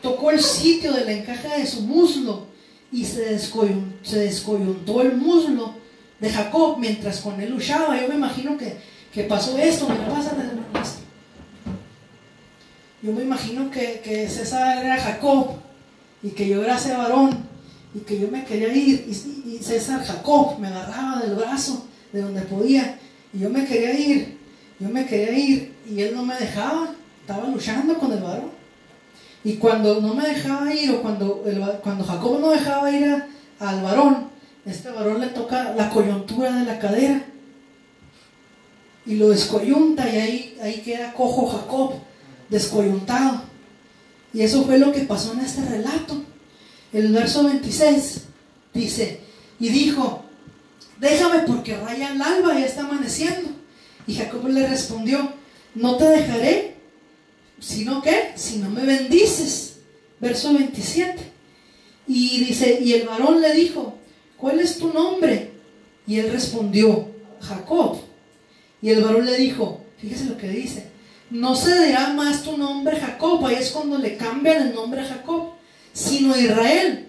tocó, 0.00 0.30
el 0.30 0.40
sitio 0.40 0.92
de 0.92 1.04
la 1.04 1.12
encaja 1.12 1.56
de 1.58 1.66
su 1.66 1.82
muslo 1.82 2.46
y 2.90 3.04
se 3.04 3.26
descoyuntó, 3.26 5.02
el 5.02 5.16
muslo 5.16 5.74
de 6.18 6.30
Jacob 6.30 6.78
mientras 6.78 7.20
con 7.20 7.38
él 7.40 7.50
luchaba. 7.50 8.00
Yo 8.00 8.08
me 8.08 8.14
imagino 8.14 8.56
que 8.56 8.76
que 9.12 9.24
pasó 9.24 9.58
esto, 9.58 9.86
me 9.88 9.96
pasa. 9.96 10.32
Yo 13.02 13.12
me 13.12 13.22
imagino 13.22 13.68
que, 13.70 14.00
que, 14.04 14.28
César 14.28 14.84
era 14.84 14.96
Jacob 14.96 15.56
y 16.22 16.30
que 16.30 16.48
yo 16.48 16.62
era 16.62 16.76
ese 16.76 16.96
varón 16.96 17.30
y 17.94 17.98
que 18.00 18.18
yo 18.18 18.28
me 18.28 18.44
quería 18.44 18.72
ir 18.72 19.04
y, 19.08 19.58
César 19.58 20.02
Jacob 20.04 20.58
me 20.58 20.68
agarraba 20.68 21.20
del 21.20 21.34
brazo 21.34 21.86
de 22.12 22.22
donde 22.22 22.42
podía 22.42 22.98
y 23.32 23.40
yo 23.40 23.50
me 23.50 23.64
quería 23.64 23.92
ir, 23.98 24.38
yo 24.78 24.88
me 24.88 25.06
quería 25.06 25.38
ir 25.38 25.74
y 25.88 26.00
él 26.00 26.14
no 26.14 26.24
me 26.24 26.34
dejaba, 26.36 26.90
estaba 27.20 27.48
luchando 27.48 27.98
con 27.98 28.12
el 28.12 28.20
varón. 28.20 28.50
Y 29.44 29.54
cuando 29.54 30.00
no 30.00 30.14
me 30.14 30.28
dejaba 30.28 30.72
ir 30.72 30.90
o 30.92 31.02
cuando, 31.02 31.44
cuando 31.82 32.04
Jacob 32.04 32.40
no 32.40 32.50
dejaba 32.50 32.90
ir 32.90 33.04
a, 33.04 33.28
al 33.58 33.82
varón, 33.82 34.28
este 34.64 34.90
varón 34.90 35.20
le 35.20 35.28
toca 35.28 35.74
la 35.74 35.90
coyuntura 35.90 36.52
de 36.52 36.64
la 36.64 36.78
cadera 36.78 37.24
y 39.04 39.16
lo 39.16 39.30
descoyunta 39.30 40.08
y 40.08 40.16
ahí, 40.16 40.58
ahí 40.62 40.80
queda 40.82 41.12
cojo 41.12 41.48
Jacob, 41.48 41.94
descoyuntado. 42.52 43.42
Y 44.32 44.42
eso 44.42 44.64
fue 44.64 44.78
lo 44.78 44.92
que 44.92 45.00
pasó 45.00 45.32
en 45.32 45.40
este 45.40 45.64
relato. 45.64 46.22
El 46.92 47.10
verso 47.12 47.44
26 47.44 48.22
dice, 48.74 49.20
y 49.58 49.70
dijo, 49.70 50.24
déjame 51.00 51.40
porque 51.40 51.76
raya 51.76 52.12
el 52.12 52.20
alba 52.20 52.60
y 52.60 52.62
está 52.62 52.82
amaneciendo. 52.82 53.50
Y 54.06 54.14
Jacob 54.14 54.46
le 54.48 54.68
respondió, 54.68 55.32
no 55.74 55.96
te 55.96 56.04
dejaré, 56.04 56.76
sino 57.58 58.02
que, 58.02 58.32
si 58.36 58.58
no 58.58 58.68
me 58.68 58.84
bendices. 58.84 59.78
Verso 60.20 60.52
27. 60.52 61.20
Y 62.06 62.44
dice, 62.44 62.80
y 62.82 62.92
el 62.92 63.06
varón 63.06 63.40
le 63.40 63.54
dijo, 63.54 63.98
¿cuál 64.36 64.60
es 64.60 64.76
tu 64.76 64.92
nombre? 64.92 65.52
Y 66.06 66.18
él 66.18 66.30
respondió, 66.30 67.08
Jacob. 67.40 67.98
Y 68.82 68.90
el 68.90 69.02
varón 69.02 69.24
le 69.24 69.36
dijo, 69.36 69.80
fíjese 69.98 70.26
lo 70.26 70.36
que 70.36 70.48
dice, 70.48 70.91
no 71.32 71.56
se 71.56 71.86
dirá 71.86 72.12
más 72.12 72.42
tu 72.42 72.58
nombre 72.58 73.00
Jacob, 73.00 73.44
ahí 73.46 73.56
es 73.56 73.70
cuando 73.70 73.96
le 73.96 74.18
cambian 74.18 74.68
el 74.68 74.74
nombre 74.74 75.00
a 75.00 75.06
Jacob, 75.06 75.52
sino 75.92 76.38
Israel. 76.38 77.08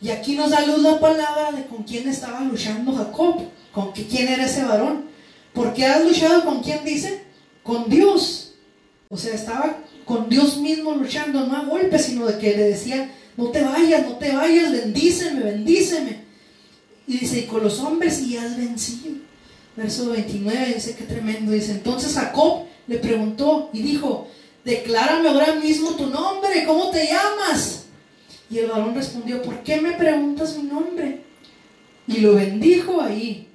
Y 0.00 0.10
aquí 0.10 0.36
nos 0.36 0.50
da 0.50 0.64
luz 0.64 0.78
la 0.78 1.00
palabra 1.00 1.50
de 1.50 1.66
con 1.66 1.82
quién 1.82 2.08
estaba 2.08 2.40
luchando 2.42 2.94
Jacob, 2.94 3.42
con 3.72 3.92
que, 3.92 4.06
quién 4.06 4.28
era 4.28 4.46
ese 4.46 4.64
varón. 4.64 5.06
Porque 5.52 5.84
has 5.84 6.04
luchado 6.04 6.44
con 6.44 6.62
quién 6.62 6.84
dice? 6.84 7.24
Con 7.64 7.88
Dios. 7.90 8.54
O 9.08 9.16
sea, 9.16 9.34
estaba 9.34 9.78
con 10.04 10.28
Dios 10.28 10.58
mismo 10.58 10.92
luchando, 10.92 11.44
no 11.44 11.56
a 11.56 11.64
golpes, 11.64 12.04
sino 12.04 12.26
de 12.26 12.38
que 12.38 12.56
le 12.56 12.62
decía, 12.64 13.10
no 13.36 13.48
te 13.48 13.62
vayas, 13.62 14.06
no 14.06 14.18
te 14.18 14.30
vayas, 14.30 14.70
bendíceme, 14.70 15.40
bendíceme. 15.40 16.20
Y 17.08 17.18
dice, 17.18 17.40
y 17.40 17.42
con 17.46 17.64
los 17.64 17.80
hombres 17.80 18.22
y 18.22 18.36
has 18.36 18.56
vencido 18.56 19.16
verso 19.74 20.10
29, 20.10 20.74
dice 20.74 20.94
que 20.96 21.04
tremendo, 21.04 21.52
dice, 21.52 21.72
entonces 21.72 22.12
Jacob 22.14 22.67
le 22.88 22.98
preguntó 22.98 23.70
y 23.72 23.82
dijo, 23.82 24.26
declárame 24.64 25.28
ahora 25.28 25.54
mismo 25.54 25.90
tu 25.90 26.06
nombre, 26.06 26.64
¿cómo 26.66 26.90
te 26.90 27.06
llamas? 27.06 27.84
Y 28.50 28.58
el 28.58 28.66
varón 28.66 28.94
respondió, 28.94 29.42
¿por 29.42 29.62
qué 29.62 29.80
me 29.80 29.92
preguntas 29.92 30.56
mi 30.56 30.64
nombre? 30.64 31.22
Y 32.06 32.20
lo 32.20 32.34
bendijo 32.34 33.00
ahí. 33.00 33.46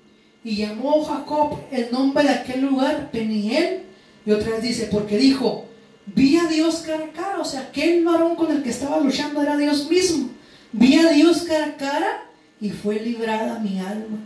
Y 0.44 0.58
llamó 0.58 1.04
Jacob 1.04 1.60
el 1.72 1.92
nombre 1.92 2.24
de 2.24 2.30
aquel 2.30 2.62
lugar, 2.62 3.10
Peniel. 3.12 3.84
Y 4.26 4.32
otra 4.32 4.52
vez 4.52 4.62
dice, 4.62 4.88
porque 4.92 5.18
dijo, 5.18 5.66
vi 6.06 6.38
a 6.38 6.48
Dios 6.48 6.84
cara 6.86 7.06
a 7.06 7.12
cara. 7.12 7.40
O 7.40 7.46
sea, 7.46 7.62
aquel 7.62 8.04
varón 8.06 8.36
con 8.36 8.52
el 8.52 8.62
que 8.62 8.70
estaba 8.70 9.00
luchando 9.00 9.42
era 9.42 9.58
Dios 9.58 9.90
mismo. 9.90 10.30
Vi 10.72 11.00
a 11.00 11.10
Dios 11.10 11.44
cara 11.44 11.66
a 11.66 11.78
cara 11.78 12.26
y 12.62 12.70
fue 12.70 13.00
librada 13.00 13.60
mi 13.60 13.80
alma. 13.80 14.20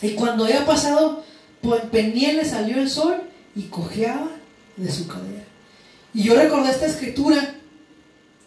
Y 0.00 0.10
cuando 0.10 0.44
había 0.44 0.64
pasado 0.64 1.24
por 1.60 1.80
Peniel 1.90 2.36
le 2.36 2.44
salió 2.44 2.76
el 2.78 2.88
sol 2.88 3.22
y 3.54 3.62
cojeaba 3.64 4.28
de 4.76 4.90
su 4.90 5.06
cadera. 5.06 5.44
Y 6.14 6.22
yo 6.22 6.34
recordé 6.34 6.70
esta 6.70 6.86
escritura 6.86 7.54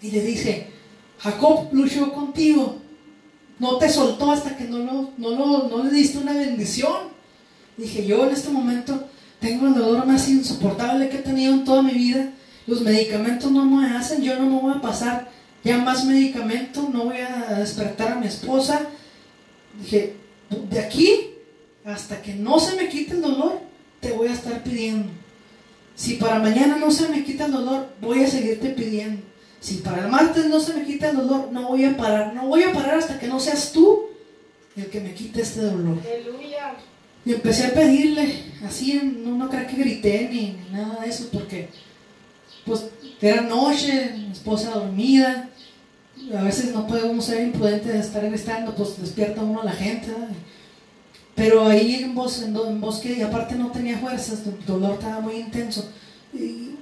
y 0.02 0.12
le 0.12 0.22
dije, 0.22 0.68
Jacob 1.20 1.70
luchó 1.72 2.12
contigo, 2.14 2.78
no 3.60 3.78
te 3.78 3.90
soltó 3.90 4.32
hasta 4.32 4.56
que 4.56 4.66
no, 4.66 4.80
lo, 4.80 5.14
no, 5.18 5.68
no 5.68 5.84
le 5.84 5.92
diste 5.92 6.18
una 6.18 6.34
bendición. 6.34 7.16
Dije, 7.78 8.06
yo 8.06 8.26
en 8.26 8.34
este 8.34 8.50
momento 8.50 9.08
tengo 9.40 9.68
el 9.68 9.76
dolor 9.76 10.06
más 10.06 10.28
insoportable 10.28 11.10
que 11.10 11.18
he 11.18 11.22
tenido 11.22 11.54
en 11.54 11.66
toda 11.66 11.82
mi 11.82 11.94
vida. 11.94 12.32
Los 12.68 12.82
medicamentos 12.82 13.52
no 13.52 13.66
me 13.66 13.88
hacen, 13.96 14.22
yo 14.22 14.38
no 14.38 14.46
me 14.46 14.60
voy 14.60 14.74
a 14.74 14.82
pasar 14.82 15.30
ya 15.64 15.78
más 15.78 16.06
medicamento, 16.06 16.90
no 16.92 17.06
voy 17.06 17.18
a 17.18 17.56
despertar 17.60 18.14
a 18.14 18.16
mi 18.16 18.28
esposa. 18.28 18.88
Dije, 19.80 20.16
de 20.70 20.80
aquí 20.80 21.32
hasta 21.84 22.22
que 22.22 22.34
no 22.34 22.60
se 22.60 22.76
me 22.76 22.90
quite 22.90 23.14
el 23.14 23.22
dolor, 23.22 23.60
te 24.00 24.12
voy 24.12 24.28
a 24.28 24.34
estar 24.34 24.55
pidiendo. 24.66 25.10
Si 25.96 26.16
para 26.16 26.40
mañana 26.40 26.76
no 26.78 26.92
se 26.92 27.08
me 27.08 27.24
quita 27.24 27.46
el 27.46 27.54
dolor, 27.54 27.88
voy 28.02 28.24
a 28.24 28.28
seguirte 28.28 28.70
pidiendo. 28.70 29.22
Si 29.62 29.76
para 29.76 30.04
el 30.04 30.10
martes 30.10 30.46
no 30.48 30.60
se 30.60 30.74
me 30.74 30.86
quita 30.86 31.12
el 31.12 31.18
dolor, 31.18 31.50
no 31.52 31.70
voy 31.70 31.86
a 31.86 31.96
parar. 31.96 32.34
No 32.34 32.48
voy 32.48 32.64
a 32.64 32.74
parar 32.74 33.00
hasta 33.00 33.18
que 33.18 33.28
no 33.28 33.40
seas 33.40 33.72
tú 33.72 34.10
el 34.76 34.88
que 34.88 35.00
me 35.00 35.14
quite 35.14 35.42
este 35.42 35.62
dolor. 35.62 35.98
Aleluya. 36.04 36.76
Y 37.26 37.34
empecé 37.34 37.68
a 37.68 37.74
pedirle, 37.74 38.44
así, 38.68 39.02
no, 39.24 39.38
no 39.38 39.50
creo 39.50 39.66
que 39.66 39.78
grité 39.78 40.30
ni, 40.32 40.58
nada 40.72 41.02
de 41.02 41.10
eso, 41.10 41.30
porque 41.32 41.70
pues 42.66 42.86
era 43.22 43.42
noche, 43.42 44.12
mi 44.16 44.32
esposa 44.32 44.72
dormida, 44.72 45.50
a 46.38 46.44
veces 46.44 46.74
no 46.74 46.86
podemos 46.86 47.26
ser 47.26 47.42
imprudentes 47.42 47.94
de 47.94 48.00
estar 48.00 48.30
gritando, 48.30 48.76
pues 48.76 49.02
despierta 49.02 49.42
uno 49.42 49.62
a 49.62 49.66
la 49.66 49.72
gente. 49.72 50.12
Pero 51.36 51.68
ahí 51.68 51.96
en, 51.96 52.16
bosque, 52.16 53.14
y 53.18 53.22
aparte 53.22 53.56
no 53.56 53.72
tenía 53.72 53.98
fuerzas, 53.98 54.40
el 54.46 54.66
dolor 54.66 54.94
estaba 54.94 55.20
muy 55.20 55.36
intenso. 55.36 55.90
Y 56.34 56.76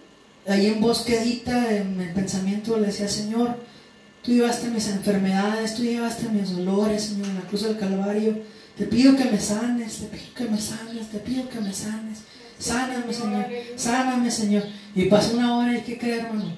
ahí 0.47 0.67
en 0.67 0.79
bosquedita, 0.79 1.75
en 1.75 1.99
el 1.99 2.13
pensamiento 2.13 2.77
le 2.77 2.87
decía, 2.87 3.07
Señor, 3.07 3.57
tú 4.21 4.31
llevaste 4.31 4.69
mis 4.69 4.87
enfermedades, 4.89 5.75
tú 5.75 5.83
llevaste 5.83 6.29
mis 6.29 6.55
dolores, 6.55 7.03
Señor, 7.03 7.27
en 7.29 7.35
la 7.35 7.41
cruz 7.41 7.63
del 7.63 7.77
Calvario 7.77 8.53
te 8.77 8.85
pido 8.87 9.15
que 9.15 9.25
me 9.25 9.39
sanes, 9.39 9.97
te 9.97 10.07
pido 10.07 10.33
que 10.35 10.45
me 10.45 10.59
sanes, 10.59 11.07
te 11.09 11.19
pido 11.19 11.47
que 11.47 11.59
me 11.59 11.71
sanes. 11.71 12.19
Sáname, 12.57 13.13
Señor, 13.13 13.45
sáname, 13.75 14.31
Señor. 14.31 14.63
Y 14.95 15.05
pasó 15.05 15.37
una 15.37 15.57
hora 15.57 15.77
y 15.77 15.81
¿qué 15.81 15.97
creer, 15.97 16.25
hermano? 16.25 16.53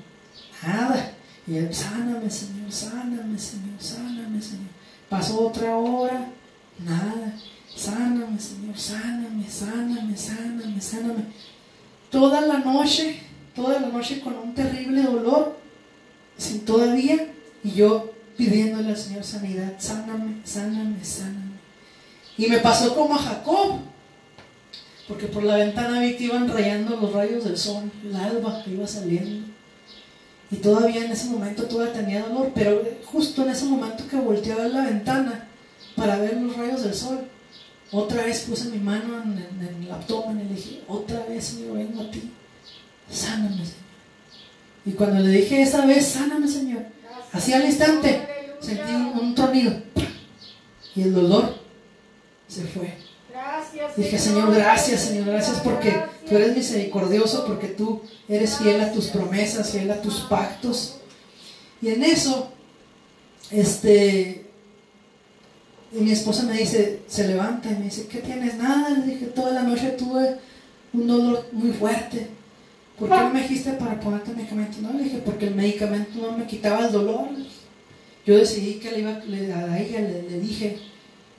Nada. 0.66 1.12
Y 1.48 1.58
él, 1.58 1.74
sáname, 1.74 2.30
Señor, 2.30 2.72
sáname, 2.72 3.38
Señor, 3.38 3.80
sáname, 3.80 4.42
Señor. 4.42 4.70
Pasó 5.10 5.48
otra 5.48 5.76
hora, 5.76 6.28
nada. 6.80 7.34
Sáname, 7.76 8.40
Señor, 8.40 8.78
sáname, 8.78 9.50
sáname, 9.50 10.18
sáname, 10.18 10.82
sáname. 10.82 11.26
Toda 12.10 12.40
la 12.42 12.60
noche, 12.60 13.20
toda 13.54 13.80
la 13.82 13.90
noche 13.90 14.22
con 14.22 14.34
un 14.38 14.56
terrible 14.56 15.04
dolor, 15.04 15.58
sin 16.38 16.64
todavía, 16.64 17.34
y 17.64 17.72
yo 17.72 18.14
pidiéndole 18.38 18.90
al 18.90 18.98
Señor 18.98 19.24
sanidad, 19.26 19.74
sáname, 19.78 20.38
sáname, 20.46 21.04
sáname. 21.04 21.56
Y 22.38 22.48
me 22.48 22.60
pasó 22.60 22.96
como 22.96 23.16
a 23.16 23.20
Jacob, 23.20 23.80
porque 25.08 25.28
por 25.28 25.44
la 25.44 25.58
ventana 25.58 26.00
vi 26.00 26.16
que 26.16 26.26
iban 26.26 26.48
rayando 26.48 26.96
los 26.96 27.12
rayos 27.12 27.44
del 27.44 27.58
sol, 27.58 27.92
el 28.04 28.16
alba 28.16 28.64
que 28.64 28.72
iba 28.72 28.88
saliendo. 28.88 29.48
Y 30.50 30.58
todavía 30.58 31.06
en 31.06 31.12
ese 31.12 31.28
momento 31.30 31.66
todavía 31.66 31.94
tenía 31.94 32.24
dolor, 32.24 32.52
pero 32.56 32.82
justo 33.06 33.44
en 33.44 33.50
ese 33.50 33.66
momento 33.66 34.08
que 34.08 34.16
volteé 34.16 34.54
a 34.54 34.58
ver 34.58 34.72
la 34.72 34.86
ventana 34.86 35.48
para 35.96 36.18
ver 36.18 36.38
los 36.38 36.56
rayos 36.56 36.84
del 36.84 36.94
sol, 36.94 37.28
otra 37.96 38.24
vez 38.24 38.42
puse 38.42 38.70
mi 38.70 38.80
mano 38.80 39.22
en, 39.22 39.84
el 39.84 39.92
abdomen 39.92 40.42
y 40.42 40.50
le 40.50 40.56
dije, 40.56 40.82
otra 40.88 41.26
vez 41.26 41.46
Señor, 41.46 41.78
vengo 41.78 42.02
a 42.02 42.12
ti, 42.12 42.32
sáname 43.10 43.58
Señor. 43.58 43.86
Y 44.86 44.92
cuando 44.92 45.20
le 45.20 45.30
dije 45.30 45.62
esa 45.62 45.86
vez, 45.86 46.06
sáname 46.08 46.48
Señor, 46.48 46.84
así 47.32 47.54
al 47.54 47.66
instante 47.66 48.28
sentí 48.60 48.94
un, 48.94 49.20
un 49.20 49.36
tronido 49.36 49.74
y 50.96 51.02
el 51.02 51.14
dolor 51.14 51.56
se 52.48 52.64
fue. 52.64 53.06
Dije, 53.98 54.18
Señor, 54.18 54.54
gracias, 54.54 55.02
Señor, 55.02 55.26
gracias 55.26 55.60
porque 55.62 56.04
tú 56.28 56.36
eres 56.36 56.56
misericordioso, 56.56 57.46
porque 57.46 57.68
tú 57.68 58.02
eres 58.30 58.58
fiel 58.58 58.82
a 58.82 58.92
tus 58.92 59.08
promesas, 59.08 59.72
fiel 59.72 59.92
a 59.92 60.02
tus 60.02 60.22
pactos. 60.22 60.98
Y 61.82 61.90
en 61.90 62.04
eso, 62.04 62.50
este, 63.52 64.45
y 65.98 66.02
mi 66.02 66.12
esposa 66.12 66.44
me 66.44 66.58
dice, 66.58 67.00
se 67.08 67.28
levanta 67.28 67.72
y 67.72 67.76
me 67.76 67.86
dice, 67.86 68.08
¿qué 68.08 68.20
tienes? 68.20 68.56
Nada, 68.56 68.90
le 68.90 69.14
dije, 69.14 69.28
toda 69.28 69.52
la 69.54 69.64
noche 69.64 69.96
tuve 69.98 70.38
un 70.94 71.08
dolor 71.08 71.48
muy 71.54 71.72
fuerte. 71.72 72.28
¿Por 73.00 73.10
qué 73.10 73.16
no 73.16 73.30
me 73.30 73.42
dijiste 73.42 73.72
para 73.74 74.00
ponerte 74.00 74.32
medicamento? 74.32 74.78
No, 74.82 74.94
le 74.94 75.06
dije, 75.06 75.22
porque 75.24 75.48
el 75.48 75.56
medicamento 75.56 76.20
no 76.20 76.38
me 76.38 76.46
quitaba 76.46 76.86
el 76.86 76.92
dolor. 76.92 77.30
Yo 78.26 78.38
decidí 78.38 78.76
que 78.76 78.92
le 78.92 79.00
iba, 79.00 79.12
a 79.12 79.80
ella 79.80 80.02
le 80.02 80.40
dije, 80.40 80.80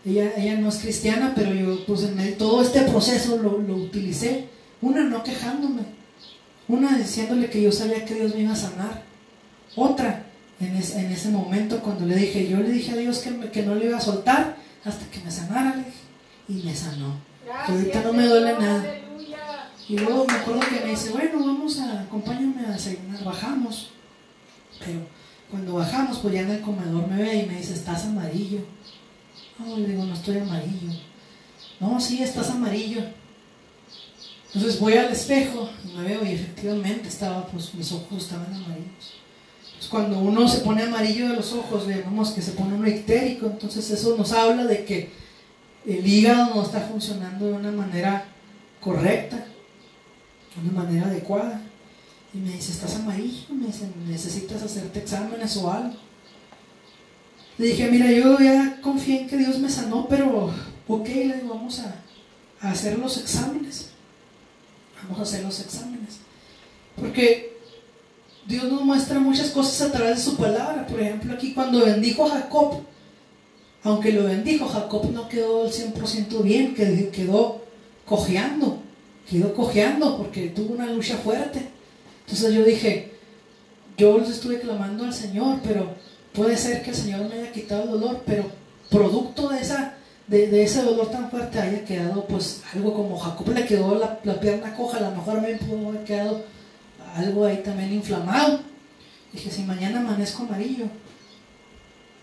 ella, 0.06 0.32
ella 0.36 0.56
no 0.58 0.68
es 0.68 0.76
cristiana, 0.76 1.32
pero 1.34 1.52
yo 1.52 1.84
pues 1.84 2.04
en 2.04 2.38
todo 2.38 2.62
este 2.62 2.82
proceso 2.82 3.38
lo, 3.38 3.58
lo 3.58 3.76
utilicé. 3.76 4.44
Una 4.80 5.02
no 5.02 5.22
quejándome, 5.22 5.82
una 6.68 6.96
diciéndole 6.96 7.50
que 7.50 7.62
yo 7.62 7.72
sabía 7.72 8.04
que 8.04 8.14
Dios 8.14 8.34
me 8.34 8.42
iba 8.42 8.52
a 8.52 8.56
sanar. 8.56 9.02
Otra, 9.74 10.25
en, 10.60 10.76
en 10.76 11.12
ese 11.12 11.28
momento 11.28 11.80
cuando 11.80 12.06
le 12.06 12.16
dije, 12.16 12.48
yo 12.48 12.58
le 12.58 12.70
dije 12.70 12.92
a 12.92 12.96
Dios 12.96 13.18
que, 13.18 13.50
que 13.50 13.62
no 13.62 13.74
le 13.74 13.86
iba 13.86 13.98
a 13.98 14.00
soltar 14.00 14.56
hasta 14.84 15.06
que 15.10 15.20
me 15.20 15.30
sanara, 15.30 15.76
le 15.76 15.84
dije, 15.84 16.06
y 16.48 16.66
me 16.66 16.74
sanó. 16.74 17.20
ahorita 17.68 18.02
no 18.02 18.12
me 18.12 18.26
duele 18.26 18.52
nada. 18.52 18.84
Y 19.88 19.98
luego 19.98 20.26
me 20.26 20.34
acuerdo 20.34 20.60
que 20.60 20.84
me 20.84 20.90
dice, 20.90 21.10
bueno, 21.10 21.38
vamos 21.38 21.78
a, 21.80 22.02
acompáñame 22.02 22.66
a 22.66 22.72
desayunar, 22.72 23.22
bajamos. 23.22 23.90
Pero 24.80 25.00
cuando 25.50 25.74
bajamos, 25.74 26.18
pues 26.18 26.34
ya 26.34 26.40
en 26.40 26.50
el 26.50 26.60
comedor 26.60 27.06
me 27.08 27.22
ve 27.22 27.36
y 27.36 27.46
me 27.46 27.56
dice, 27.58 27.74
estás 27.74 28.04
amarillo. 28.04 28.60
No, 29.58 29.76
le 29.76 29.88
digo, 29.88 30.04
no 30.04 30.14
estoy 30.14 30.38
amarillo. 30.38 30.92
No, 31.78 32.00
sí, 32.00 32.22
estás 32.22 32.50
amarillo. 32.50 33.02
Entonces 34.54 34.80
voy 34.80 34.94
al 34.94 35.12
espejo 35.12 35.68
y 35.84 35.96
me 35.96 36.04
veo 36.04 36.24
y 36.24 36.32
efectivamente 36.32 37.08
estaba, 37.08 37.46
pues 37.46 37.74
mis 37.74 37.92
ojos 37.92 38.24
estaban 38.24 38.52
amarillos. 38.52 39.14
Cuando 39.90 40.18
uno 40.18 40.48
se 40.48 40.60
pone 40.60 40.82
amarillo 40.82 41.28
de 41.28 41.36
los 41.36 41.52
ojos, 41.52 41.86
vemos 41.86 42.30
que 42.30 42.42
se 42.42 42.52
pone 42.52 42.74
uno 42.74 42.88
ictérico, 42.88 43.46
entonces 43.46 43.90
eso 43.90 44.16
nos 44.16 44.32
habla 44.32 44.64
de 44.64 44.84
que 44.84 45.10
el 45.86 46.06
hígado 46.06 46.54
no 46.54 46.62
está 46.62 46.80
funcionando 46.80 47.46
de 47.46 47.52
una 47.52 47.70
manera 47.70 48.24
correcta, 48.80 49.36
de 49.36 50.68
una 50.68 50.82
manera 50.82 51.06
adecuada. 51.06 51.60
Y 52.34 52.38
me 52.38 52.52
dice, 52.52 52.72
estás 52.72 52.96
amarillo, 52.96 53.46
me 53.50 53.66
dice, 53.66 53.88
necesitas 54.08 54.62
hacerte 54.62 54.98
exámenes 54.98 55.56
o 55.56 55.70
algo. 55.70 55.94
Le 57.58 57.68
dije, 57.68 57.90
mira, 57.90 58.10
yo 58.10 58.38
ya 58.38 58.80
confié 58.82 59.22
en 59.22 59.28
que 59.28 59.38
Dios 59.38 59.58
me 59.58 59.70
sanó, 59.70 60.06
pero 60.08 60.52
ok, 60.88 61.08
le 61.08 61.36
digo, 61.36 61.54
vamos 61.54 61.80
a, 61.80 62.02
hacer 62.60 62.98
los 62.98 63.16
exámenes. 63.18 63.90
Vamos 65.02 65.20
a 65.20 65.22
hacer 65.22 65.44
los 65.44 65.60
exámenes. 65.60 66.18
Porque 66.96 67.55
Dios 68.46 68.64
nos 68.64 68.82
muestra 68.82 69.18
muchas 69.18 69.50
cosas 69.50 69.88
a 69.88 69.92
través 69.92 70.16
de 70.16 70.22
su 70.22 70.36
palabra. 70.36 70.86
Por 70.86 71.00
ejemplo, 71.00 71.34
aquí 71.34 71.52
cuando 71.52 71.84
bendijo 71.84 72.26
a 72.26 72.30
Jacob, 72.30 72.82
aunque 73.82 74.12
lo 74.12 74.24
bendijo, 74.24 74.66
Jacob 74.68 75.10
no 75.12 75.28
quedó 75.28 75.64
al 75.64 75.72
100% 75.72 76.42
bien, 76.42 76.74
quedó 76.74 77.62
cojeando, 78.04 78.78
quedó 79.28 79.54
cojeando 79.54 80.16
porque 80.16 80.48
tuvo 80.48 80.74
una 80.74 80.86
lucha 80.86 81.16
fuerte. 81.16 81.68
Entonces 82.24 82.54
yo 82.54 82.64
dije, 82.64 83.12
yo 83.96 84.18
les 84.18 84.30
estuve 84.30 84.60
clamando 84.60 85.04
al 85.04 85.14
Señor, 85.14 85.60
pero 85.64 85.94
puede 86.32 86.56
ser 86.56 86.82
que 86.82 86.90
el 86.90 86.96
Señor 86.96 87.28
me 87.28 87.36
haya 87.36 87.52
quitado 87.52 87.84
el 87.84 87.90
dolor, 87.90 88.22
pero 88.26 88.44
producto 88.90 89.48
de, 89.48 89.60
esa, 89.60 89.94
de, 90.26 90.62
ese 90.62 90.82
dolor 90.82 91.10
tan 91.10 91.30
fuerte 91.30 91.60
haya 91.60 91.84
quedado 91.84 92.26
pues 92.26 92.62
algo 92.74 92.94
como 92.94 93.18
Jacob 93.18 93.48
le 93.54 93.64
quedó 93.66 93.98
la, 93.98 94.40
pierna 94.40 94.74
coja, 94.74 94.98
a 94.98 95.10
lo 95.10 95.10
mejor 95.12 95.40
me 95.40 95.54
pudo 95.54 95.88
haber 95.88 96.04
quedado 96.04 96.44
algo 97.16 97.46
ahí 97.46 97.62
también 97.64 97.92
inflamado. 97.92 98.60
Dije, 99.32 99.50
si 99.50 99.62
mañana 99.62 100.00
amanezco 100.00 100.44
amarillo, 100.44 100.86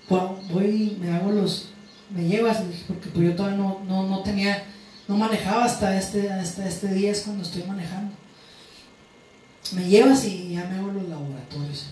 voy, 0.10 0.98
me 1.00 1.12
hago 1.12 1.32
los, 1.32 1.70
me 2.10 2.24
llevas, 2.24 2.62
porque 2.88 3.10
pues 3.10 3.28
yo 3.28 3.36
todavía 3.36 3.58
no, 3.58 3.82
no, 3.86 4.20
tenía, 4.24 4.64
no 5.08 5.18
manejaba 5.18 5.66
hasta 5.66 5.98
este, 5.98 6.32
hasta 6.32 6.68
este 6.68 6.94
día 6.94 7.12
es 7.12 7.22
cuando 7.22 7.44
estoy 7.44 7.64
manejando. 7.64 8.14
Me 9.74 9.88
llevas 9.88 10.26
y 10.26 10.54
ya 10.54 10.66
me 10.66 10.78
hago 10.78 10.92
los 10.92 11.08
laboratorios. 11.10 11.88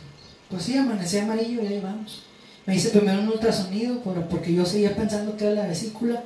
Pues 0.49 0.63
sí, 0.63 0.77
amanecí 0.77 1.17
amarillo 1.17 1.63
y 1.63 1.67
ahí 1.67 1.79
vamos. 1.81 2.23
Me 2.65 2.75
hice 2.75 2.89
primero 2.89 3.21
un 3.21 3.29
ultrasonido 3.29 4.01
porque 4.01 4.53
yo 4.53 4.65
seguía 4.65 4.95
pensando 4.95 5.35
que 5.35 5.45
era 5.45 5.63
la 5.63 5.67
vesícula. 5.67 6.23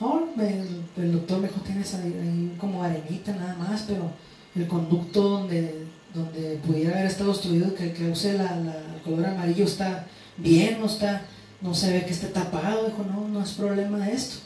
No, 0.00 0.28
el, 0.38 1.12
doctor 1.12 1.40
me 1.40 1.48
dijo, 1.48 1.60
tienes 1.60 1.94
ahí, 1.94 2.54
como 2.58 2.82
arenita 2.82 3.34
nada 3.34 3.54
más, 3.54 3.84
pero 3.86 4.10
el 4.54 4.66
conducto 4.68 5.22
donde, 5.22 5.86
donde 6.16 6.58
pudiera 6.66 6.94
haber 6.94 7.06
estado 7.06 7.30
obstruido, 7.30 7.74
que, 7.74 7.92
que 7.92 8.10
use 8.10 8.32
la, 8.32 8.56
el 8.56 9.02
color 9.04 9.26
amarillo, 9.26 9.64
está 9.64 10.06
bien, 10.38 10.80
no 10.80 10.86
está, 10.86 11.26
no 11.60 11.74
se 11.74 11.92
ve 11.92 12.06
que 12.06 12.12
esté 12.12 12.28
tapado. 12.28 12.86
Dijo, 12.86 13.04
no, 13.04 13.28
no 13.28 13.42
es 13.42 13.52
problema 13.52 13.98
de 13.98 14.14
esto. 14.14 14.36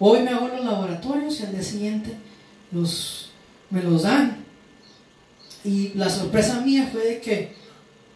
Hoy 0.00 0.20
me 0.20 0.30
hago 0.30 0.48
los 0.48 0.64
laboratorios 0.64 1.40
y 1.40 1.44
al 1.44 1.52
día 1.52 1.62
siguiente 1.62 2.12
los, 2.72 3.30
me 3.70 3.82
los 3.82 4.02
dan. 4.02 4.44
Y 5.64 5.92
la 5.94 6.08
sorpresa 6.08 6.60
mía 6.60 6.88
fue 6.92 7.04
de 7.04 7.20
que 7.20 7.56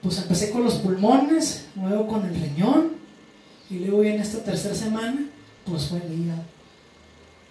pues 0.01 0.18
empecé 0.18 0.51
con 0.51 0.64
los 0.64 0.74
pulmones, 0.74 1.66
luego 1.76 2.07
con 2.09 2.24
el 2.26 2.34
riñón 2.34 2.93
y 3.70 3.78
luego 3.78 4.03
en 4.03 4.20
esta 4.20 4.38
tercera 4.43 4.74
semana 4.74 5.26
pues 5.64 5.86
fue 5.86 5.99
el 5.99 6.20
hígado. 6.20 6.43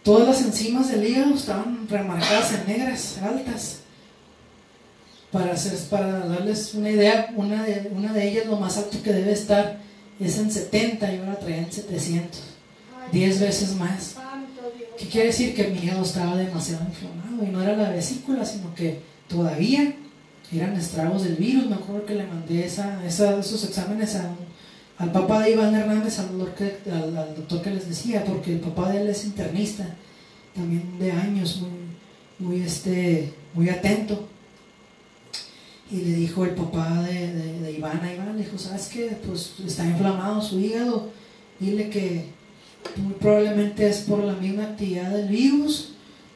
Todas 0.04 0.28
las 0.28 0.42
enzimas 0.42 0.90
del 0.90 1.06
hígado 1.06 1.34
estaban 1.36 1.88
remarcadas 1.88 2.54
en 2.54 2.68
negras, 2.68 3.20
altas. 3.22 3.81
Para, 5.32 5.54
hacer, 5.54 5.78
para 5.90 6.26
darles 6.28 6.74
una 6.74 6.90
idea, 6.90 7.34
una 7.38 7.64
de, 7.64 7.90
una 7.96 8.12
de 8.12 8.28
ellas 8.28 8.48
lo 8.48 8.58
más 8.58 8.78
alto 8.78 8.98
que 9.02 9.14
debe 9.14 9.32
estar 9.32 9.80
es 10.20 10.38
en 10.38 10.52
70 10.52 11.14
y 11.14 11.18
ahora 11.20 11.40
traía 11.40 11.60
en 11.60 11.72
700. 11.72 12.42
10 13.12 13.40
veces 13.40 13.76
más. 13.76 14.16
¿Qué 14.98 15.08
quiere 15.08 15.28
decir? 15.28 15.56
Que 15.56 15.68
mi 15.68 15.80
hígado 15.80 16.04
estaba 16.04 16.36
demasiado 16.36 16.86
inflamado 16.86 17.44
y 17.44 17.52
no 17.52 17.62
era 17.62 17.76
la 17.76 17.90
vesícula, 17.90 18.46
sino 18.46 18.74
que 18.76 19.00
todavía 19.28 19.96
eran 20.54 20.76
estragos 20.76 21.24
del 21.24 21.36
virus. 21.36 21.68
Me 21.68 21.76
acuerdo 21.76 22.06
que 22.06 22.16
le 22.16 22.28
mandé 22.28 22.66
esa, 22.66 23.04
esos 23.06 23.64
exámenes 23.64 24.18
al 24.98 25.12
papá 25.12 25.42
de 25.42 25.52
Iván 25.52 25.74
Hernández, 25.74 26.20
al 26.20 26.38
doctor, 26.38 26.54
que, 26.56 26.92
al, 26.92 27.36
doctor 27.36 27.62
que 27.62 27.72
les 27.72 27.90
decía, 27.90 28.24
porque 28.24 28.54
el 28.54 28.60
papá 28.60 28.92
de 28.92 29.02
él 29.02 29.10
es 29.10 29.26
internista, 29.26 29.88
también 30.54 31.00
de 31.00 31.12
años, 31.12 31.62
muy, 31.62 32.48
muy, 32.48 32.64
este, 32.64 33.34
muy 33.54 33.70
atento. 33.70 34.28
Y 35.92 35.98
le 35.98 36.14
dijo 36.14 36.46
el 36.46 36.52
papá 36.52 37.04
de, 37.04 37.34
de, 37.34 37.72
Iván 37.74 38.00
a 38.02 38.14
Iván, 38.14 38.38
le 38.38 38.46
dijo, 38.46 38.58
¿sabes 38.58 38.88
qué? 38.88 39.18
Pues 39.28 39.56
está 39.66 39.86
inflamado 39.86 40.42
su 40.42 40.58
hígado, 40.60 41.10
dile 41.60 41.90
que 41.90 42.26
muy 42.96 43.14
probablemente 43.14 43.90
es 43.90 44.00
por 44.02 44.24
la 44.24 44.34
misma 44.34 44.64
actividad 44.64 45.12
del 45.12 45.28
virus, 45.28 45.90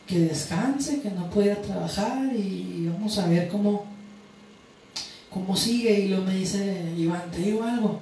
que 0.08 0.20
descanse, 0.20 1.02
que 1.02 1.10
no 1.10 1.30
pueda 1.30 1.56
trabajar 1.62 2.34
y 2.36 2.90
vamos 2.92 3.18
a 3.18 3.28
ver 3.28 3.48
cómo, 3.48 3.86
cómo 5.30 5.56
sigue. 5.56 6.02
Y 6.02 6.08
luego 6.10 6.26
me 6.26 6.36
dice, 6.36 6.94
Iván, 6.98 7.32
¿te 7.32 7.40
digo 7.40 7.64
algo? 7.64 8.02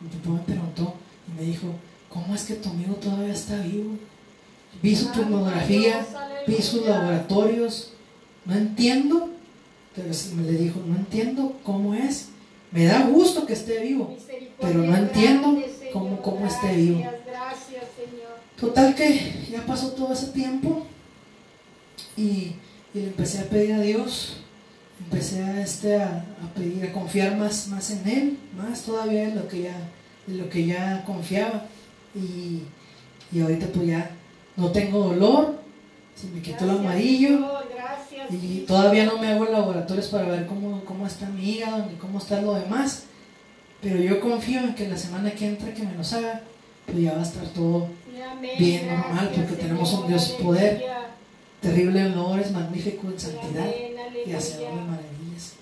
Mi 0.00 0.08
papá 0.08 0.30
me 0.30 0.40
preguntó 0.40 0.94
y 1.28 1.40
me 1.40 1.46
dijo, 1.46 1.68
¿cómo 2.08 2.34
es 2.34 2.44
que 2.44 2.54
tu 2.54 2.70
amigo 2.70 2.94
todavía 2.94 3.32
está 3.32 3.60
vivo? 3.60 3.96
Vi 4.82 4.96
su 4.96 5.06
tomografía, 5.08 6.04
vi 6.46 6.56
sus 6.56 6.86
laboratorios, 6.86 7.92
no 8.44 8.54
entiendo, 8.54 9.30
pero 9.94 10.08
me 10.34 10.42
le 10.42 10.58
dijo, 10.58 10.80
no 10.86 10.96
entiendo 10.96 11.56
cómo 11.62 11.94
es. 11.94 12.28
Me 12.72 12.86
da 12.86 13.06
gusto 13.06 13.46
que 13.46 13.52
esté 13.52 13.80
vivo, 13.80 14.16
pero 14.60 14.80
no 14.80 14.96
entiendo 14.96 15.56
cómo, 15.92 16.20
cómo 16.20 16.46
esté 16.46 16.74
vivo. 16.74 17.04
Total 18.58 18.94
que 18.94 19.46
ya 19.50 19.64
pasó 19.64 19.92
todo 19.92 20.12
ese 20.12 20.28
tiempo 20.28 20.84
y, 22.16 22.54
le 22.92 23.08
empecé 23.08 23.40
a 23.40 23.48
pedir 23.48 23.74
a 23.74 23.80
Dios, 23.80 24.36
empecé 25.04 25.42
a, 25.42 25.60
este, 25.60 26.00
a, 26.00 26.24
pedir, 26.54 26.84
a 26.84 26.92
confiar 26.92 27.36
más, 27.36 27.66
más 27.66 27.90
en 27.90 28.08
Él, 28.08 28.38
más 28.56 28.82
todavía 28.82 29.24
en 29.24 29.34
lo 29.34 29.48
que 29.48 29.62
ya, 29.62 29.76
en 30.28 30.38
lo 30.38 30.48
que 30.48 30.64
ya 30.64 31.04
confiaba. 31.04 31.66
Y, 32.14 32.62
y 33.36 33.40
ahorita 33.40 33.66
pues 33.66 33.88
ya 33.88 34.10
no 34.56 34.70
tengo 34.70 35.00
dolor, 35.00 35.63
se 36.14 36.28
me 36.28 36.40
quitó 36.40 36.64
el 36.64 36.70
amarillo. 36.70 37.62
y 38.30 38.60
todavía 38.60 39.06
no 39.06 39.18
me 39.18 39.28
hago 39.28 39.44
laboratorios 39.46 40.08
para 40.08 40.28
ver 40.28 40.46
cómo, 40.46 40.84
cómo 40.84 41.06
está 41.06 41.26
mi 41.28 41.50
hígado 41.50 41.86
ni 41.86 41.96
cómo 41.96 42.18
está 42.18 42.40
lo 42.40 42.54
demás. 42.54 43.04
Pero 43.80 43.98
yo 43.98 44.20
confío 44.20 44.60
en 44.60 44.74
que 44.74 44.88
la 44.88 44.96
semana 44.96 45.30
que 45.32 45.46
entra 45.46 45.74
que 45.74 45.82
me 45.82 45.94
los 45.94 46.12
haga, 46.12 46.40
pues 46.86 46.98
ya 46.98 47.12
va 47.12 47.20
a 47.20 47.22
estar 47.22 47.44
todo 47.48 47.88
bien 48.58 48.86
normal, 48.86 49.30
porque 49.34 49.56
tenemos 49.56 49.92
un 49.92 50.08
Dios 50.08 50.36
poder 50.42 50.84
terrible 51.60 52.00
en 52.00 52.12
honores, 52.12 52.50
magnífico 52.50 53.08
en 53.08 53.18
santidad 53.18 53.66
y 54.26 54.32
hacedor 54.32 54.70
de 54.70 54.80
maravillas. 54.80 55.52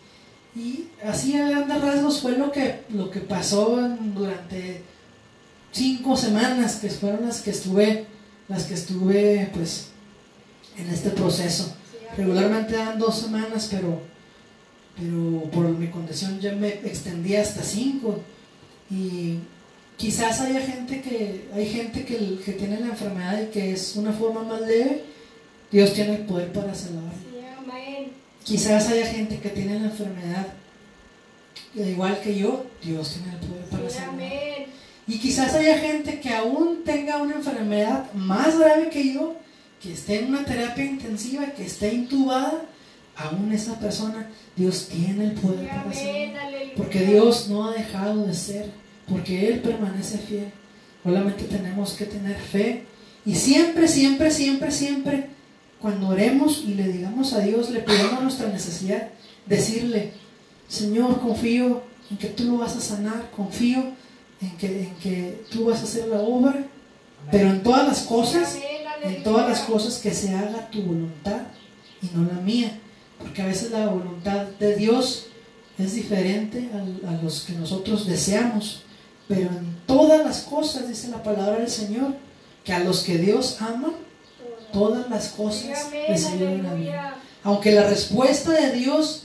Y 0.54 0.86
así 1.04 1.36
a 1.36 1.48
grandes 1.48 1.80
rasgos 1.80 2.20
fue 2.20 2.32
lo 2.36 2.52
que, 2.52 2.82
lo 2.90 3.10
que 3.10 3.20
pasó 3.20 3.80
durante 4.14 4.82
cinco 5.72 6.16
semanas, 6.16 6.76
que 6.76 6.90
fueron 6.90 7.26
las 7.26 7.40
que 7.40 7.50
estuve, 7.50 8.06
las 8.48 8.64
que 8.64 8.74
estuve 8.74 9.50
pues 9.54 9.91
en 10.76 10.88
este 10.90 11.10
proceso. 11.10 11.74
Regularmente 12.16 12.74
dan 12.76 12.98
dos 12.98 13.18
semanas, 13.18 13.68
pero, 13.70 14.00
pero 14.98 15.50
por 15.50 15.68
mi 15.68 15.88
condición 15.88 16.40
ya 16.40 16.52
me 16.52 16.68
extendí 16.68 17.36
hasta 17.36 17.62
cinco. 17.62 18.20
Y 18.90 19.38
quizás 19.96 20.40
haya 20.40 20.60
gente 20.60 21.00
que, 21.00 21.48
hay 21.54 21.66
gente 21.66 22.04
que, 22.04 22.38
que 22.44 22.52
tiene 22.52 22.80
la 22.80 22.88
enfermedad 22.88 23.42
y 23.42 23.46
que 23.46 23.72
es 23.72 23.96
una 23.96 24.12
forma 24.12 24.42
más 24.42 24.60
leve 24.62 25.12
Dios 25.72 25.94
tiene 25.94 26.16
el 26.16 26.26
poder 26.26 26.52
para 26.52 26.74
salvar. 26.74 27.14
Quizás 28.44 28.90
haya 28.90 29.06
gente 29.06 29.38
que 29.38 29.48
tiene 29.48 29.80
la 29.80 29.86
enfermedad 29.86 30.48
igual 31.74 32.20
que 32.20 32.38
yo, 32.38 32.66
Dios 32.82 33.14
tiene 33.14 33.32
el 33.32 33.48
poder 33.48 33.64
para 33.64 33.90
salvar. 33.90 34.20
Y 35.06 35.18
quizás 35.18 35.54
haya 35.54 35.78
gente 35.78 36.20
que 36.20 36.34
aún 36.34 36.82
tenga 36.84 37.16
una 37.22 37.36
enfermedad 37.36 38.12
más 38.12 38.58
grave 38.58 38.90
que 38.90 39.14
yo, 39.14 39.36
que 39.82 39.92
esté 39.92 40.20
en 40.20 40.28
una 40.28 40.44
terapia 40.44 40.84
intensiva, 40.84 41.46
que 41.46 41.66
esté 41.66 41.92
intubada, 41.92 42.62
aún 43.16 43.52
esa 43.52 43.78
persona, 43.78 44.28
Dios 44.56 44.88
tiene 44.88 45.24
el 45.24 45.32
poder 45.32 45.68
para 45.68 45.92
salvar. 45.92 46.72
Porque 46.76 47.00
Dios 47.00 47.48
no 47.48 47.68
ha 47.68 47.74
dejado 47.74 48.26
de 48.26 48.34
ser, 48.34 48.70
porque 49.08 49.48
Él 49.48 49.60
permanece 49.60 50.18
fiel. 50.18 50.52
Solamente 51.02 51.44
tenemos 51.44 51.94
que 51.94 52.04
tener 52.04 52.36
fe 52.36 52.84
y 53.26 53.34
siempre, 53.34 53.88
siempre, 53.88 54.30
siempre, 54.30 54.70
siempre 54.70 55.26
cuando 55.80 56.08
oremos 56.08 56.62
y 56.64 56.74
le 56.74 56.86
digamos 56.86 57.32
a 57.32 57.40
Dios, 57.40 57.70
le 57.70 57.80
pedimos 57.80 58.22
nuestra 58.22 58.48
necesidad, 58.48 59.08
decirle, 59.46 60.12
Señor, 60.68 61.20
confío 61.20 61.82
en 62.08 62.18
que 62.18 62.28
tú 62.28 62.44
lo 62.44 62.58
vas 62.58 62.76
a 62.76 62.80
sanar, 62.80 63.30
confío 63.34 63.82
en 64.40 64.56
que, 64.58 64.84
en 64.84 64.94
que 65.02 65.44
tú 65.50 65.64
vas 65.64 65.80
a 65.80 65.84
hacer 65.84 66.06
la 66.06 66.20
obra, 66.20 66.54
pero 67.32 67.50
en 67.50 67.64
todas 67.64 67.86
las 67.86 68.02
cosas, 68.02 68.56
en 69.02 69.22
todas 69.22 69.48
las 69.48 69.60
cosas 69.60 69.98
que 69.98 70.12
se 70.12 70.34
haga 70.34 70.70
tu 70.70 70.82
voluntad 70.82 71.42
y 72.02 72.16
no 72.16 72.30
la 72.30 72.40
mía, 72.40 72.78
porque 73.18 73.42
a 73.42 73.46
veces 73.46 73.70
la 73.70 73.88
voluntad 73.88 74.46
de 74.58 74.76
Dios 74.76 75.26
es 75.78 75.94
diferente 75.94 76.68
a, 76.74 77.10
a 77.10 77.22
los 77.22 77.42
que 77.42 77.52
nosotros 77.54 78.06
deseamos, 78.06 78.82
pero 79.28 79.48
en 79.48 79.76
todas 79.86 80.24
las 80.24 80.42
cosas, 80.42 80.88
dice 80.88 81.08
la 81.08 81.22
palabra 81.22 81.58
del 81.58 81.68
Señor, 81.68 82.14
que 82.64 82.72
a 82.72 82.80
los 82.80 83.02
que 83.02 83.18
Dios 83.18 83.58
ama, 83.60 83.92
todas 84.72 85.08
las 85.10 85.28
cosas 85.28 85.88
les 86.08 86.26
ayudan 86.26 86.66
a 86.66 86.74
mí. 86.74 86.88
Aunque 87.44 87.72
la 87.72 87.88
respuesta 87.88 88.52
de 88.52 88.72
Dios, 88.72 89.24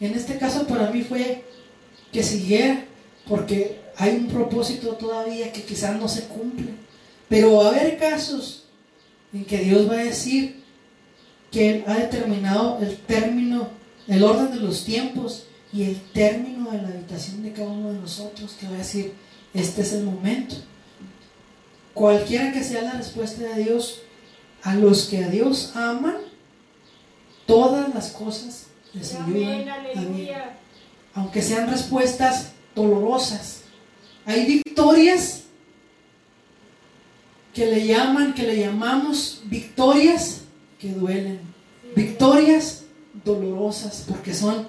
en 0.00 0.14
este 0.14 0.38
caso 0.38 0.66
para 0.66 0.90
mí 0.90 1.02
fue 1.02 1.44
que 2.12 2.22
siguiera, 2.22 2.84
porque 3.28 3.80
hay 3.96 4.16
un 4.16 4.26
propósito 4.28 4.88
todavía 4.94 5.52
que 5.52 5.62
quizás 5.62 5.96
no 5.96 6.08
se 6.08 6.24
cumple. 6.24 6.70
Pero 7.28 7.56
va 7.56 7.66
a 7.66 7.68
haber 7.68 7.98
casos 7.98 8.59
en 9.32 9.44
que 9.44 9.58
Dios 9.58 9.88
va 9.88 9.94
a 9.94 10.04
decir 10.04 10.62
que 11.50 11.70
Él 11.70 11.84
ha 11.86 11.94
determinado 11.94 12.78
el 12.80 12.96
término, 12.96 13.68
el 14.06 14.22
orden 14.22 14.52
de 14.52 14.60
los 14.60 14.84
tiempos 14.84 15.46
y 15.72 15.84
el 15.84 16.00
término 16.12 16.70
de 16.70 16.82
la 16.82 16.88
habitación 16.88 17.42
de 17.42 17.52
cada 17.52 17.68
uno 17.68 17.92
de 17.92 18.00
nosotros, 18.00 18.56
que 18.58 18.66
va 18.66 18.74
a 18.74 18.78
decir, 18.78 19.12
este 19.54 19.82
es 19.82 19.92
el 19.92 20.04
momento. 20.04 20.56
Cualquiera 21.94 22.52
que 22.52 22.62
sea 22.62 22.82
la 22.82 22.92
respuesta 22.92 23.42
de 23.42 23.64
Dios, 23.64 24.02
a 24.62 24.74
los 24.74 25.06
que 25.06 25.24
a 25.24 25.28
Dios 25.28 25.72
aman, 25.74 26.16
todas 27.46 27.92
las 27.94 28.10
cosas 28.10 28.66
les 28.92 29.14
ayudan 29.14 29.68
a 29.68 30.54
Aunque 31.14 31.42
sean 31.42 31.68
respuestas 31.70 32.52
dolorosas. 32.74 33.62
Hay 34.26 34.46
victorias 34.46 35.39
que 37.60 37.66
le 37.66 37.86
llaman, 37.86 38.32
que 38.32 38.44
le 38.44 38.58
llamamos 38.58 39.42
victorias 39.44 40.40
que 40.78 40.88
duelen. 40.92 41.40
Victorias 41.94 42.84
dolorosas 43.22 44.06
porque 44.08 44.32
son 44.32 44.66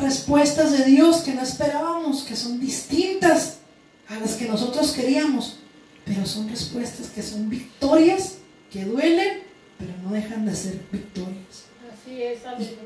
respuestas 0.00 0.72
de 0.72 0.86
Dios 0.86 1.18
que 1.18 1.34
no 1.34 1.42
esperábamos, 1.42 2.22
que 2.22 2.36
son 2.36 2.58
distintas 2.58 3.58
a 4.08 4.18
las 4.18 4.36
que 4.36 4.48
nosotros 4.48 4.92
queríamos, 4.92 5.58
pero 6.06 6.24
son 6.24 6.48
respuestas 6.48 7.08
que 7.08 7.22
son 7.22 7.50
victorias 7.50 8.38
que 8.72 8.86
duelen, 8.86 9.42
pero 9.76 9.92
no 10.02 10.12
dejan 10.12 10.46
de 10.46 10.56
ser 10.56 10.80
victorias. 10.90 11.66
Así 11.92 12.22
es, 12.22 12.38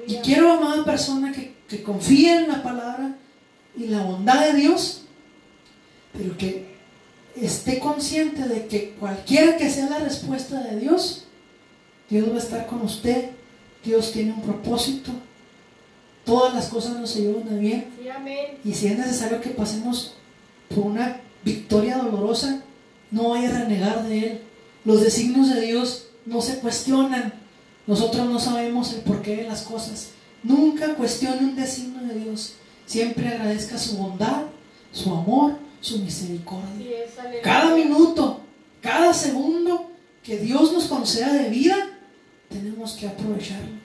y, 0.09 0.15
y, 0.15 0.17
quiero, 0.25 0.55
amada 0.55 0.85
persona, 0.85 1.31
que, 1.31 1.55
que 1.69 1.85
confíe 1.85 2.35
en 2.35 2.49
la 2.49 2.65
palabra 2.65 3.17
y 3.77 3.87
la 3.87 4.03
bondad 4.03 4.45
de 4.45 4.55
Dios, 4.55 5.05
pero 6.13 6.37
que 6.37 6.72
esté 7.41 7.79
consciente 7.79 8.47
de 8.49 8.67
que 8.67 8.91
cualquiera 8.99 9.57
que 9.57 9.71
sea 9.71 9.89
la 9.89 9.99
respuesta 9.99 10.63
de 10.63 10.81
Dios, 10.81 11.25
Dios 12.11 12.29
va 12.31 12.37
a 12.37 12.39
estar 12.39 12.67
con 12.67 12.83
usted, 12.83 13.31
Dios 13.85 14.13
tiene 14.13 14.33
un 14.33 14.43
propósito 14.43 15.13
todas 16.25 16.55
las 16.55 16.69
cosas 16.69 16.99
nos 16.99 17.17
ayudan 17.17 17.49
a 17.55 17.59
bien. 17.59 17.87
Sí, 18.01 18.09
amén. 18.09 18.59
Y 18.65 18.75
si 18.75 18.87
es 18.87 18.99
necesario 18.99 19.41
que 19.41 19.51
pasemos 19.51 20.15
por 20.69 20.87
una 20.87 21.21
victoria 21.45 21.99
dolorosa, 21.99 22.63
no 23.11 23.31
vaya 23.31 23.51
a 23.51 23.61
renegar 23.61 24.05
de 24.05 24.19
Él. 24.19 24.41
Los 24.85 25.03
designios 25.03 25.53
de 25.55 25.61
Dios 25.61 26.07
no 26.27 26.41
se 26.41 26.59
cuestionan. 26.59 27.35
Nosotros 27.87 28.29
no 28.29 28.39
sabemos 28.39 28.93
el 28.93 29.01
porqué 29.01 29.37
de 29.37 29.49
las 29.49 29.63
cosas. 29.63 30.11
Nunca 30.43 30.95
cuestione 30.95 31.39
un 31.41 31.57
designio 31.57 32.03
de 32.03 32.15
Dios. 32.21 32.55
Siempre 32.87 33.29
agradezca 33.29 33.79
su 33.79 33.97
bondad, 33.97 34.43
su 34.93 35.13
amor, 35.13 35.57
su 35.83 35.99
misericordia. 35.99 36.97
Cada 37.43 37.75
minuto, 37.75 38.41
cada 38.81 39.13
segundo 39.13 39.91
que 40.23 40.39
Dios 40.39 40.73
nos 40.73 40.85
conceda 40.87 41.35
de 41.35 41.51
vida, 41.51 41.77
tenemos 42.49 42.93
que 42.93 43.09
aprovecharlo. 43.09 43.83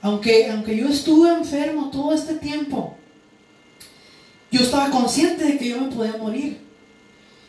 Aunque, 0.00 0.50
aunque 0.50 0.76
yo 0.76 0.88
estuve 0.88 1.32
enfermo 1.32 1.90
todo 1.90 2.12
este 2.12 2.34
tiempo, 2.34 2.96
yo 4.50 4.60
estaba 4.60 4.90
consciente 4.90 5.44
de 5.44 5.58
que 5.58 5.68
yo 5.68 5.80
me 5.80 5.94
podía 5.94 6.16
morir. 6.16 6.66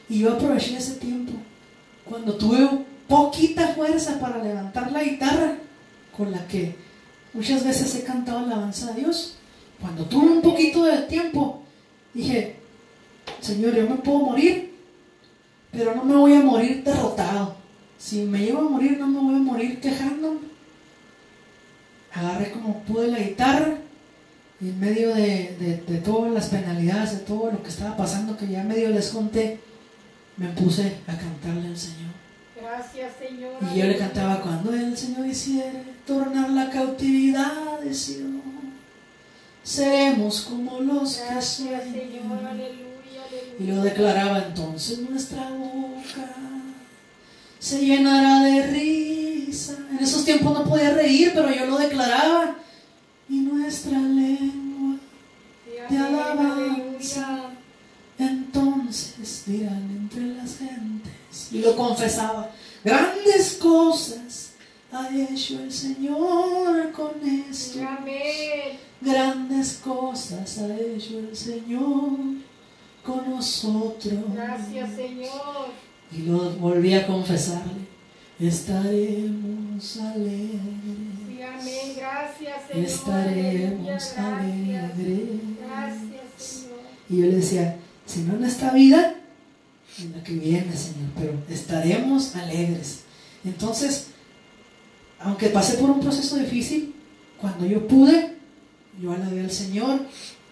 Y 0.10 0.20
yo 0.20 0.34
aproveché 0.34 0.76
ese 0.76 0.96
tiempo. 0.96 1.34
Cuando 2.04 2.36
tuve 2.36 2.68
poquita 3.08 3.70
fuerza 3.70 4.20
para 4.20 4.44
levantar 4.44 4.92
la 4.92 5.04
guitarra 5.04 5.56
con 6.16 6.32
la 6.32 6.46
que 6.48 6.76
muchas 7.34 7.64
veces 7.64 7.96
he 7.96 8.04
cantado 8.04 8.40
alabanza 8.40 8.90
a 8.90 8.94
Dios. 8.94 9.36
Cuando 9.80 10.04
tuve 10.06 10.28
un 10.28 10.42
poquito 10.42 10.84
de 10.84 10.98
tiempo, 11.04 11.64
dije, 12.14 12.59
Señor, 13.42 13.76
yo 13.76 13.90
me 13.90 13.96
puedo 13.96 14.20
morir, 14.20 14.74
pero 15.72 15.96
no 15.96 16.04
me 16.04 16.16
voy 16.16 16.34
a 16.34 16.42
morir 16.42 16.84
derrotado. 16.84 17.56
Si 17.98 18.22
me 18.24 18.40
llevo 18.40 18.60
a 18.60 18.70
morir, 18.70 18.98
no 19.00 19.08
me 19.08 19.20
voy 19.20 19.36
a 19.36 19.40
morir 19.40 19.80
quejándome. 19.82 20.40
Agarré 22.14 22.52
como 22.52 22.82
pude 22.84 23.08
la 23.08 23.20
guitarra 23.20 23.76
y 24.62 24.70
en 24.70 24.80
medio 24.80 25.14
de, 25.14 25.56
de- 25.60 25.84
de 25.88 25.98
todas 26.00 26.32
las 26.34 26.48
penalidades, 26.48 27.12
de 27.12 27.18
todo 27.20 27.52
lo 27.52 27.62
que 27.64 27.70
estaba 27.70 27.96
pasando, 27.96 28.36
que 28.38 28.48
ya 28.48 28.64
medio 28.64 28.90
les 28.90 29.10
conté, 29.10 29.60
me 30.38 30.48
puse 30.50 30.98
a 31.08 31.16
cantarle 31.18 31.68
al 31.68 31.78
Señor. 31.78 32.10
Gracias, 32.62 33.14
Señor. 33.20 33.54
Y 33.74 33.80
yo 33.80 33.86
le 33.86 33.98
cantaba 33.98 34.42
cuando 34.42 34.74
el 34.74 34.98
Señor 34.98 35.26
hiciere 35.28 35.84
tornar 36.06 36.50
la 36.50 36.70
cautividad 36.70 37.80
de 37.80 37.94
Sion, 37.94 38.42
seremos 39.64 40.42
como 40.42 40.80
los 40.80 41.18
que 41.18 41.24
Gracias, 41.24 41.84
Señor. 41.84 41.84
Aleluya, 41.84 42.50
aleluya. 42.50 42.89
Y 43.60 43.64
lo 43.66 43.82
declaraba 43.82 44.46
entonces 44.48 45.00
nuestra 45.00 45.50
boca 45.50 46.40
se 47.60 47.86
llenará 47.86 48.46
de 48.46 48.68
risa. 48.68 49.78
En 49.92 50.00
esos 50.00 50.24
tiempos 50.24 50.54
no 50.54 50.64
podía 50.64 50.94
reír, 50.94 51.34
pero 51.36 51.54
yo 51.54 51.66
lo 51.66 51.78
declaraba. 51.78 52.56
Y 53.28 53.40
nuestra 53.40 54.00
lengua 54.00 54.98
de 55.90 55.98
alabanza. 55.98 57.52
Entonces 58.18 59.44
dirán 59.46 59.90
entre 59.92 60.36
las 60.36 60.58
gentes. 60.58 61.50
Y 61.52 61.60
lo 61.60 61.76
confesaba. 61.76 62.50
Grandes 62.84 63.58
cosas 63.62 64.52
ha 64.92 65.10
hecho 65.10 65.60
el 65.60 65.72
Señor 65.72 66.92
con 66.94 67.12
esto. 67.28 67.80
Grandes 69.02 69.74
cosas 69.84 70.58
ha 70.60 70.76
hecho 70.76 71.20
el 71.20 71.36
Señor 71.36 72.40
con 73.10 73.30
nosotros. 73.30 74.20
Gracias, 74.34 74.96
Señor. 74.96 75.68
Y 76.16 76.24
lo 76.24 76.52
volví 76.52 76.94
a 76.94 77.08
confesarle. 77.08 77.90
Estaremos 78.40 79.98
alegres. 79.98 80.62
Sí, 81.28 81.42
amén. 81.42 81.96
Gracias, 81.98 82.56
Señor. 82.68 82.86
Estaremos 82.86 83.86
gracias. 83.86 84.18
alegres. 84.18 85.28
Gracias, 85.60 86.22
Señor. 86.38 86.80
Y 87.10 87.18
yo 87.18 87.26
le 87.26 87.36
decía, 87.36 87.78
si 88.06 88.22
no 88.22 88.36
en 88.36 88.46
esta 88.46 88.72
vida, 88.72 89.16
en 90.00 90.12
la 90.14 90.24
que 90.24 90.34
viene, 90.34 90.76
Señor, 90.76 91.10
pero 91.18 91.34
estaremos 91.50 92.36
alegres. 92.36 93.02
Entonces, 93.44 94.08
aunque 95.20 95.50
pasé 95.50 95.78
por 95.78 95.90
un 95.90 96.00
proceso 96.00 96.38
difícil, 96.38 96.96
cuando 97.42 97.66
yo 97.66 97.88
pude, 97.88 98.38
yo 99.02 99.12
alabé 99.12 99.42
al 99.42 99.52
Señor 99.52 100.00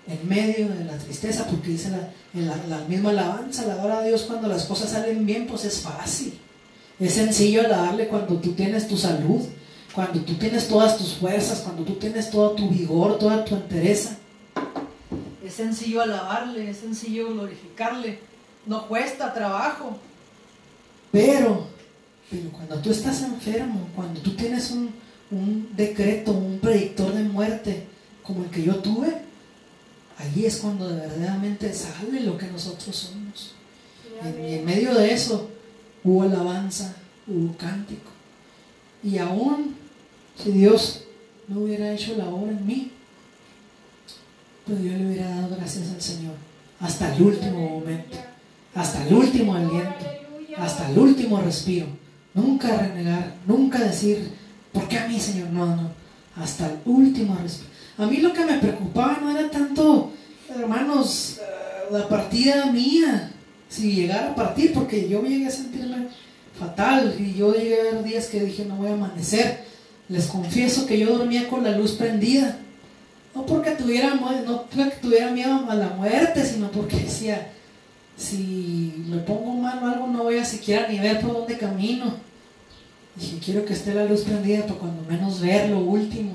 en 0.08 0.28
medio 0.28 0.70
de 0.70 0.86
la 0.86 0.98
tristeza, 0.98 1.46
porque 1.46 1.70
dice 1.70 1.90
la, 1.90 2.10
la, 2.34 2.58
la 2.68 2.86
misma 2.88 3.10
alabanza, 3.10 3.64
alabar 3.64 3.92
a 3.92 4.02
Dios 4.04 4.24
cuando 4.24 4.48
las 4.48 4.64
cosas 4.64 4.92
salen 4.92 5.26
bien, 5.26 5.48
pues 5.48 5.66
es 5.66 5.82
fácil. 5.82 6.34
Es 7.00 7.14
sencillo 7.14 7.62
alabarle 7.62 8.08
cuando 8.08 8.38
tú 8.38 8.54
tienes 8.54 8.88
tu 8.88 8.98
salud, 8.98 9.42
cuando 9.94 10.22
tú 10.22 10.36
tienes 10.36 10.68
todas 10.68 10.98
tus 10.98 11.16
fuerzas, 11.16 11.60
cuando 11.60 11.84
tú 11.84 11.94
tienes 11.96 12.30
todo 12.30 12.52
tu 12.52 12.70
vigor, 12.70 13.20
toda 13.20 13.44
tu 13.44 13.56
entereza. 13.56 14.18
Es 15.46 15.54
sencillo 15.54 16.02
alabarle, 16.02 16.70
es 16.70 16.78
sencillo 16.78 17.34
glorificarle. 17.34 18.20
No 18.66 18.88
cuesta 18.88 19.34
trabajo. 19.34 19.98
Pero, 21.12 21.68
pero 22.30 22.50
cuando 22.50 22.80
tú 22.80 22.92
estás 22.92 23.22
enfermo, 23.24 23.88
cuando 23.96 24.20
tú 24.22 24.36
tienes 24.36 24.72
un, 24.72 24.92
un 25.32 25.70
decreto, 25.76 26.32
un 26.32 26.60
predictor 26.60 27.14
de 27.14 27.24
muerte 27.24 27.88
como 28.24 28.44
el 28.44 28.50
que 28.50 28.64
yo 28.64 28.76
tuve, 28.78 29.22
allí 30.18 30.46
es 30.46 30.58
cuando 30.58 30.88
de 30.88 30.96
verdaderamente 30.96 31.74
sale 31.74 32.22
lo 32.22 32.38
que 32.38 32.48
nosotros 32.48 32.96
somos. 32.96 33.54
Y 34.24 34.56
en 34.56 34.66
medio 34.66 34.94
de 34.96 35.14
eso 35.14 35.50
hubo 36.04 36.24
alabanza, 36.24 36.96
hubo 37.28 37.56
cántico. 37.58 38.12
Y 39.04 39.18
aún 39.20 39.76
si 40.42 40.52
Dios 40.52 41.04
no 41.48 41.62
hubiera 41.62 41.94
hecho 41.94 42.16
la 42.18 42.28
obra 42.30 42.52
en 42.52 42.66
mí, 42.66 42.92
pues 44.66 44.80
yo 44.82 44.92
le 44.92 45.08
hubiera 45.08 45.30
dado 45.30 45.56
gracias 45.56 45.92
al 45.92 46.02
Señor 46.02 46.34
hasta 46.80 47.16
el 47.16 47.22
último 47.22 47.80
momento, 47.80 48.18
hasta 48.76 49.08
el 49.08 49.14
último 49.14 49.56
aliento, 49.56 50.06
hasta 50.58 50.90
el 50.90 50.98
último 50.98 51.42
respiro. 51.42 51.88
Nunca 52.34 52.78
renegar, 52.78 53.36
nunca 53.48 53.80
decir, 53.80 54.32
¿por 54.72 54.88
qué 54.88 55.00
a 55.00 55.08
mí, 55.08 55.20
Señor? 55.20 55.50
No, 55.50 55.66
no, 55.76 55.90
hasta 56.36 56.68
el 56.68 56.78
último 56.86 57.36
respiro. 57.42 57.72
A 57.98 58.06
mí 58.06 58.18
lo 58.18 58.32
que 58.32 58.46
me 58.46 58.60
preocupaba 58.60 59.18
no 59.22 59.38
era 59.38 59.50
tanto, 59.50 60.12
hermanos, 60.56 61.40
eh, 61.40 61.92
la 61.92 62.08
partida 62.08 62.68
mía, 62.68 63.32
si 63.70 63.94
llegara 63.94 64.32
a 64.32 64.36
partir, 64.36 64.72
porque 64.74 65.10
yo 65.10 65.24
llegué 65.24 65.48
a 65.48 65.52
sentirme 65.52 66.08
fatal 66.58 67.16
y 67.20 67.34
yo 67.34 67.54
llegué 67.54 67.80
a 67.80 67.84
ver 67.84 68.04
días 68.04 68.28
que 68.28 68.40
dije 68.42 68.66
no 68.66 68.76
voy 68.76 68.90
a 68.90 68.94
amanecer. 68.94 69.66
Les 70.10 70.28
confieso 70.28 70.86
que 70.86 71.00
yo 71.00 71.18
dormía 71.18 71.50
con 71.50 71.64
la 71.64 71.78
luz 71.78 71.94
prendida. 71.94 72.58
No 73.36 73.46
porque 73.46 73.72
tuviera, 73.72 74.16
no 74.16 74.66
tuviera 75.02 75.32
miedo 75.32 75.66
a 75.70 75.76
la 75.76 75.90
muerte, 75.90 76.46
sino 76.46 76.72
porque 76.72 76.98
decía, 76.98 77.52
si 78.18 79.06
me 79.08 79.18
pongo 79.18 79.54
mal 79.54 79.84
o 79.84 79.88
algo 79.88 80.08
no 80.08 80.24
voy 80.24 80.38
a 80.38 80.46
siquiera 80.46 80.88
ni 80.88 81.00
ver 81.00 81.20
por 81.20 81.34
dónde 81.34 81.58
camino. 81.58 82.16
Dije, 83.16 83.38
quiero 83.44 83.66
que 83.66 83.74
esté 83.74 83.94
la 83.94 84.06
luz 84.06 84.22
prendida 84.22 84.66
para 84.66 84.80
cuando 84.80 85.04
menos 85.04 85.42
ver 85.42 85.70
lo 85.70 85.80
último, 85.80 86.34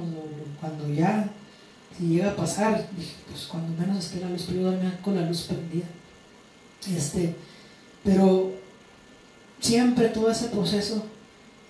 cuando 0.61 0.93
ya, 0.93 1.29
si 1.99 2.07
llega 2.07 2.31
a 2.31 2.37
pasar, 2.37 2.89
pues 3.31 3.47
cuando 3.47 3.81
menos 3.81 4.05
esté 4.05 4.21
la 4.21 4.31
luz, 4.31 4.45
pero 4.47 4.61
yo 4.61 4.71
dormía 4.71 4.99
con 5.03 5.15
la 5.15 5.27
luz 5.27 5.43
prendida. 5.43 5.87
Este, 6.95 7.35
pero 8.05 8.53
siempre 9.61 10.09
todo 10.09 10.31
ese 10.31 10.49
proceso 10.49 11.05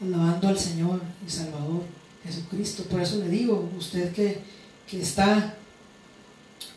alabando 0.03 0.49
al 0.49 0.59
Señor 0.59 1.01
y 1.27 1.31
Salvador 1.31 1.83
Jesucristo. 2.25 2.85
Por 2.85 3.01
eso 3.01 3.19
le 3.19 3.29
digo, 3.29 3.71
usted 3.79 4.13
que, 4.13 4.39
que 4.87 5.03
está 5.03 5.55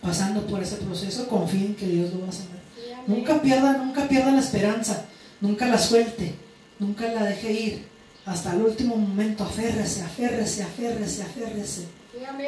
pasando 0.01 0.45
por 0.45 0.61
ese 0.61 0.77
proceso, 0.77 1.27
confíe 1.27 1.67
en 1.67 1.75
que 1.75 1.87
Dios 1.87 2.13
lo 2.13 2.21
va 2.21 2.29
a 2.29 2.31
sanar. 2.31 2.59
Sí. 2.75 2.91
Nunca 3.07 3.41
pierda, 3.41 3.77
nunca 3.77 4.07
pierda 4.07 4.31
la 4.31 4.39
esperanza, 4.39 5.05
nunca 5.41 5.67
la 5.67 5.77
suelte, 5.77 6.35
nunca 6.79 7.07
la 7.07 7.23
deje 7.23 7.51
ir. 7.51 7.85
Hasta 8.25 8.53
el 8.53 8.63
último 8.63 8.95
momento, 8.95 9.43
aférrese, 9.43 10.01
aférrese, 10.01 10.63
aférrese, 10.63 11.23
aférrese. 11.23 11.85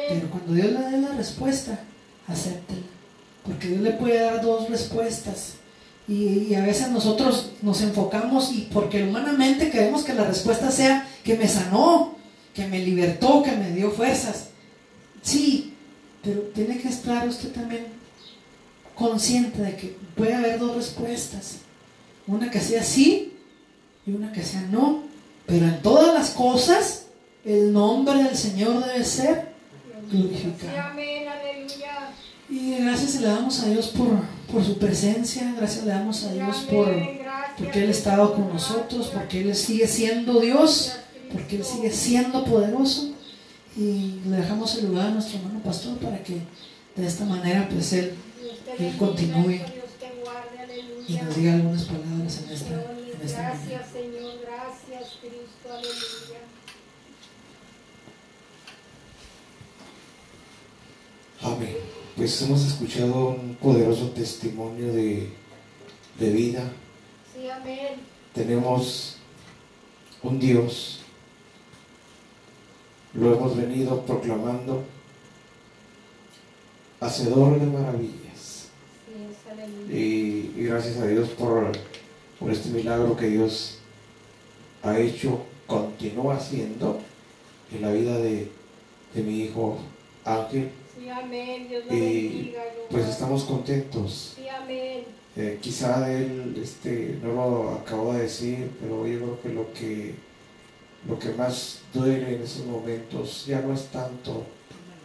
Pero 0.08 0.30
cuando 0.30 0.54
Dios 0.54 0.72
le 0.72 0.90
dé 0.90 0.98
la 0.98 1.14
respuesta, 1.14 1.80
acéptela. 2.26 2.80
Porque 3.44 3.68
Dios 3.68 3.80
le 3.80 3.92
puede 3.92 4.20
dar 4.20 4.42
dos 4.42 4.68
respuestas. 4.68 5.54
Y, 6.06 6.46
y 6.48 6.54
a 6.54 6.64
veces 6.64 6.88
nosotros 6.88 7.52
nos 7.60 7.82
enfocamos 7.82 8.50
y 8.52 8.68
porque 8.72 9.02
humanamente 9.02 9.70
queremos 9.70 10.04
que 10.04 10.14
la 10.14 10.24
respuesta 10.24 10.70
sea 10.70 11.06
que 11.22 11.36
me 11.36 11.46
sanó, 11.46 12.14
que 12.54 12.66
me 12.66 12.78
libertó, 12.78 13.42
que 13.42 13.52
me 13.52 13.72
dio 13.72 13.90
fuerzas. 13.90 14.48
Sí, 15.22 15.74
pero 16.22 16.40
tiene 16.54 16.78
que 16.78 16.88
estar 16.88 17.28
usted 17.28 17.50
también 17.50 17.86
consciente 18.94 19.60
de 19.60 19.76
que 19.76 19.96
puede 20.16 20.34
haber 20.34 20.58
dos 20.58 20.76
respuestas. 20.76 21.58
Una 22.26 22.50
que 22.50 22.60
sea 22.60 22.82
sí 22.82 23.34
y 24.06 24.12
una 24.12 24.32
que 24.32 24.42
sea 24.42 24.62
no. 24.62 25.02
Pero 25.46 25.66
en 25.66 25.82
todas 25.82 26.14
las 26.14 26.30
cosas, 26.30 27.04
el 27.44 27.72
nombre 27.72 28.22
del 28.22 28.36
Señor 28.36 28.84
debe 28.84 29.04
ser 29.04 29.57
glorificado. 30.10 30.80
amén. 30.90 31.28
Aleluya. 31.28 32.10
Y 32.50 32.76
gracias 32.76 33.20
le 33.20 33.26
damos 33.26 33.62
a 33.62 33.66
Dios 33.68 33.88
por, 33.88 34.08
por 34.50 34.64
su 34.64 34.78
presencia, 34.78 35.54
gracias 35.56 35.84
le 35.84 35.90
damos 35.90 36.24
a 36.24 36.32
Dios 36.32 36.56
por, 36.70 36.88
porque 37.58 37.82
Él 37.82 37.88
ha 37.88 37.92
estado 37.92 38.34
con 38.34 38.48
nosotros, 38.48 39.10
porque 39.12 39.42
Él 39.42 39.54
sigue 39.54 39.86
siendo 39.86 40.40
Dios, 40.40 40.94
porque 41.30 41.56
Él 41.56 41.64
sigue 41.64 41.90
siendo 41.90 42.44
poderoso. 42.44 43.12
y 43.76 44.20
le 44.24 44.38
dejamos 44.38 44.76
el 44.78 44.88
lugar 44.88 45.08
a 45.08 45.10
nuestro 45.10 45.38
hermano 45.38 45.60
pastor 45.60 45.98
para 45.98 46.22
que 46.22 46.38
de 46.96 47.06
esta 47.06 47.24
manera 47.24 47.68
pues 47.70 47.92
él 47.92 48.14
continúe. 48.98 49.60
Y 51.06 51.14
nos 51.14 51.36
diga 51.36 51.54
algunas 51.54 51.84
palabras 51.84 52.42
en 52.42 52.52
esta, 52.52 52.74
en 52.74 53.20
esta. 53.24 53.42
Gracias, 53.42 53.92
Señor, 53.92 54.34
gracias, 54.42 55.18
Cristo, 55.20 55.68
aleluya. 55.70 56.47
Amén. 61.40 61.76
Pues 62.16 62.42
hemos 62.42 62.66
escuchado 62.66 63.28
un 63.28 63.56
poderoso 63.60 64.10
testimonio 64.10 64.92
de, 64.92 65.30
de 66.18 66.30
vida. 66.30 66.64
Sí, 67.32 67.48
amén. 67.48 68.00
Tenemos 68.34 69.16
un 70.22 70.40
Dios. 70.40 71.00
Lo 73.14 73.34
hemos 73.34 73.56
venido 73.56 74.02
proclamando. 74.04 74.84
Hacedor 77.00 77.60
de 77.60 77.66
maravillas. 77.66 78.66
Sí. 79.06 79.94
Y, 79.94 80.60
y 80.60 80.64
gracias 80.64 80.96
a 80.96 81.06
Dios 81.06 81.28
por, 81.30 81.70
por 82.40 82.50
este 82.50 82.70
milagro 82.70 83.16
que 83.16 83.28
Dios 83.28 83.78
ha 84.82 84.98
hecho, 84.98 85.44
continúa 85.68 86.34
haciendo 86.34 87.00
en 87.72 87.82
la 87.82 87.92
vida 87.92 88.18
de, 88.18 88.50
de 89.14 89.22
mi 89.22 89.42
hijo 89.42 89.78
Ángel. 90.24 90.70
Sí, 91.08 91.14
amén. 91.14 91.68
Dios 91.68 91.86
lo 91.86 91.94
Y 91.94 92.54
pues 92.90 93.08
estamos 93.08 93.44
contentos. 93.44 94.34
Sí, 94.36 94.46
amén. 94.46 95.04
Eh, 95.36 95.58
quizá 95.60 96.12
él 96.12 96.54
este, 96.62 97.18
no 97.22 97.32
lo 97.32 97.70
acabo 97.76 98.12
de 98.12 98.24
decir, 98.24 98.70
pero 98.78 99.06
yo 99.06 99.18
creo 99.18 99.40
que 99.40 99.48
lo 99.48 99.72
que 99.72 100.14
lo 101.08 101.18
que 101.18 101.30
más 101.30 101.80
duele 101.94 102.34
en 102.34 102.42
esos 102.42 102.66
momentos 102.66 103.46
ya 103.46 103.62
no 103.62 103.72
es 103.72 103.86
tanto 103.86 104.44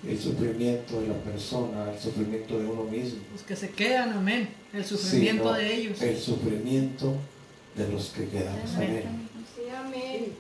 el 0.06 0.20
sufrimiento 0.20 1.00
de 1.00 1.08
la 1.08 1.14
persona, 1.14 1.92
el 1.94 2.00
sufrimiento 2.00 2.60
de 2.60 2.66
uno 2.66 2.84
mismo, 2.84 3.22
Los 3.32 3.44
que 3.44 3.56
se 3.56 3.70
quedan, 3.70 4.12
amén. 4.12 4.50
El 4.74 4.84
sufrimiento 4.84 5.54
de 5.54 5.74
ellos. 5.74 6.02
el 6.02 6.20
sufrimiento 6.20 7.14
de 7.76 7.88
los 7.88 8.10
que 8.10 8.28
quedamos. 8.28 8.76
Amén. 8.76 9.30
Sí, 9.56 9.70
amén. 9.70 10.34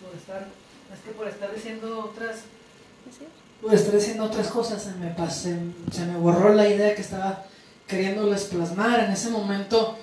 Por 0.00 0.16
estar, 0.18 0.48
es 0.94 1.00
que 1.00 1.10
por 1.10 1.28
estar 1.28 1.54
diciendo 1.54 1.98
otras. 2.10 2.44
Por 3.60 3.74
estar 3.74 3.94
diciendo 3.94 4.24
otras 4.24 4.48
cosas 4.48 4.82
se 4.82 4.92
me 4.92 5.10
pasé, 5.10 5.56
se 5.90 6.04
me 6.04 6.18
borró 6.18 6.52
la 6.54 6.68
idea 6.68 6.94
que 6.94 7.00
estaba 7.00 7.44
queriéndoles 7.86 8.44
plasmar. 8.44 9.04
En 9.04 9.12
ese 9.12 9.30
momento 9.30 9.96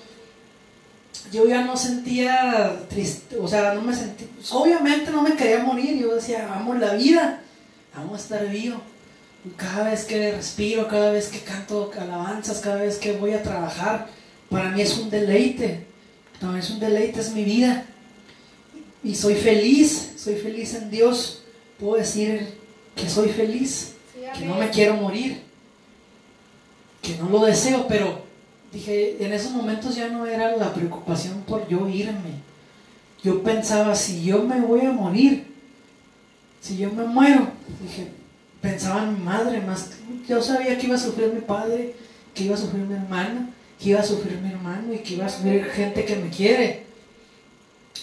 yo 1.30 1.46
ya 1.46 1.64
no 1.64 1.76
sentía 1.76 2.86
triste, 2.88 3.36
o 3.38 3.46
sea, 3.46 3.74
no 3.74 3.82
me 3.82 3.94
sentí, 3.94 4.28
obviamente 4.50 5.10
no 5.10 5.22
me 5.22 5.34
quería 5.34 5.62
morir, 5.62 5.98
yo 5.98 6.14
decía, 6.14 6.52
amo 6.52 6.74
la 6.74 6.94
vida, 6.94 7.40
amo 7.94 8.16
estar 8.16 8.48
vivo. 8.48 8.80
Cada 9.56 9.90
vez 9.90 10.04
que 10.04 10.32
respiro, 10.32 10.86
cada 10.88 11.10
vez 11.10 11.28
que 11.28 11.40
canto 11.40 11.90
alabanzas, 11.98 12.60
cada 12.60 12.76
vez 12.76 12.98
que 12.98 13.12
voy 13.12 13.32
a 13.32 13.42
trabajar, 13.42 14.08
para 14.48 14.70
mí 14.70 14.82
es 14.82 14.96
un 14.98 15.10
deleite, 15.10 15.86
también 16.38 16.62
es 16.62 16.70
un 16.70 16.80
deleite, 16.80 17.20
es 17.20 17.32
mi 17.32 17.44
vida. 17.44 17.86
Y 19.02 19.14
soy 19.14 19.34
feliz, 19.34 20.12
soy 20.16 20.36
feliz 20.36 20.74
en 20.74 20.90
Dios, 20.90 21.42
puedo 21.78 21.96
decir 21.96 22.60
que 22.94 23.08
soy 23.08 23.28
feliz 23.30 23.92
que 24.38 24.44
no 24.46 24.56
me 24.56 24.70
quiero 24.70 24.94
morir, 24.94 25.42
que 27.00 27.16
no 27.16 27.28
lo 27.28 27.44
deseo, 27.44 27.86
pero 27.88 28.22
dije, 28.72 29.16
en 29.20 29.32
esos 29.32 29.52
momentos 29.52 29.96
ya 29.96 30.08
no 30.08 30.26
era 30.26 30.56
la 30.56 30.72
preocupación 30.72 31.42
por 31.42 31.66
yo 31.68 31.88
irme. 31.88 32.40
Yo 33.22 33.42
pensaba, 33.42 33.94
si 33.94 34.24
yo 34.24 34.42
me 34.42 34.60
voy 34.60 34.80
a 34.80 34.92
morir, 34.92 35.46
si 36.60 36.76
yo 36.76 36.90
me 36.90 37.04
muero, 37.04 37.48
dije, 37.80 38.08
pensaba 38.60 39.04
en 39.04 39.14
mi 39.14 39.20
madre 39.24 39.60
más. 39.60 39.90
Yo 40.28 40.42
sabía 40.42 40.78
que 40.78 40.86
iba 40.86 40.96
a 40.96 40.98
sufrir 40.98 41.32
mi 41.32 41.40
padre, 41.40 41.94
que 42.34 42.44
iba 42.44 42.54
a 42.54 42.58
sufrir 42.58 42.82
mi 42.82 42.94
hermana, 42.94 43.50
que 43.78 43.90
iba 43.90 44.00
a 44.00 44.04
sufrir 44.04 44.38
mi 44.38 44.50
hermano 44.50 44.92
y 44.92 44.98
que 44.98 45.14
iba 45.14 45.26
a 45.26 45.28
sufrir 45.28 45.64
gente 45.66 46.04
que 46.04 46.16
me 46.16 46.30
quiere. 46.30 46.84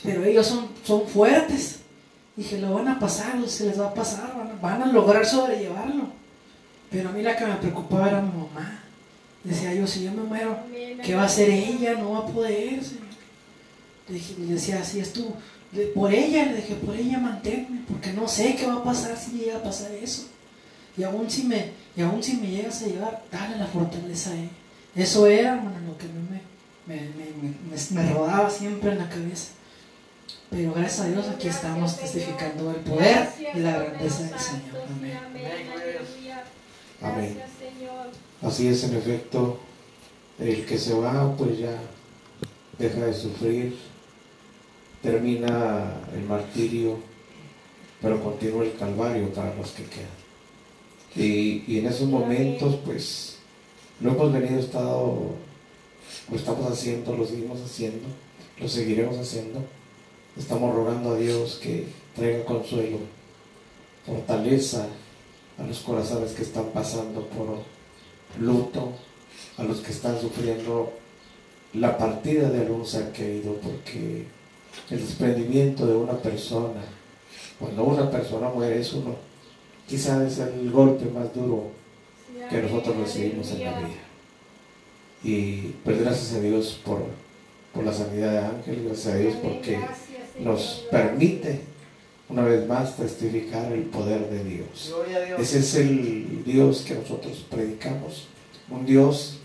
Pero 0.04 0.24
ellos 0.24 0.48
son, 0.48 0.68
son 0.84 1.08
fuertes. 1.08 1.80
Dije, 2.36 2.58
lo 2.60 2.74
van 2.74 2.88
a 2.88 3.00
pasar, 3.00 3.36
se 3.48 3.66
les 3.66 3.80
va 3.80 3.88
a 3.88 3.94
pasar, 3.94 4.34
van 4.62 4.82
a, 4.84 4.86
lograr 4.88 5.26
sobrellevarlo. 5.26 6.10
Pero 6.91 7.10
a 7.10 7.12
mí 7.12 7.22
la 7.22 7.36
que 7.36 7.45
me 7.45 7.55
preocupaba 7.55 8.07
era 8.10 8.22
mi 8.22 8.30
mamá. 8.32 8.80
Decía 9.43 9.74
yo, 9.74 9.86
si 9.88 10.03
yo 10.03 10.12
me 10.12 10.24
muero, 10.24 10.57
¿qué 11.03 11.16
va 11.16 11.24
a 11.24 11.26
hacer 11.26 11.49
ella? 11.49 11.93
No 11.95 12.12
va 12.12 12.20
a 12.20 12.26
poder. 12.26 12.84
Señor. 12.84 13.03
Le, 14.07 14.14
dije, 14.16 14.36
le 14.39 14.53
decía, 14.53 14.80
así 14.82 14.99
es 14.99 15.14
tú. 15.14 15.34
Le- 15.72 15.86
Por 15.88 16.14
ella, 16.14 16.45
le 16.47 16.55
dije, 16.57 16.76
por 16.76 16.95
ella 16.95 17.20
manténme, 17.20 17.82
porque 17.88 18.12
no 18.14 18.28
sé 18.28 18.55
qué 18.55 18.66
va 18.66 18.76
a 18.76 18.84
pasar 18.84 19.16
si 19.18 19.32
llega 19.38 19.57
a 19.57 19.64
pasar 19.64 19.91
eso. 19.91 20.26
Y 20.97 21.03
aún 21.03 21.30
si 21.30 21.43
me, 21.43 21.72
y 21.95 22.01
aún 22.01 22.22
si 22.24 22.38
me 22.38 22.47
llegas 22.49 22.82
a 22.82 22.88
llevar, 22.88 23.24
dale 23.32 23.55
la 23.57 23.68
fortaleza 23.68 24.32
a 24.32 24.36
ella. 24.36 24.49
Eso 24.95 25.28
era, 25.28 25.53
hermano, 25.55 25.78
lo 25.88 25.97
que 25.97 26.05
a 26.05 26.10
mí 26.10 26.28
me, 26.30 26.93
me, 26.95 27.01
me, 27.01 27.26
me- 28.01 28.03
me 28.03 28.14
rodaba 28.14 28.49
siempre 28.49 28.91
en 28.91 28.97
la 28.97 29.07
cabeza. 29.10 29.49
Pero 30.50 30.74
gracias 30.74 31.02
a 31.02 31.10
Dios 31.10 31.28
aquí 31.28 31.47
estamos 31.47 31.95
testificando 31.97 32.72
el 32.72 32.78
poder 32.78 33.30
y 33.54 33.60
la 33.60 33.78
grandeza 33.78 34.24
del 34.24 34.39
Señor. 34.39 34.82
Amén. 34.89 35.18
amén. 37.02 37.41
Así 38.41 38.68
es, 38.68 38.84
en 38.84 38.95
efecto, 38.95 39.60
el 40.39 40.66
que 40.66 40.78
se 40.78 40.93
va, 40.93 41.36
pues 41.36 41.60
ya 41.60 41.78
deja 42.80 43.06
de 43.06 43.14
sufrir, 43.14 43.78
termina 45.04 45.93
el 46.16 46.24
martirio, 46.24 46.97
pero 48.02 48.24
continúa 48.24 48.64
el 48.64 48.76
calvario 48.76 49.32
para 49.32 49.54
los 49.54 49.70
que 49.72 49.84
quedan. 49.84 50.08
Y, 51.16 51.64
y 51.68 51.80
en 51.80 51.88
esos 51.88 52.08
momentos, 52.08 52.80
pues, 52.86 53.38
lo 54.00 54.12
hemos 54.12 54.34
venido 54.34 54.60
estado, 54.60 55.36
lo 56.30 56.36
estamos 56.36 56.72
haciendo, 56.72 57.16
lo 57.16 57.26
seguimos 57.26 57.62
haciendo, 57.62 58.08
lo 58.60 58.68
seguiremos 58.68 59.18
haciendo. 59.18 59.64
Estamos 60.40 60.74
rogando 60.74 61.12
a 61.12 61.18
Dios 61.18 61.60
que 61.62 61.86
traiga 62.16 62.46
consuelo, 62.46 62.98
fortaleza 64.06 64.88
a 65.58 65.64
los 65.68 65.80
corazones 65.80 66.32
que 66.32 66.44
están 66.44 66.68
pasando 66.74 67.28
por 67.28 67.58
luto, 68.40 68.94
a 69.58 69.64
los 69.66 69.82
que 69.82 69.92
están 69.92 70.20
sufriendo 70.20 70.94
la 71.74 71.98
partida 71.98 72.50
de 72.50 72.62
algún 72.62 72.86
ser 72.86 73.12
querido, 73.12 73.56
porque 73.56 74.26
el 74.90 75.00
desprendimiento 75.00 75.86
de 75.86 75.96
una 75.96 76.18
persona, 76.18 76.82
cuando 77.60 77.84
una 77.84 78.10
persona 78.10 78.48
muere, 78.48 78.80
es 78.80 78.94
uno, 78.94 79.16
quizás 79.88 80.22
es 80.22 80.40
el 80.40 80.72
golpe 80.72 81.06
más 81.12 81.36
duro 81.36 81.66
que 82.50 82.62
nosotros 82.62 82.96
recibimos 82.96 83.52
en 83.52 83.66
la 83.66 83.78
vida. 83.78 83.90
Y 85.22 85.74
pues 85.84 86.00
gracias 86.00 86.34
a 86.34 86.40
Dios 86.40 86.80
por, 86.86 87.04
por 87.74 87.84
la 87.84 87.94
sanidad 87.94 88.32
de 88.32 88.40
Ángel, 88.40 88.86
gracias 88.86 89.14
a 89.14 89.18
Dios 89.18 89.36
porque 89.44 89.78
nos 90.40 90.86
permite 90.92 91.62
una 92.30 92.44
vez 92.44 92.68
más 92.68 92.96
testificar 92.96 93.72
el 93.72 93.84
poder 93.84 94.30
de 94.30 94.44
Dios. 94.44 94.94
Ese 95.40 95.60
es 95.60 95.76
el 95.76 96.44
Dios 96.44 96.84
que 96.88 96.96
nosotros 96.96 97.46
predicamos, 97.50 98.28
un 98.70 98.86
Dios 98.86 99.40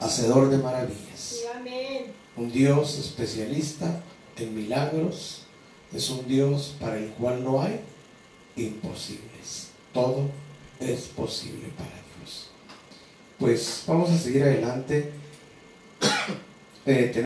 hacedor 0.00 0.50
de 0.50 0.58
maravillas, 0.58 1.44
un 2.36 2.50
Dios 2.50 2.98
especialista 2.98 4.02
en 4.38 4.56
milagros, 4.56 5.42
es 5.94 6.08
un 6.08 6.26
Dios 6.26 6.74
para 6.80 6.96
el 6.96 7.10
cual 7.10 7.44
no 7.44 7.62
hay 7.62 7.80
imposibles, 8.56 9.68
todo 9.92 10.30
es 10.80 11.02
posible 11.02 11.68
para 11.76 11.90
Dios. 11.90 12.50
Pues 13.38 13.84
vamos 13.86 14.10
a 14.10 14.18
seguir 14.18 14.42
adelante. 14.42 15.12
Eh, 16.84 17.12